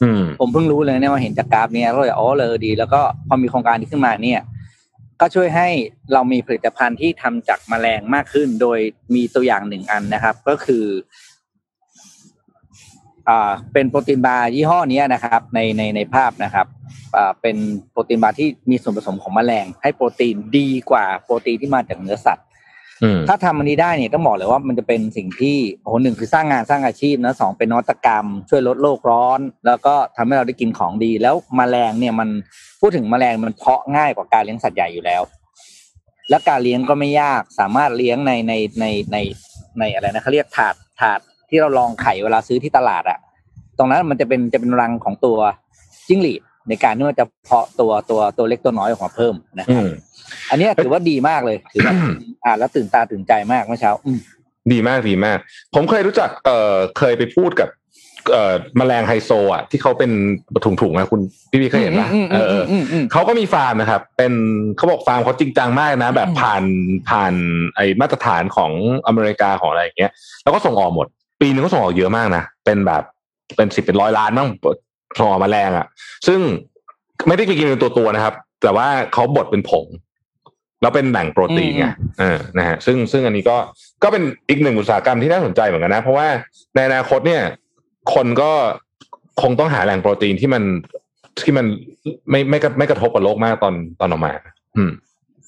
[0.04, 4.42] อืมผมเพิ่งรู้เลยเนี่ยว่าเห็นจากกราฟเนี้ยก็เลยอ๋อเลยดี แล้วก็พอมีโครงการนี้ขึ้นมาเนี่ย
[5.22, 5.70] ก็ช่วยให้
[6.14, 8.80] เรามีผลิตภัณฑ์ที่ทำจากแมลงมากขึ้น โดย
[9.16, 11.31] มีตัวอย่างหนึ่งอันนะครับ ก็คืออ่า
[13.74, 16.68] เป็น protein bar ยี่ห้อเนี้ยนะครับในในในภาพนะครับ
[17.16, 17.58] อ่าเป็น
[17.92, 22.46] โปรตีนบาร์ที่มีส่วนผสมของแมลง ให้โปรตีนดีกว่าโปรตีนที่มาจากเนื้อสัตว์
[23.04, 32.30] อืมถ้าทำอันนี้ได้เนี่ยต้องบอกเลยว่ามันจะเป็นสิ่งที่โอ้โหหนึ่งคือสร้างงานสร้างอาชีพนะสองเป็นนวัตกรรม ช่วยลดโลกร้อน แล้วก็ทำให้เราได้กินของดี แล้วแมลงเนี่ยมัน
[32.80, 35.22] พูดถึงแมลงมันเพาะง่ายกว่าการเลี้ยงสัตว์ใหญ่อยู่แล้ว
[36.30, 39.18] แล้วการเลี้ยงก็ไม่ยากสามารถเลี้ยงในในในใน
[39.80, 41.20] ในอะไรนะเขาเรียกถาดถาด
[41.52, 43.20] ที่เราลองไข่เวลาซื้อที่ตลาดอะ
[43.78, 45.38] ตรงนั้นมันจะเป็นจะเป็นรังของตัว
[46.08, 49.90] จิ้งหรีดในการที่มันจะเพาะตัวตัวตัวเล็กตัวน้อยออกมาเพิ่มนะคอืรับม
[50.50, 51.94] อันเนี้ยถือว่าดีมากเลยถือว่า
[52.46, 54.20] อ่านแล้วตื่นตาตื่นใจมากเมื่อเช้าอืม
[54.72, 55.38] ดีมากดีมาก
[55.76, 57.70] ผมเคยรู้จัก เอ่อเคยไปพูดกับ
[58.32, 60.12] เอ่อแมลงไฮโซอะที่เขาเป็น
[60.66, 61.22] ถุงๆนะคุณ
[61.52, 64.34] พี่พี่เคยเห็นปะเออเออมอืมเขาก็มีฟาร์มนะครับ เป็น
[64.78, 66.64] เขาบอกฟาร์มเขาจริงจังมากนะ แบบผ่าน
[67.10, 67.34] ผ่าน
[67.76, 68.72] ไอมาตรฐานของ
[69.08, 70.12] อเมริกาของอะไรอย่างเงี้ย
[70.44, 71.08] แล้วก็ส่งออกหมด
[71.42, 73.04] ปีนึงก็ส่งออกเยอะมากนะเป็นแบบ
[73.56, 74.50] เป็นสิบเป็นร้อยล้านบ้าง
[75.20, 75.86] ส่งออกแมลงอะ
[76.28, 76.40] ซึ่ง
[77.28, 79.86] ไม่ได้กินเป็นตัวตัวๆนะครับ แต่ว่าเขาบดเป็นผง
[80.82, 81.86] แล้วเป็นแหล่งโปรตีนไง
[82.20, 83.58] เออนะฮะซึ่งซึ่งอันนี้ก็
[84.04, 86.28] ก็เป็นอีกหนึ่งอุตสาหกรรมที่น่าสนใจเหมือนกันนะ เพราะว่า
[86.76, 87.42] ในอนาคตเนี่ย
[88.14, 88.52] คนก็
[89.42, 90.64] คงต้องหาแหล่งโปรตีนที่มัน
[91.44, 91.66] ที่มัน
[92.30, 94.34] ไม่ไม่กระไม่กระทบกับโลกมากตอนตอนออกมา
[94.78, 94.92] อืม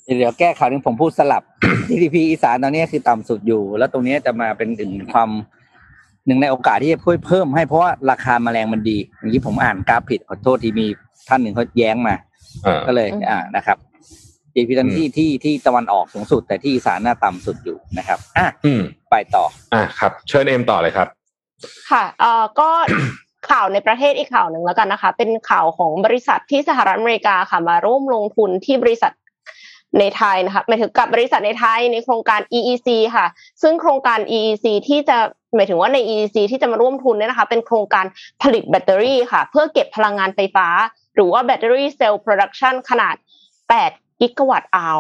[0.06, 1.44] เดี๋ยวแก้ข่าวหนึงผมพูดสลับ
[1.90, 5.30] GDP อีสานตอนนี้คือต่ำสุดอยู่ แล้วตรงนี้จะมาเป็นหนึ่งความ
[6.26, 10.86] หนึ่งในโอกาสที่จะช่วยเพิ่มให้เพราะว่าราคาแมลงมันดี อย่างนี้ผมอ่านกราฟผิดขอโทษที่มี
[11.28, 12.16] ท่านหนึ่งเขาแย้งมา
[12.66, 13.78] อ่าก็เลย อ่านะครับ
[14.54, 19.44] GDP ตอนที่ที่ที่ตะวันออกสูงสุด แต่ที่อีสานน่าต่ำสุดอยู่นะครับ อะอืมไปต่อ
[19.74, 21.08] อะครับ เชิญเอ็มต่อเลยครับ
[21.92, 22.70] ค่ะเอ่อก็
[23.50, 29.12] ข่าวในประเทศอีกข่าวหนึ่งแล้วกันนะคะ เป็นข่าวของบริษัทที่สหรัฐอเมริกาค่ะมาร่วมลงทุนที่บริษัท
[30.00, 33.28] ในไทยนะคะหมายถึงกับบริษัทในไทยในโครงการ EEC ค่ะ
[33.62, 35.18] ซึ่งโครงการ EEC ที่จะ
[35.56, 38.06] หมายถึงว่าใน EEC ที่จะมาร่วมทุนเนี่ยนะคะเป็นโครงการ
[38.42, 40.68] ผลิตแบตเตอรี่ค่ะ เพื่อเก็บพลังงานไฟฟ้า
[41.16, 43.16] หรือว่า battery cell production ขนาด
[43.68, 45.00] 8 gigawatt hour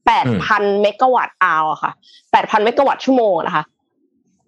[0.00, 1.92] 8,000 megawatt hour อะค่ะ
[2.28, 3.64] 8,000 เมกะวัตต์ชั่วโมงนะคะ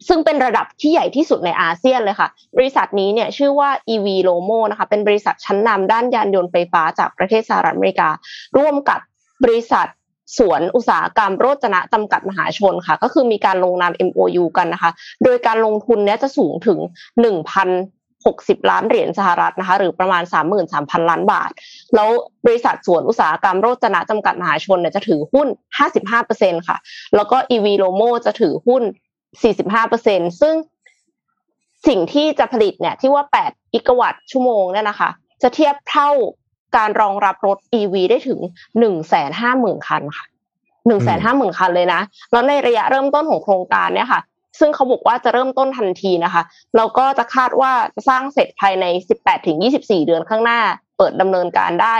[0.08, 8.08] ซึ่งเป็นระดับที่ใหญ่ที่สุดในอาเซียนเลยค่ะ บริษัทนี้เนี่ยชื่อว่า Evlomo นะคะ เป็นบริษัทชั้นนำด้านยานยนต์ไฟฟ้าจากประเทศสหรัฐอเมริกา
[8.56, 9.00] ร่วมกับ
[9.44, 9.86] บริษัท
[10.38, 14.90] สวนอุตสาหกรรมโรจนะจำกัดมหาชนค่ะ ก็คือมีการลงนาม MOU กันนะคะ
[15.24, 16.78] โดยการลงทุนเนี้ยจะสูงถึง
[17.74, 20.22] 1,060 ล้านเหรียญสหรัฐนะคะ หรือประมาณ
[20.66, 21.50] 33,000 ล้านบาท
[21.94, 22.08] แล้ว
[22.46, 25.48] บริษัทสวนอุตสาหกรรมโรจนะจำกัดมหาชนเนี่ยจะถือหุ้น
[26.08, 26.76] 55%ค่ะ
[27.16, 28.82] แล้วก็ EV Lomo จะถือหุ้น
[29.62, 30.54] 45%ซึ่ง
[31.88, 35.10] สิ่งที่จะผลิตเนี่ยที่ว่า 8 กิกะวัตต์ชั่วโมงเนี่ยนะคะ
[35.42, 36.10] จะเทียบเท่า
[36.76, 38.40] การรองรับรถ EV ได้ถึง
[39.12, 40.26] 150,000คันค่ะ
[40.92, 42.00] 150,000คันเลยนะ
[42.32, 44.20] แล้วในระยะเริ่มต้นของโครงการเนี่ยค่ะ
[44.60, 46.42] ซึ่งเขาบอกว่าจะเริ่มต้นทันทีนะคะ
[46.76, 48.84] แล้วก็จะคาดว่าจะสร้างเสร็จภายใน
[49.46, 50.60] 18-24 เดือนข้างหน้า
[50.98, 51.96] เปิดดำเนินการได้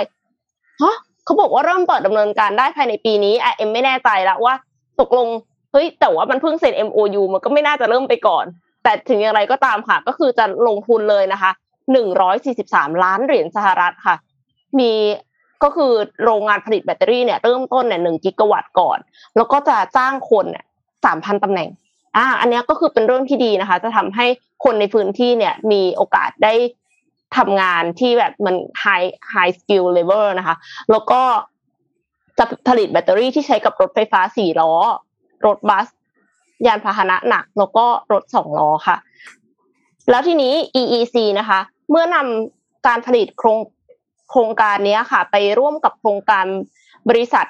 [0.82, 4.54] ฮะเขาบอกว่าเริ่มเปิดดำเนินการได้ภายในปีนี้อะเอ็มไม่แน่ใจแล้วว่า
[5.00, 5.28] ตกลง
[5.72, 8.44] เฮ้ยแต่ว่ามันเพิ่งเซ็น MOU มันก็ไม่น่าจะเริ่มไปก่อน
[8.82, 11.50] แต่ถึงอย่างไรก็ตามค่ะ ก็คือจะลงทุนเลยนะคะ
[12.26, 14.16] 143 ล้านเหรียญสหรัฐค่ะ
[14.80, 14.92] มี
[15.62, 15.92] ก็คือ
[16.24, 18.98] โรงงานผลิตแบตเตอรี่เนี่ยเริ่มต้นเนี่ยหนึ่งกิกะวัตต์ก่อน
[19.36, 20.64] แล้วก็จะจ้างคนเนี่ย
[21.04, 21.68] สามพันตำแหน่ง
[22.16, 24.26] อ่าอันนี้ก็คือเป็นเรื่องที่ดีนะคะ จะทำให้
[24.64, 26.54] คนในพื้นที่เนี่ยมีโอกาสได้
[27.36, 28.54] ทำงานที่แบบมัน
[28.84, 30.56] high high skill level นะคะ
[30.90, 31.22] แล้วก็
[32.38, 34.72] จะผลิตแบตเตอรี่ที่ใช้กับรถไฟฟ้าสี่ล้อ
[35.46, 35.86] รถบัส
[36.66, 38.96] ยานพาหนะหนัก แล้วก็รถสองล้อค่ะ
[40.10, 41.58] แล้วทีนี้ EEC นะคะ
[41.90, 43.58] เมื่อนำการผลิตโครง
[44.34, 46.46] โครงการเนี้ยค่ะ ไปร่วมกับโครงการ
[47.08, 47.46] บริษัท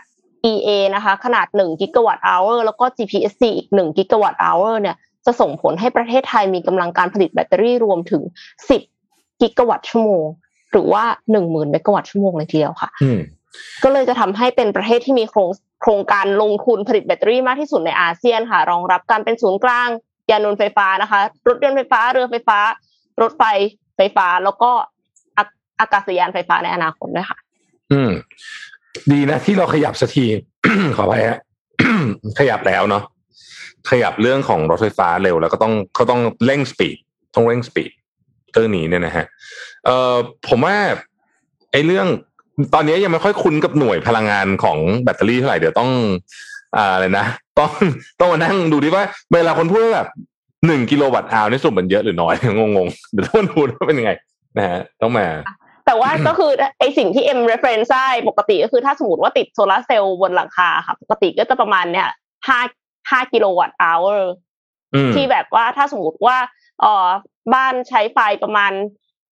[0.51, 8.23] EA นะคะ ขนาด1กิกะวัตต์ hour แล้วก็ GPSC อีก1กิกะวัตต์ hour เนี่ยจะส่งผลให้ประเทศไทยมีกำลังการผลิตแบตเตอรี่รวมถึง
[8.83, 10.25] 10 กิกะวัตต์ชั่วโมง
[10.73, 11.05] หรือว่า
[11.37, 13.21] 10,000เมกะวัตต์ชั่วโมงเลยทีเดียวค่ะอืม
[13.83, 15.51] ก็เลยจะทำให้เป็นประเทศที่มีโครง
[15.83, 19.89] โครงการลงทุนผลิตแบตเตอรี่มากที่สุดในอาเซียนค่ะ รองรับการเป็นศูนย์กลาง
[20.31, 22.59] ยานยนต์ไฟฟ้านะคะ รถยนต์ไฟฟ้าเรือไฟฟ้า
[23.23, 23.43] รถไฟ
[23.97, 24.71] ไฟฟ้า แล้วก็
[25.81, 27.39] อากาศยานไฟฟ้าในอนาคตด้วยค่ะ
[27.93, 28.11] อืม
[29.13, 30.27] ดีนะที่เราขยับสักที
[30.97, 31.39] ขอไปฮะ
[32.39, 33.05] ขยับแล้วเนาะ
[33.91, 36.97] ขยับเรื่องของรถไฟฟ้าเร็วแล้วก็ต้องเขาต้องเร่ง speed
[37.35, 37.91] ต้องเร่ง speed
[38.53, 39.25] เรื่องนี้เนี่ยนะฮะ
[39.85, 40.15] เอ่อ
[40.49, 40.77] ผมว่า
[41.73, 42.07] ไอ้เรื่อง
[42.75, 45.91] ตอนนี้ยังไม่ค่อยคุ้นกับหน่วยพลังงานของแบตเตอรี่เท่าไหร่เดี๋ยวต้อง
[46.77, 47.27] อ่าอะไรนะ
[47.59, 47.73] ต้อง
[48.21, 49.05] ต้องมานั่งดูดิว่า
[49.35, 50.09] เวลาคนพูดแบบ
[50.67, 54.13] หนึ่ง kilowatt hour นี่สรุปมันเยอะหรือน้อยงงๆเดี๋ยวต้องดูว่าเป็นยังไง
[54.59, 55.27] นะฮะต้องมา
[55.87, 62.09] แต่ว่าก็คือไอ้สิ่งที่เอ็ม reference ได้ปกติก็คือถ้าสมมติว่าติดโซลาร์เซลล์บนหลังคาค่ะปกติก็จะประมาณเนี่ย
[62.49, 62.61] ห้า
[63.11, 64.33] ห้า kilowatt hour
[64.95, 66.39] อืมที่แบบว่าถ้าสมมติว่า
[66.81, 67.09] เออ
[67.55, 68.73] บ้านใช้ไฟประมาณ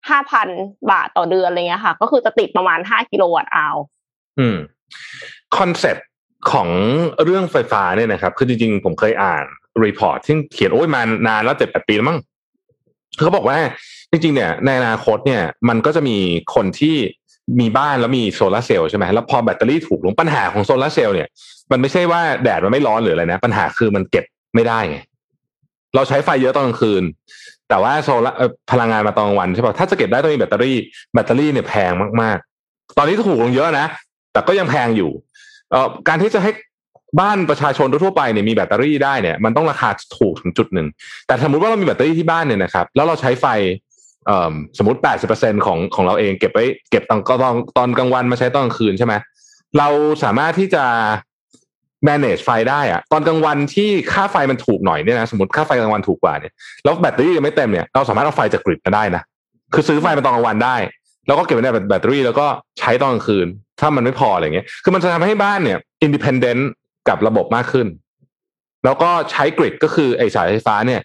[0.08, 0.48] ห้าพัน
[0.90, 3.76] บาทต่อเดือนอะไรเงี้ยค่ะ ก็คือจะติดประมาณห้ากิโลวัตต์อาว
[4.38, 4.56] อืม
[5.56, 6.06] concept
[6.52, 6.68] ของ
[7.24, 9.44] เรื่องไฟฟ้าเนี่ยนะครับ คือจริงๆ ผมเคยอ่าน
[9.84, 12.18] report ที่เขียนโอ้ยมานานแล้วเจ็ดแปดปีแล้วมั้ง
[13.20, 13.58] เขาบอกว่า
[14.10, 16.16] จริงๆเนี่ยในอนาคตเนี่ยมันก็จะมี
[16.54, 16.96] คนที่
[17.60, 21.28] มีบ้านแล้วมีโซลาร์เซลล์ใช่ไหมแล้วพอแบตเตอรี่ถูกลงปัญหาของโซลาร์เซลล์เนี่ย
[21.70, 24.98] มันไม่ใช่ว่าแดดมันไม่ร้อนหรืออะไรนะ ปัญหาคือมันเก็บไม่ได้ไง
[25.94, 27.02] เราใช้ไฟเยอะตอนกลางคืน
[27.68, 30.76] แต่ว่าโซลาร์เอ่อพลังงานมาตอนกลางวันใช่ป่ะถ้าจะเก็บได้ต้องมีแบตเตอรี่
[31.14, 31.92] แบตเตอรี่เนี่ยแพง
[32.22, 33.86] มากๆ ตอนนี้ถูกลงเยอะนะ
[34.32, 35.10] แต่ก็ยังแพงอยู่
[35.70, 36.50] เอ่อการที่จะให้
[37.20, 39.88] บ้านประชาชนทั่วๆไปเนี่ยมีแบตเตอรี่ได้เนี่ยมันต้องราคา
[40.18, 40.86] ถูกถึงจุดหนึ่ง
[41.26, 43.46] แต่สมมติว่าเรามีแบตเตอรี่ที่บ้านเนี่ยนะครับ แล้วเราใช้ไฟ
[44.78, 45.00] สมมติ
[45.32, 49.14] 80%ของของเราเองเก็บไว้เก็บตอนตอนตอนกลางวันมาใช้ตอนกลางคืนใช่ไหม
[49.78, 49.88] เรา
[50.24, 50.84] สามารถที่จะ
[52.08, 56.52] manage ไฟได้อะตอนกลางวันที่ค่าไฟมันถูกหน่อยเนี่ยนะสมมติค่าไฟกลางวันถูกกว่าเนี่ย
[56.84, 59.22] แล้วแบตเตอรี่ยังไม่เต็มเนี่ยเราสามารถเอาไฟจาก grid มาได้นะ
[59.74, 60.76] คือซื้อไฟมาตอนกลางวันได้
[61.26, 62.46] แล้วก็เก็บไว้ในแบตเตอรี่แล้วก็
[62.78, 63.46] ใช้ตอนกลางคืน
[63.80, 66.70] ถ้ามันไม่พออะไรเงี้ยคือมันจะทำให้บ้านเนี่ย independent
[67.08, 67.86] กับระบบมากขึ้น
[68.84, 71.00] แล้วก็ใช้ grid ก็คือไอสายไฟฟ้าเนี่ย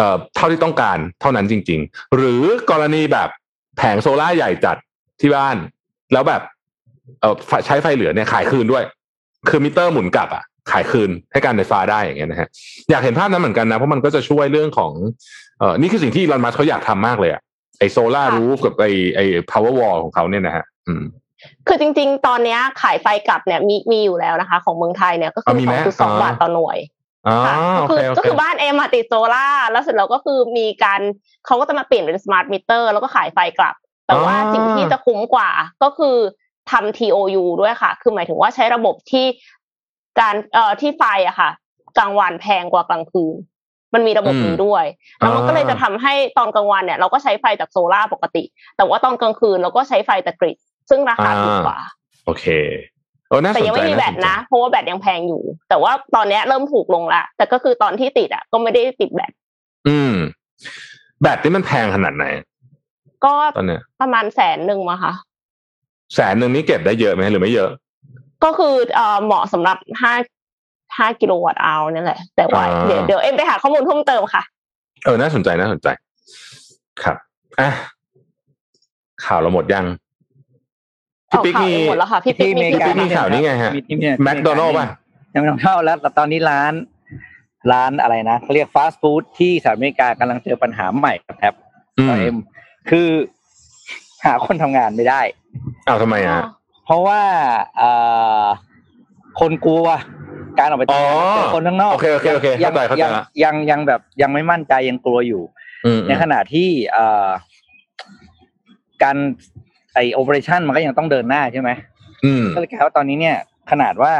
[0.00, 3.28] เอ่อเท่าที่ต้องการเท่านั้นจริง ๆ หรือกรณีแบบ
[3.76, 4.76] แผงโซล่าร์ใหญ่จัด
[5.20, 5.56] ที่บ้าน
[6.12, 6.42] แล้วแบบ
[7.20, 7.34] เออ
[7.66, 8.84] ใช้ไฟเหลือเนี่ยขายคืนด้วย
[9.48, 12.48] คือมิเตอร์หมุนกลับอะขายคืนให้การไฟฟ้าได้อย่างเงี้ยนะฮะ
[12.90, 14.92] อยากเห็นภาพนั้นเหมือนกันนะ เพราะมันก็จะช่วยเรื่องของ
[15.58, 17.42] เออนี่คือสิ่งที่อีลอนมัสก์เขาอยากทำมากเลยอะ
[17.78, 18.86] ไอ solar roof กับไอ
[19.16, 19.20] ไอ
[19.50, 21.04] Powerwall ของเขาเนี่ยนะฮะอืม
[21.66, 31.00] คือจริง ๆ ตอนเนี้ยขายไฟกลับเนี่ยมีมีอยู่แล้วนะคะ ของเมืองไทยเนี่ยก็คืออะมีไหมสองจุดสองอ๋อบาทต่อหน่วยอ๋อค่ะโอ ก็เคคือโอก็เคคือบ้านเอ็มติดโซล่าแล้วเสร็จแล้วก็คือมีการ
[31.46, 33.74] เขาก็จะมาเปลี่ยนเป็น smart meter แล้วก็ขายไฟกลับ
[34.06, 35.50] แต่ว่าอ๋อสิ่งที่จะคุ้มกว่า
[35.82, 36.16] ก็คือ
[36.70, 39.26] ทำ TOU ด้วยค่ะ คือหมายถึงว่าใช้ระบบที่
[40.20, 41.50] การเอ่อที่ไฟอะค่ะ
[41.98, 43.34] กลางวันแพงกว่ากลางคืน
[43.94, 44.84] มันมีระบบนี้ด้วย
[45.18, 48.44] แล้วมันก็เลยจะทำให้ตอนกลางวันเนี่ย เราก็ใช้ไฟจากโซล่าปกติ
[48.76, 50.56] แต่ว่าตอนกลางคืนเราก็ใช้ไฟจาก grid
[50.90, 51.78] ซึ่งราคาถูกกว่า
[52.26, 52.99] โอเคโอ้น่าสนใจ
[53.54, 59.32] แต่ยังไม่มีแบตาสใจนะเพราะว่าแบตยังแพงอยู่ แต่ว่าตอนเนี้ยเริ่มถูกลงละแต่ก็คือตอนที่ติดอะ ก็ไม่ได้ติดแบต
[59.88, 60.14] อืม
[61.22, 62.26] แบตนี่มันแพงขนาดไหน
[63.24, 65.12] ก็ตอนเนี้ยประมาณแสนหนึ่งมาค่ะ
[66.14, 67.70] แสนหนึ่งนี่เก็บได้เยอะไหมหรือไม่เยอะ
[68.44, 70.14] ก็คือเอ่อเหมาะสำหรับห้า
[70.98, 74.42] ห้ากิโลวัตต์เอานั่นแหละ แต่ว่าอ่าเดี๋ยวเดี๋ยวเอ็มไปหาข้อมูลเพิ่มเติมค่ะ
[75.04, 75.88] เออน่าสนใจน่าสนใจ
[77.02, 77.16] ครับ
[77.60, 77.70] อะ
[79.24, 79.84] ข่าวเราหมดยัง
[81.30, 84.86] พี่เอาปิ๊กข่าวมีเอ็มหมดแล้วค่ะพี่ปิ๊กมีพี่ปิ๊กมีข่าวข่าวนี้ไงฮะมีมีแมคโดนัลด์ป่ะ
[85.34, 86.72] ยังไม่ต้องเข้าแล้วแต่ตอนนี้ร้าน
[87.72, 91.12] ร้านอะไรนะเขาเรียกฟาสต์ฟู้ดที่สหรัฐอเมริกากำลังเจอปัญหาใหม่
[91.42, 91.54] ครับ
[91.98, 92.36] อืมเอ็ม
[92.90, 93.08] คือ
[94.24, 95.20] หาคนทำงานไม่ได้
[95.88, 96.40] อ้าวทำไมอะ
[96.84, 97.22] เพราะว่า
[97.78, 97.90] เอ่
[98.42, 98.44] อ
[99.40, 99.86] คนกลัว
[100.58, 105.42] การออกไปทำงานอ๋อเจอคนข้างนอกโอเคโอเคโอเคยังเข้าใจเข้าใจยังละยังยังแบบยังไม่มั่นใจยังกลัวอยู่
[105.86, 107.28] อืมในขณะที่เอ่อ
[109.02, 109.16] การ
[109.94, 111.70] ไอโอเปอเรชันมันก็ยังต้องเดินหน้าใช่ไหม
[112.24, 113.36] อืมก็เลยกลายว่าตอนนี้เนี่ย
[113.70, 114.12] ขนาดว่า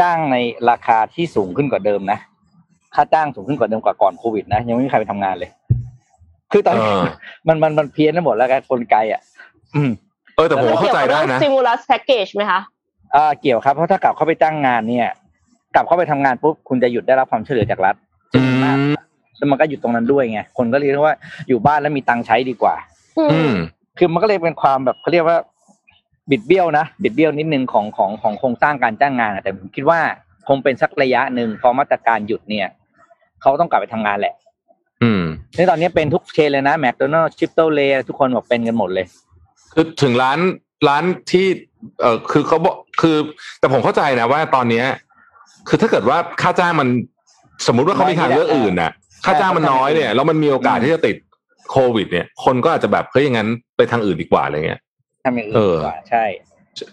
[0.00, 0.36] จ้างใน
[0.70, 2.18] ราคาที่สูงขึ้นกว่าเดิมนะ
[2.94, 5.50] ค่าจ้างสูงขึ้นกว่าเดิมกว่าก่อนโควิด นะยังไม่มีใครไปทำงานเลย
[6.52, 7.04] คือตอนนี้เออ
[7.48, 9.20] มันมันมันเพี้ยนไปหมดแล้วกันกลไกอะ
[9.74, 9.90] อืม
[10.36, 12.60] เออแต่ผมเข้าใจได้นะสติมูลัสแพ็กเกจไหมคะ
[13.16, 15.08] อ่าเกี่ยวครับเพราะถ้ากลับเข้าไปจ้างงานเนี่ย
[15.74, 17.94] กลับเข้าไปทำงานปุ๊บคุณจะหยุดได้รับความช่วยเหลือจากรัฐ
[18.34, 18.42] อื
[18.80, 18.88] ม
[19.38, 21.16] แล้วมันก็หยุดตรงนั้นด้วยไงคนก็เรียกว่า
[21.48, 22.74] อยู่บ้านแล้วมีตังค์ใช้ดีกว่า
[23.18, 23.54] อือืมม
[23.98, 25.38] คือมันก็เลยเป็นความแบบเขาเรียกว่า
[26.30, 30.00] บิดเบี้ยวนะบิดเบี้ยวนิดนึงของของของโครงสร้างการจ้างงานอะแต่ผมคิดว่า
[30.48, 32.68] คงเป็นสักระยะหนึ่งพอมาตรการหยุดเนี่ย
[33.40, 34.34] เขาต้องกลับไปทำงานแหละ
[35.02, 35.22] อืม
[35.56, 39.06] ในตอนนี้เป็นทุกเชนเลยนะแมคโดนัลด์ชิปโตเลทุกคนบอกเป็นกันหมดเลย
[39.74, 40.38] คือถึงร้าน
[40.88, 41.46] ร้านที่
[42.00, 43.16] เออคือเขาบอกคือ
[43.60, 44.86] แต่ผมเข้าใจนะว่าตอนเนี้ย
[45.68, 46.88] คือถ้าเกิดว่าค่าจ้างมัน
[47.66, 48.92] สมมุติว่าเขามีทางเลือกอื่นน่ะ
[49.24, 51.16] ค่าจ้างมันน้อยเนี่ยแล้วมันมีโอกาสที่จะติด
[51.70, 54.80] โควิด เนี่ย คนก็อาจจะแบบเฮ้ยอย่างนั้นไปทางอื่นดีกว่าอะไรเงี้ย
[55.24, 56.24] ทำอย่างอื่นเออดีกว่าใช่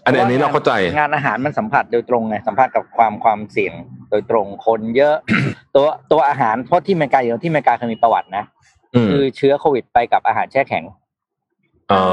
[0.06, 3.74] อันนี้อันนี้เราเข้าใจงานอาหารมันสัมผัสโดยตรงไงสัมผัสกับความความเสี่ยง
[4.12, 5.16] โดยตรงคนเยอะ
[5.76, 8.44] ตัวตัวอาหารเพราะที่อเมริกาอย่างที่อเมริกาเคยมีประวัตินะ
[8.96, 10.84] อืมคือเชื้อโควิดไปกับอาหารแช่แข็ง
[11.92, 12.04] อ๋อ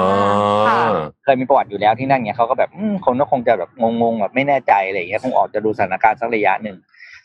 [0.68, 0.82] ค่ะ
[1.24, 3.70] เคยมีประวัติอยู่แล้วที่นั่นไงเขาก็แบบอืมคนก็คงจะแบบ
[4.02, 6.76] งงๆแบบไม่แน่ใจอะไรอย่างเงี้ยคงออกจะดูสถานการณ์สักระยะหนึ่ง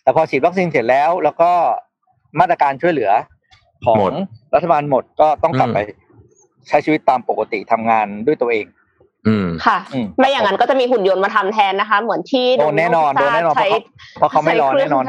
[0.04, 1.52] แต่พอฉีดวัคซีนเสร็จแล้ว แล้วก็
[2.40, 3.12] มาตรการช่วยเหลือ
[3.86, 4.12] ของหมด
[4.56, 5.80] รัฐบาลหมดก็ต้องกลับอืมไป
[6.68, 8.66] ใช้ชีวิตตามปกติทำงานด้วยตัวเอง
[9.28, 13.80] อืมค่ะอืมไม่อย่างนั้นก็จะมีหุ่นยนต์มาทำแทนนะคะ เหมือนที่โดนแน่นอนโดนแน่นอนเพใช้ราะเขา
[14.18, 15.04] เพราะเขาไม่รอแน่นอน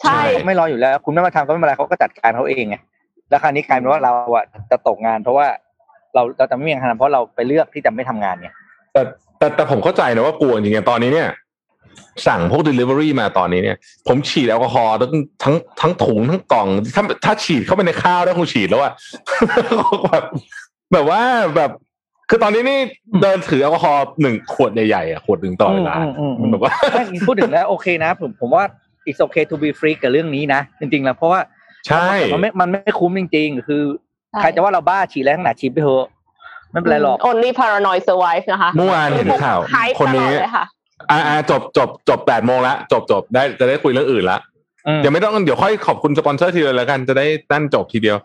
[0.00, 2.76] ใช่ใช่ไม่รออยู่แล้ว คุณไม่มาทำก็ไม่เป็นไรเขาก็จัดการเขาเองไง
[3.30, 5.46] แล้วคราวนี้กลายเป็นว่าเราอะจะตกงาน เพราะว่า
[6.14, 8.50] เราเราจะไม่มีงานทำเพราะเราไปเลือกที่จะไม่ทำงานไง
[8.92, 9.02] แต่
[9.38, 11.28] แต่แต่ผมเข้าใจนะว่ากลัวจริงๆตอนนี้เนี่ย
[12.26, 13.76] สั่งพวก delivery มาตอนนี้เนี่ย
[14.08, 18.92] ผมฉีดแอลกอฮอล์ทั้งทั้งทั้งถุงทั้งกล่อง ถ้าถ้าฉีดเข้าไปในข้าวได้คงฉีดแล้วอะ
[20.04, 20.24] แบบ
[20.92, 21.22] แบบว่า
[21.56, 21.70] แบบ
[22.30, 22.78] คือตอนนี้นี่
[23.20, 26.72] เดินถือแอลกอฮอล์หนึ่งขวดใหญ่ๆอะขวดหนึ่งต่อเวลาอืมอืมอืมมันแบบว่า
[27.10, 28.64] ไม่พูดถึงแล้วโอเคนะ ผมผมว่า
[29.08, 31.40] it's okay to be free กับเรื่องนี้นะ จริง ๆ แล้วเพราะว่า
[31.86, 33.82] ใช่มันไม่มันไม่คุ้มจริง ๆ คือ
[34.30, 36.06] ใช่ใครจะว่าเราบ้าฉีดแล้วขนาดฉีดไปเถอะ
[36.70, 40.64] ไม่เป็นไรหรอก only paranoid survive นะคะเมื่อวานเห็นข่าวหายคนตลอนี้ดเลยค่ะ
[41.10, 44.38] อ่าอ่าจบจบจบแปดโมงละจบจบได้จะได้คุยเรื่องอื่นละ
[44.86, 48.16] อืมเดี๋ยวไม่ต้องเดี๋ยวค่อยขอบคุณสปอนเซอร์ทีเดียวแล้วกันจะได้นั่นจบทีเดียว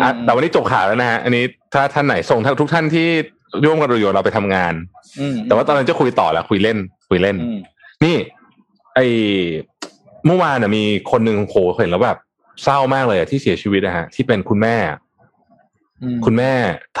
[0.00, 3.06] อะอืมแต่วันนี้จบข่าวแล้วนะฮะอันนี้ถ้าท่านไหนส่งทุกท่านที่
[3.64, 4.74] ร่วมกันอยู่เราไปทำงาน
[5.20, 6.78] อืมแต่ว่าตอนนั้นจะคุยต่อแล้วคุยเล่น
[7.08, 7.58] คุยเล่นอืม
[8.04, 8.16] นี่
[8.94, 9.00] ไอ
[10.26, 12.18] เมื่อวานน่ะมีคนหนึ่งโหเห็นแล้วแบบ
[12.62, 15.09] เศร้ามากเลยอะที่เสียชีวิตนะฮะที่เป็นคุณแม่อืม
[16.24, 16.52] คุณแม่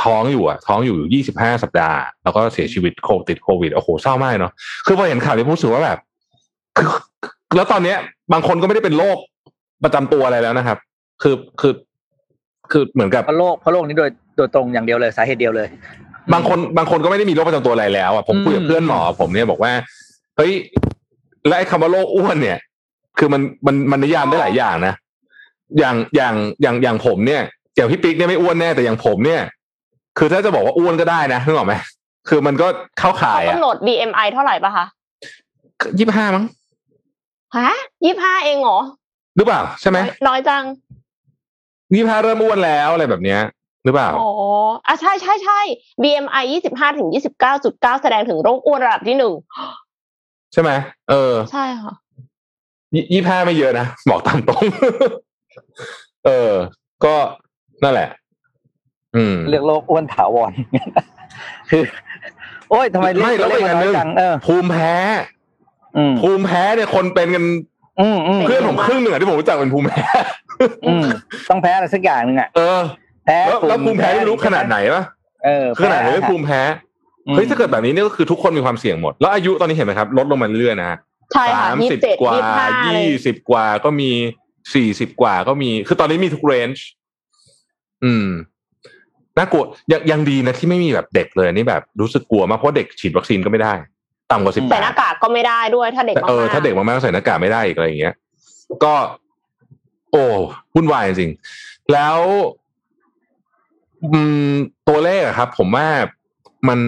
[0.02, 4.52] ท้องอยู่อะ ท้องอยู่ยี่สิบห้าสัปดาห์ แล้วก็เสียชีวิตโควิดติดโควิดโอ้โหเศร้ามากเนาะ
[4.86, 5.98] คือพอเห็นข่าวนี้ผมรู้สึกว่าแบบ
[6.76, 6.88] คือ
[7.56, 7.98] แล้วตอนเนี้ย
[8.32, 9.16] บางคนก็ไม่ได้เป็นโรค
[9.84, 10.78] ประจำตัวอะไรแล้วนะครับ
[11.22, 11.72] คือคือ
[12.70, 15.68] คือเหมือนกับเพราะโรคเพราะโรคนี้โดยโดยตรงอย่างเดียวเลยสาเหตุเดียวเลย
[16.32, 19.72] บางคนบางคนก็ไม่ได้มีโรคประจำตัวอะไรแล้วอะผมคุยกับอืมเพื่อนหมอผมเนี่ยบอกว่า
[20.36, 20.52] เฮ้ย
[21.46, 22.58] และไอ้คำว่าโรคอ้วนเนี่ย
[23.18, 24.94] คือมันมันมันนิยามได้หลายอย่างนะ
[25.78, 27.42] อย่างอย่างอย่างอย่างผมเนี่ย
[27.80, 29.42] อย่างพี่ปิ๊กเนี่ยไม่อ้วนแน่แต่อย่างผมเนี่ย
[30.18, 31.74] คือถ้าจะบอกว่าอ้วนก็ได้นะนึกออกไหม
[32.28, 32.66] คือมันก็
[32.98, 34.84] เข้าข่าเขายอะกำหนด BMI เท่าไหร่ปะคะ
[35.98, 36.44] ยี่ห้ามั้ง
[37.56, 37.70] ฮะ
[38.04, 38.78] ยี่ห้าเองเหรอ
[39.36, 40.64] หรือเปล่าใช่ไหมน้อยน้อยจัง
[41.94, 43.40] ยี่ห้าเริ่มอ้วนแล้วอะไรแบบเนี้ย
[43.84, 44.30] หรือเปล่า อ๋อ
[44.86, 45.60] อะใช่ใช่ใช่
[46.02, 49.32] BMI ยี่สิบห้าถึงยี่สิบเก้าจุดเก้าแสดงถึงโรคอ้วนระดับที่หนึ่ง
[50.52, 50.70] ใช่ไหม
[51.10, 51.92] เออ ใช่ค่ะ
[53.12, 54.64] ยี่ห้าไม่เยอะนะบอกตามตรง
[56.26, 56.52] เออ
[57.04, 57.14] ก็
[57.82, 58.08] นั่นแหละ
[59.16, 60.52] อืม เรียกโรคอ้วนถาวร
[61.70, 61.82] คือ
[62.70, 64.92] โอ้ยทำไมเรียกไม่แล้วเรียอีกกอันน้หนึอยงจังเออภูมิแพ้
[65.96, 67.44] อืมภูมิแพ้เนี่ยคนเป็นกัน
[68.00, 70.04] อืมอืมเพื่อนผมครึ่งหนึ่งอะที่ผมรู้จักเป็นภูมิแพ้
[70.88, 71.06] อืม
[71.50, 72.80] ต้องแพ้อะไรสักอย่างหนึ่งอะเออ
[73.24, 75.02] แพ้แล้วแล้วภูมิแพ้ไม่รู้ขนาดไหนวะ
[75.44, 76.60] เออขนาดไหนไม่ภูมิแพ้
[77.26, 80.98] อืมเฮ้ยถ้าเกิดแบบนี้เนี่ยก็คือทุกคนมีความเสี่ยงหมด แล้วอายุตอนนี้เห็นไหมครับ ลดลงมาเรื่อยๆนะ
[81.34, 84.10] ใช่ค่ะสามยี่สิสิบบเจ็ดกว่ายี่สิบห้าเลยยี่สิบกว่าก็มี
[84.74, 86.86] สี่สิบกว่าก็มี คือตอนนี้มีทุกเรนจ์
[88.04, 88.28] อืม
[89.38, 93.72] น่ากลัวยังยังดีนะที่ไม่มีแบบเด็กเลยนี่แบบรู้สึกกลัวมากเพราะเด็กฉีดวัคซีนก็ไม่ได้
[94.32, 98.14] ต่ำกว่าสิบแปดใส่หน้ากากก็ไม่ได้ด้วยถ้าเด็กมากเออๆถ้าเด็กมากๆก็ใส่หน้ากากไม่ได้อีกอะไรอย่างเงี้ย
[98.84, 98.94] ก็
[100.10, 100.24] โอ้
[100.74, 102.18] วุ่นวายจริงๆแล้ว
[104.12, 104.20] อื
[104.50, 104.52] ม
[104.88, 105.86] ตัวเลขอะครับ ผมว่า
[106.68, 106.78] มัน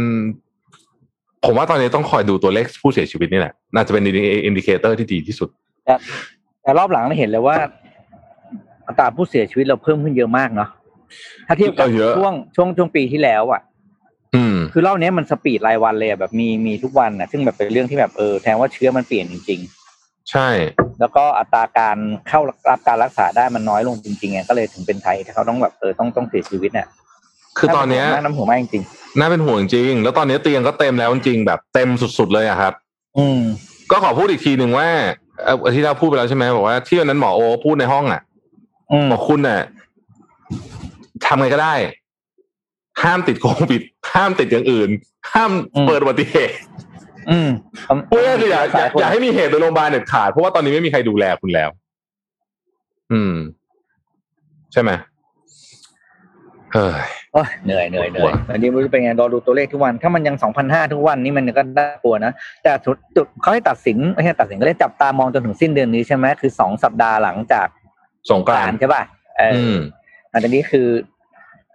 [1.45, 5.49] ผมว่าตอนนี้ต้องคอยดูตัวเลขผู้เสียชีวิตนี่แหละน่าจะเป็น indicator ที่ดีที่สุด
[5.85, 5.95] แต่
[6.63, 7.57] แต่รอบหลังเราเห็นเลยว่า
[8.87, 10.71] อัตราผู้เสียชีวิตเราเพิ่มขึ้นเยอะมากเนาะ
[11.47, 13.63] ถ้าเทียบกับเออเยอะช่วงช่วงช่วงปีที่แล้วอะ
[14.35, 19.61] อืมคือรอบนี้มันสปีดรายวันเลยอะแบบมีมีทุกวันอะซึ่งแบบเป็นเรื่องที่แบบเออแทนว่าเชื้อมันเปลี่ยนจริง
[20.31, 21.97] ใช่ๆแล้วก็อัตราการ
[22.29, 22.41] เข้า
[22.71, 26.89] รับการรักษาได้มันน้อยลงจริงๆไงก็เลยถึงเป็นไทยที่เขาต้องแบบเออต้องต้องเสียชีวิตเนี่ย
[27.59, 28.85] คือตอนเนี้ยน้ำหัวมากจริง
[29.19, 31.89] น่าเป็นห่วงจริง แล้วตอนนี้เตียงก็เต็มแล้วจริงแบบเต็ม
[32.19, 33.41] สุดๆเลยอะครับๆอืม
[33.91, 34.89] ก็ขอพูดอีกทีหนึ่งว่า
[35.45, 38.21] เอ่อที่เราพูดไปแล้วใช่ไหมบอกว่าที่วันนั้นหมอโอพูดในห้องอะ
[38.93, 39.61] อืมบอกคุณน่ะ
[41.27, 41.75] ทำไงก็ได้
[43.03, 44.91] ห้ามติดโควิด ห้ามติดอย่างอื่น
[45.33, 45.51] ห้าม
[45.87, 46.57] เปิดอุบัติเหตุ
[47.31, 47.51] อืม
[48.09, 51.71] พูดง่ายๆคืออย่าอย่าอย่าให้มีเหตุในโรงพยาบาลเด็ดขาดเพราะว่าตอนนี้ไม่มีใครดูแลคุณแล้ว
[53.13, 53.35] อืม
[54.73, 54.91] ใช่ไหม
[56.73, 67.67] เฮ้ยโอ้ยเหนื่อยเหนื่อยเหนื่อยอันนี้ไม่รู้เป็นไงรอดูตัวเลขทุกวัน ถ้ามันยังสองพันห้าทุกวันนี่มันก็น่ากลัวนะ แต่สุดจุดเขาให้ตัดสินไม่ใช่ตัดสินก็ได้จับตามองจนถึงสิ้นเดือนนี้ใช่ไหมคือสองสัปดาห์หลังจาก
[68.31, 69.03] สงกรานต์ใช่ป่ะ
[69.37, 69.79] เอออือม
[70.33, 70.87] อันนี้คือ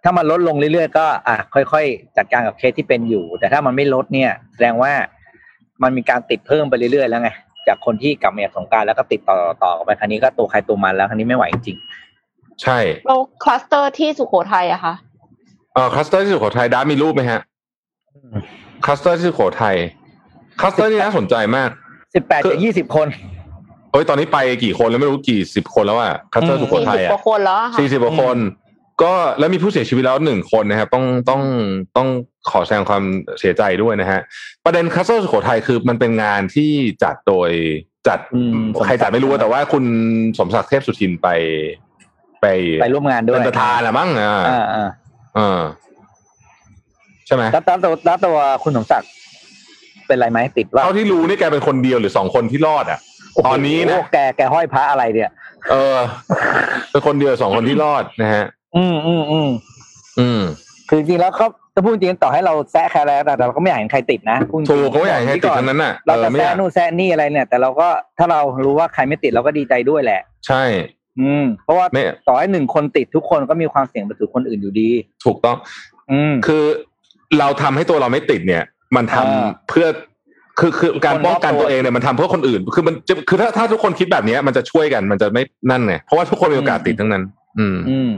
[0.04, 4.92] ถ้ามันลดลงเรื่อยๆก็อะค่อยๆ จัดการกับเคสที่เป็นอยู่ แต่ถ้ามันไม่ลดเนี่ย แสดงว่า
[5.84, 7.32] มันมีการติดเพิ่มไปเรื่อยๆ แล้วไง
[7.68, 11.78] จากคนที่กลับมาจากสงกรานต์แล้วก็ติดต่อต่อๆไปคราวนี้ก็ตัวใครตัวมันแล้วคราวนี้ไม่ไหวจริง
[12.62, 12.78] ใช่
[13.08, 14.94] แล้วคลัสเตอร์ที่สุโขทัยอะคะ
[15.74, 17.42] เออคลัสเตอร์ที่สุโขทัยด้ามีรูปไหมฮะ
[18.86, 19.76] คลัสเตอร์ที่สุโขทัย
[20.60, 21.70] คลัสเตอร์นี่น่าสนใจมาก
[22.16, 23.08] สิบแปดคือจากยี่สิบคน
[23.92, 28.38] เฮ้ยตอนนี้ไปกี่คนแล้วไม่รู้กี่สิบคนแล้วอะคลัสเตอร์อืมสุโขทัยอะสี่สิยบกว่าคนแล้วอะค่ะสี่สิบกว่าคน
[29.02, 31.42] ก็แล้วมีผู้เสียชีวิตแล้วหนึ่งคนนะครับต้องต้อง
[31.98, 32.08] ต้อง
[32.50, 33.04] ขอแสดงความ
[33.40, 34.20] เสียใจด้วยนะฮะ
[34.66, 36.72] ประเด็นคลัสเตอร์สุโขทัยคือมันเป็นงานที่
[37.04, 37.50] จัดโดย
[38.08, 39.84] จัดอืมใครจัดไม่รู้แต่ว่าคุณ
[40.40, 41.28] สมศักดิ์เทพสุทินไป
[42.42, 42.46] ไป
[42.82, 44.90] ไปร่วมงานด้วยเป็นประธานแหละมั้งอ่าอ่าอ่า
[45.36, 45.62] เออ
[47.28, 49.10] ใช่ไหมแล้วแล้วตัวแล้วตัวคุณสมศักดิ์
[50.08, 53.00] เป็นไรไหมติดว่าเท่าที่รู้นี่แกเป็นคนเดียวหรือสองคนที่รอดอะ
[53.48, 55.30] ตอนนี้นะโโหแกแกห้อยพระอะไรเนี่ย
[55.72, 55.98] เออ
[56.92, 58.46] เป็นคนเดียวสองคนที่รอดนะฮะ
[58.76, 59.50] อืมอืมอืม
[60.20, 60.42] อืม
[60.90, 67.88] คือจริงๆแล้วเขาจะพูดจริงๆต่อให้เราแซะใครแล้วแต่เราก็ไม่อยากเห็นใครติดนะพูดจริงๆถูกเขาไม่อยากให้ใครติดทั้งนั้นน่ะเราเอจะอไม่อแซะยากนู่นแซะนี่อะไรเนี่ย แต่เราก็
[68.18, 70.64] ถ้าเรารู้ว่าใครไม่ติดเราก็ดีใจด้วยแหละ ใช่
[71.20, 74.90] อืม เพราะว่าไม่ต่อให้หนึ่งคนติดทุกคนก็มีความเสี่ยงไปสู่คนอื่นอยู่ดี
[75.26, 75.58] ถูกต้อง
[76.12, 76.64] อืมคือ
[77.40, 78.64] เราทำให้ตัวเราไม่ติดเนี่ย
[78.96, 79.88] มันทำอ่าเพื่อ
[80.60, 87.24] คือคือการคนรอบป้องกันตัวตัวเองเนี่ยมันทำเพื่อคนอื่น คือมันจะคือถ้าถ้าทุกคนคิดแบบเนี้ยมันจะช่วยกันมันจะไม่นั่นไงเพราะว่าทุกคนมีโอกาสติดทั้งนั้น
[87.60, 88.12] อืม อืม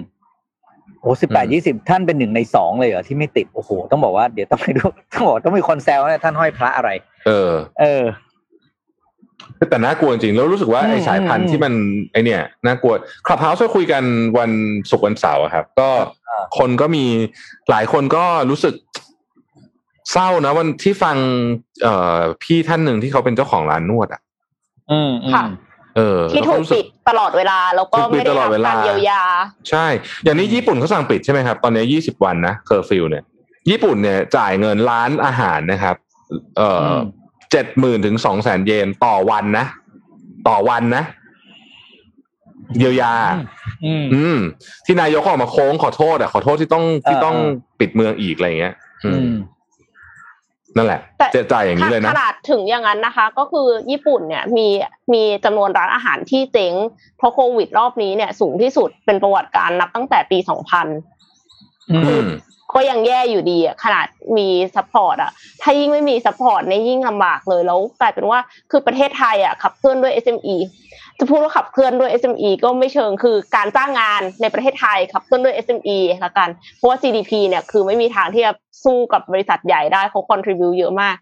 [1.01, 4.83] โอ้สิบแปดอืมยี่สิบท่านเป็นหนึ่งในสองเลยเหรอที่ไม่ติดโอ้โหต้องบอกว่าเดี๋ยวต้องไปดู
[5.13, 6.89] ต้องบอกต้องมีคนแซวนะท่านห้อยพระอะไร
[7.27, 8.03] เออ เออ
[9.69, 11.73] แต่น่ากลัวจริงแล้วรู้สึกว่าอืมไอ้สายพันอืธุ์มที่มัน
[12.11, 12.93] ไอเนี่ยน่ากลัว
[13.25, 14.03] Clubhouse คุยกัน
[14.37, 14.51] วัน
[14.89, 15.89] ศุกร์วันเสาร์อะครับ ก็
[16.27, 17.05] อ่าคนก็มี
[17.69, 18.73] หลายคนก็รู้สึก
[20.11, 21.17] เศร้านะวันที่ฟัง
[21.83, 24.21] เอ่อพี่ท่านหนึ่งที่เขาเป็นเจ้าของร้านนวดอะ
[24.91, 25.68] อืมอืมค่ะเออ
[26.31, 29.21] ที่แล้วรู้สึกถูกปิดตลอดเวลาแล้วก็ถูกปิไม่ดตลอดเวลาการเยียวยา
[29.69, 29.85] ใช่
[30.23, 33.23] อย่างนี้ญี่ปุ่นเขาสั่งปิดใช่ไหมครับ ตอนนี้ยี่สิบวันนะเคอร์ฟิวเนี่ย
[33.69, 35.95] ญี่ปุ่นเนี่ยจ่ายเงินร้านอาหารนะครับ
[36.57, 36.93] เอ่อ
[37.51, 39.65] เจ็ดหมื่นถึงสองแสนเยนต่อวันนะ
[40.47, 41.03] ต่อวันนะ
[42.79, 43.13] เยียวยา
[43.85, 44.37] อืมอืม
[44.85, 48.75] ที่นายกเขาออกมาโค้งขอโทษอะขอโทษที่ต้องที่ต้องเออเออปิดเมืองอีกอะไรเงี้ย
[49.05, 49.31] อือืมม
[50.75, 54.67] นั่นแหละแต่จะจ่ายอย่างนี้เลยขนะนาดถึงอย่างนั้นนะคะ ก็คือญี่ปุ่นเนี่ยมี
[55.13, 56.73] มีจำนวนร้านอาหารที่เจ๊ง
[57.17, 62.27] เพราะโควิดรอบนี้เนี่ยสูงที่สุดเป็นประวัติการนับตั้งแต่ปี2000อือืมม
[62.75, 64.07] ก็ยังแย่อยู่ดีอะขนาด
[64.37, 68.39] มี support อะถ้ายิ่งไม่มี support เนี่ยยิ่งลำบากเลยแล้วกลายเป็นว่า
[68.71, 70.55] คือประเทศไทยอะขับเคลื่อนด้วย SME
[71.19, 78.53] จะพูดว่าขับเคลื่อนด้วย SME ก็ไม่เชิงคือการจ้างงานในประเทศไทยขับเคลื่อนด้วย SME ละกัน เพราะว่า GDP เนี่ยคือไม่มีทางที่จะ
[78.83, 81.15] สู้กับบริษัทใหญ่ได้เขา contribute เยอะมาก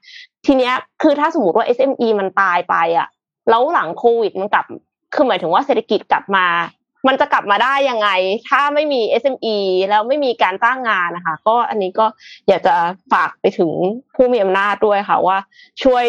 [0.46, 3.08] ทีเนี้ยคือถ้าสมมติว่า SME มันตายไปอะ
[3.50, 4.66] แล้วหลังโควิดมันกลับ
[5.14, 6.46] คือหมายถึงว่าเศรษฐกิจกลับมา
[7.08, 8.10] มันจะกลับมาได้ยังไง
[8.50, 9.58] ถ้าไม่มี SME
[9.90, 12.06] แล้วไม่มีการจ้างงานนะคะ ก็อันนี้ก็
[12.48, 12.76] อยากจะ
[13.14, 13.72] ฝากไปถึง
[14.16, 15.38] ผู้มีอำนาจด้วยค่ะว่า
[15.84, 16.06] ช่วย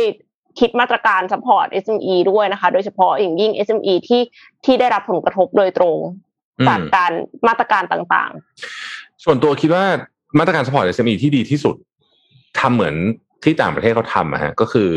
[0.58, 4.22] คิดมาตรการ support SME ด้วยนะคะ โดยเฉพาะอย่างยิ่ง SME ที่
[4.64, 5.96] ที่ได้รับผลกระทบโดยตรง
[6.60, 7.12] อืมจากการ
[7.48, 8.30] มาตรการต่าง
[9.24, 9.84] ส่วนตัวคิดว่า
[10.38, 11.76] มาตรการ support SME ที่ดีที่สุด
[12.60, 12.94] ทำเหมือน
[13.44, 14.90] ที่ต่างประเทศเขาทำอะฮะก็คือ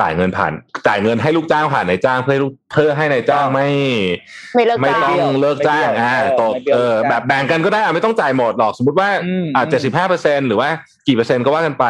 [0.00, 0.52] จ่ายเงินผ่าน
[0.86, 10.68] จ่ายเงินให้ลูกจ้างผ่านนายจ้างเพื่อให้ลูกเพื่อให้นายจ้างไม่ๆไม่เลิกไม่จ้าต้องงเลิกจ้างอ่าไม่เบี้ยวตกไม่เบี้ยวเออจ้างแบบแบ่งกันก็ได้อะไม่ต้องจ่ายหมดหรอกสมมติว่าอืมอ่าเจ็ดสิบห้าเปอร์เซ็นหรือว่า
[11.06, 11.84] กี่เปอร์เซ็นต์ก็ว่ากันไป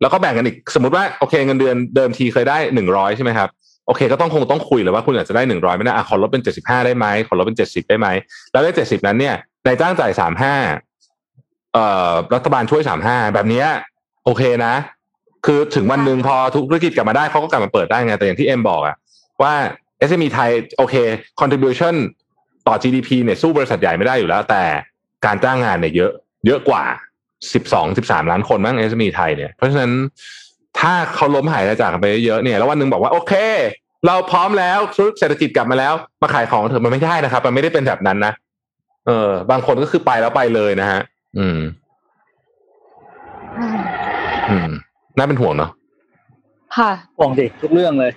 [0.00, 3.48] แล้วก็แบ่งกันอีกสมมติว่าโอเคเงินเดือนเดิมทีเคยได้หนึ่งร้อยใช่ไหมครับ
[3.86, 8.08] โอเคก็ต้องคงต้องคุยเลยว่าคุณอาจจะได้หนึ่งร้อยไม่ได้อะขอลดเป็นเจ็ดสิบห้าได้ไหมขอลดเป็นเจ็ดสิบได้ไหม
[8.52, 9.34] แล้วได้เจ็ดสิบนั้นเนี่ย
[9.66, 10.54] นายจ้างจ่ายสามห้า
[11.72, 13.66] เอ่อรัฐบาลช่วยสามห้าแบบเนี้ย
[14.24, 14.74] โอเคนะ
[15.46, 18.96] คือถึงวันหนึ่งพอธุรกิจกลับมาได้เขาก็กลับมาเปิดได้ไงแต่อย่างที่เอ็มบอกอะ
[19.42, 19.52] ว่า
[20.08, 20.94] SME ไทยโอเค
[21.40, 21.94] contribution
[22.66, 24.62] ต่อ GDP เนี่ยสู้บริษัทใหญ่ไม่ได้อยู่แล้ว แต่
[25.26, 26.12] การจ้างงานเนี่ยเยอะ
[26.46, 26.84] เยอะกว่า
[27.40, 29.92] 12 13ล้านคนมั้ง SME ไทยเนี่ยเพราะฉะนั้น
[30.78, 33.32] ถ้าเขาล้มหายตายจากกันไปเยอะๆเนี่ยแล้ววันหนึ่งบอกว่าโอเค
[34.06, 38.32] เราพร้อมแล้วธุรกิจเศรษฐกิจกลับมาแล้วมาขายของเถอะมันไม่ได้นะครับ มันไม่ได้เป็นแบบนั้นนะ
[39.06, 41.00] เออ บางคนก็คือไปแล้วไปเลยนะฮะ
[41.38, 41.58] อืม
[44.50, 44.70] อืม
[45.16, 45.70] น่าเป็นห่วงเนาะ
[46.76, 48.12] ค่ะห่วงสิทุกเรื่องเลย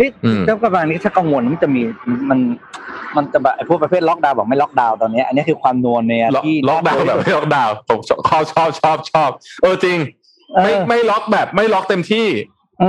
[0.00, 1.82] นี่อืมเจ้ากำลังนี้ถ้ากังวลมันจะมี
[2.30, 2.38] มัน
[3.16, 9.30] มันจะแบบไอ้พวกประเภทล็อกดาวน์บอกไม่ล็อกดาวน์ตอนนี้ อันนี้คือความนวลเนี่ยล็อกที่ล็อกดาวน์แบบไม่ล็อกดาวน์ผมชอบชอบชอบชอบ
[9.62, 9.98] เออจริง
[10.54, 12.28] เออไม่ไม่ล็อกแบบไม่ล็อกเต็มที่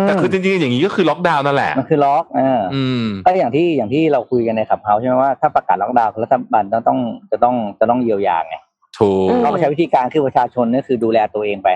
[0.02, 7.00] แต่คือจริงๆอย่างนี้ก็คือล็อกดาวน์นั่นแหละมันคือล็อกเอออืมก็อย่างที่อย่างที่เราคุยกันใน Clubhouse ใช่ไหมว่าถ้าประกาศล็อกดาวน์รัฐบาลต้องต้อง
[7.32, 8.56] จะต้องจะต้องเยียวยาไง
[8.98, 11.70] ถูกอืมเขาก็ใช้วิธีการคือประชาชนนี่คือดูแลตัวเองไป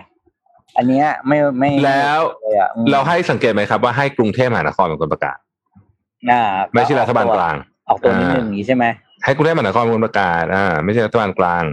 [0.77, 5.37] อันเนี้ยไม่ไม่แล้วเลยอะอืมเราให้สังเกตไหมครับว่าให้กรุงเทพมหานครเป็นคนประกาศ
[6.31, 6.41] อ่า
[6.73, 7.55] ไม่ใช่รัฐบาลกลาง
[7.89, 8.85] ออกตัวนิดนึงอย่างนี้ใช่ไหม
[9.23, 11.63] ให้กรุงเทพมหานครเป็นคนประกาศอ่าไม่ใช่รัฐบาลกลาง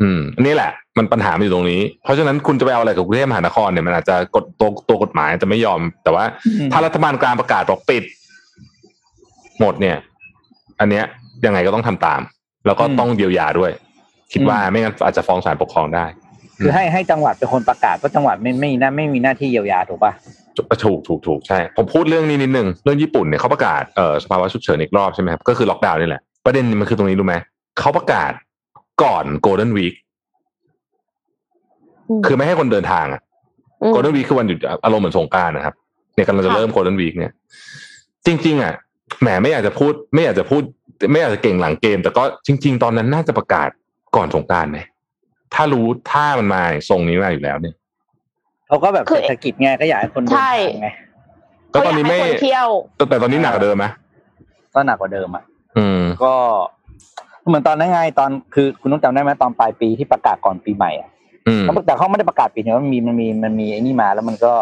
[0.00, 6.24] อืมอันนี่แหละ มันปัญหามันอยู่ตรงนี้ เพราะฉะนั้นคุณจะไปเอาอะไรกับกรุงเทพมหานครเนี่ยมันอาจจะกฎตัวตัวกฎหมายจะไม่ยอม แต่ว่า
[6.72, 8.04] ถ้ารัฐบาลกลางประกาศบอกปิด
[9.60, 9.96] หมดเนี่ย
[10.80, 11.04] อันเนี้ย
[11.46, 12.20] ยังไงก็ต้องทำตาม
[12.66, 13.70] แล้วก็ต้องเยียวยาด้วย
[14.32, 16.04] คิดว่าไม่งั้นอาจจะฟ้องศาลปกครองได้
[16.60, 20.12] คือให้ให้จังหวัดเป็นคนประกาศเพราะจังหวัดไม่ไม่น่าไม่มีหน้าที่เยียวยาถูกป่ะ
[20.84, 27.34] ถูกถูกถูกใช่ผมพูดเรื่องนี้นิดนึงเรื่องญี่ปุ่นเนี่ยเขาประกาศเอ่อสภาวะฉุกเฉินอีกรอบใช่ไหมครับก็คือล็อกดาวน์นี่แหละประเด็นมันคือตรงนี้รู้ไหม
[27.78, 28.32] เขาประกาศ
[29.02, 29.94] ก่อนโกลเด้นวีค
[32.08, 33.20] อืมคือไม่ให้คนเดินทางอะ
[33.82, 35.74] อืมโกลเด้นวีคคือวันหยุดอารมณ์เหมือนสงกรารนะครับ
[36.14, 37.32] เนี่ยกำลังจะค่ะเริ่มโกลเด้นวีคเนี่ย
[38.26, 38.74] จริง ๆ อะ
[39.20, 40.62] แหมไม่อยากจะพูด ไม่อยากจะพูด
[41.12, 43.68] ไม่อยากจะเก่งหลังเกม แต่ก็จริง ๆ ตอนนั้นน่าจะประกาศ
[44.16, 44.78] ก่อนสงกรารไหม
[45.54, 47.74] ถ้ารู้ถ้ามันมาทรงนี้มาอยู่แล้วเนี่ย
[48.68, 50.88] เขาก็แบบคือเศรษฐกิจไงก็อยากให้คนเดินใช่ทางไง
[51.74, 53.86] ก็ตอนนี้ไม่เขาอยากให้คนเที่ยวแต่แต่ตอนนี้หนักกว่าเดิมไหม
[54.74, 55.44] ก็หนักกว่าเดิมอะ
[55.78, 56.34] อืมก็
[57.48, 61.08] เหมือนตอนนั้นไงตอนคือคุณต้องจำได้ไหมตอนปลายปีที่ประกาศก่อนปีใหม่อะ
[61.48, 64.52] อืมแต่เขาไม่ได้ประกาศปีนี้มันมีมันมีมันมีไอ้นี่มา แล้วมันก็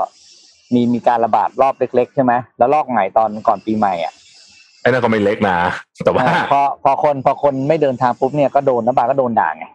[0.75, 4.13] มีมีการระบาดรอบเล็กๆใช่ไหมแล้วลอกใหม่ตอนก่อนปีใหม่อะ
[4.83, 5.57] ไอ้นั่นก็ไม่เล็กนะ
[6.05, 9.67] แต่ว่าอ่าพอพอคนพอคนไม่เดินทางปุ๊บเนี่ยก็โดนรัฐบาลก็โดนด่าไง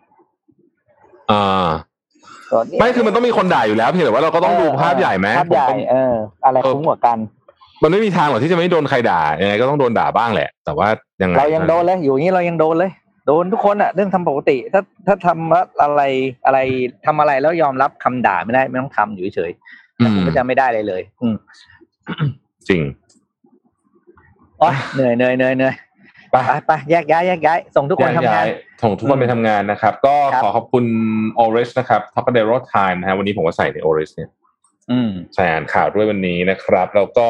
[1.32, 1.69] อ่า
[2.51, 6.13] ก็เนี่ยไม่คือมันต้องมีคนด่าอยู่แล้วเพียงแต่ว่าเราก็ต้องดูภาพใหญ่ไหมภาพใหญ่ผมก็เออ
[6.45, 7.17] อะไรคุ้มกว่ากัน
[7.83, 10.87] มันไม่มีทางหรอกที่จะไม่โดนใครด่ายังไงก็ต้องโดนด่าบ้างแหละ แต่ว่า
[11.21, 12.91] ยังไงเรายังโดนเลยอยู่อย่างนี้เรายังโดนเลย
[13.28, 16.01] โดนทุกคนอะเรื่องทำปกติ ถ้าถ้าทำว่าอะไร
[16.45, 16.59] อะไร
[17.05, 21.36] ทำอะไรแล้วยอมรับคำด่าไม่ได้ไม่ต้องทำอยู่เฉยๆอืแต่มผมก็จะไม่ได้เลยเลย อืม
[22.70, 22.82] จริง
[24.59, 25.74] โอ๊ยเหนื่อยเหนื่อยเหนื่อยเหนื่อย
[26.31, 30.85] ไปไปไปแยกย้ายแยกย้ายส่งทุกคนทำงานย้ยๆส่งทุกคนไปทำงานนะครับ ก็ครับขอขอบคุณ
[31.43, 34.29] Oris นะครับ t o p a d e r o Time นะฮะวันนี้ผมก็ใส่ใน Oris เนี่ย
[34.91, 37.29] อืมใส่อ่านข่าวด้วยวันนี้นะครับ แล้วก็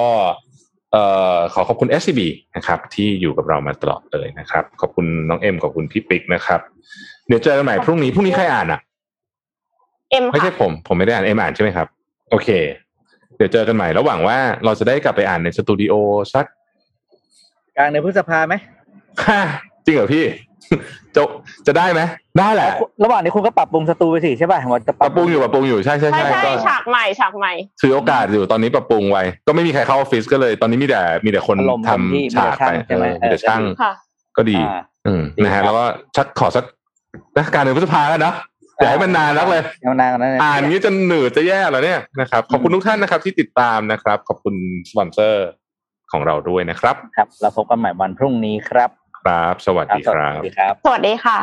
[0.92, 1.04] เอ่
[1.36, 2.22] อขอขอบคุณ SCB
[2.56, 6.60] นะครับ ที่อยู่กับเรามาตลอดเลยนะครับ ขอบคุณน้องเอ็มขอบคุณพี่ปิ๊กนะครับ
[7.28, 8.80] เดี๋ยวเจอกันใหม่พรุ่งนี้พรุ่งนี้ใครอ่านอะ
[10.12, 11.88] เอ็มไม่ค่ะใช่ผม ผมไม่ได้อ่านเอ็มอ่านใช่ไหมครับ
[12.32, 12.50] โอเค
[13.38, 15.94] เดี๋ยวเจอกันใหม่แล้วหวังว่าเราจะได้กลับไปอ่านในสตูดิโอ
[16.34, 16.46] สัก
[17.78, 18.75] กลางเดือนพฤษภาไหมห้า
[19.86, 20.26] จริงเหรอพี่
[21.16, 21.22] จะ
[21.68, 22.02] จะได้ไหม
[22.40, 22.70] ได้แหละ
[23.04, 27.52] ระหว่างนี้คุณก็ปรับปรุงสตูไปสิใช่ป่ะว่าจะปรับปรุงอยู่ปรับปรุงอยู่ใช่ใช่ใช่ใช่ฉากใหม่ฉากใหม่
[27.82, 31.58] ถือโอกาสอยู่ตอนนี้ปรับปรุงไว้ ก็ไม่มีใครเข้าออฟฟิศก็เลย ตอนนี้มีแต่มีแต่คน
[31.90, 33.62] ทำฉากไปเออมีแต่ช่าง
[34.38, 34.58] ก็ดี
[35.08, 35.84] อืมนะฮะแล้วก็
[36.16, 36.66] ชักขอสัก
[37.38, 38.34] นะการเดือนพฤษภาแล้วนะ
[38.80, 39.62] อย่าให้มันนานนักเลย
[40.02, 40.12] นาน
[40.42, 44.56] อ่านนี้จะหนืดจะแย่แล้วเนี่ยนะครับขอบคุณทุกท่านนะครับ ที่ติดตามนะครับ ขอบคุณ
[44.90, 45.48] สปอนเซอร์
[46.12, 48.90] ของเราด้วยนะครับ ครับเราพบกันใหม่วันพรุ่งนี้ครับ
[49.26, 51.38] ครับ สวัสดีครับ สวัสดีครับ สวัสดีค่ะ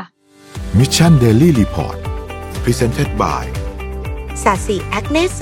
[0.78, 1.98] Mission Daily Report
[2.64, 3.44] Presented by
[4.42, 5.40] สาสีแอคเนโซ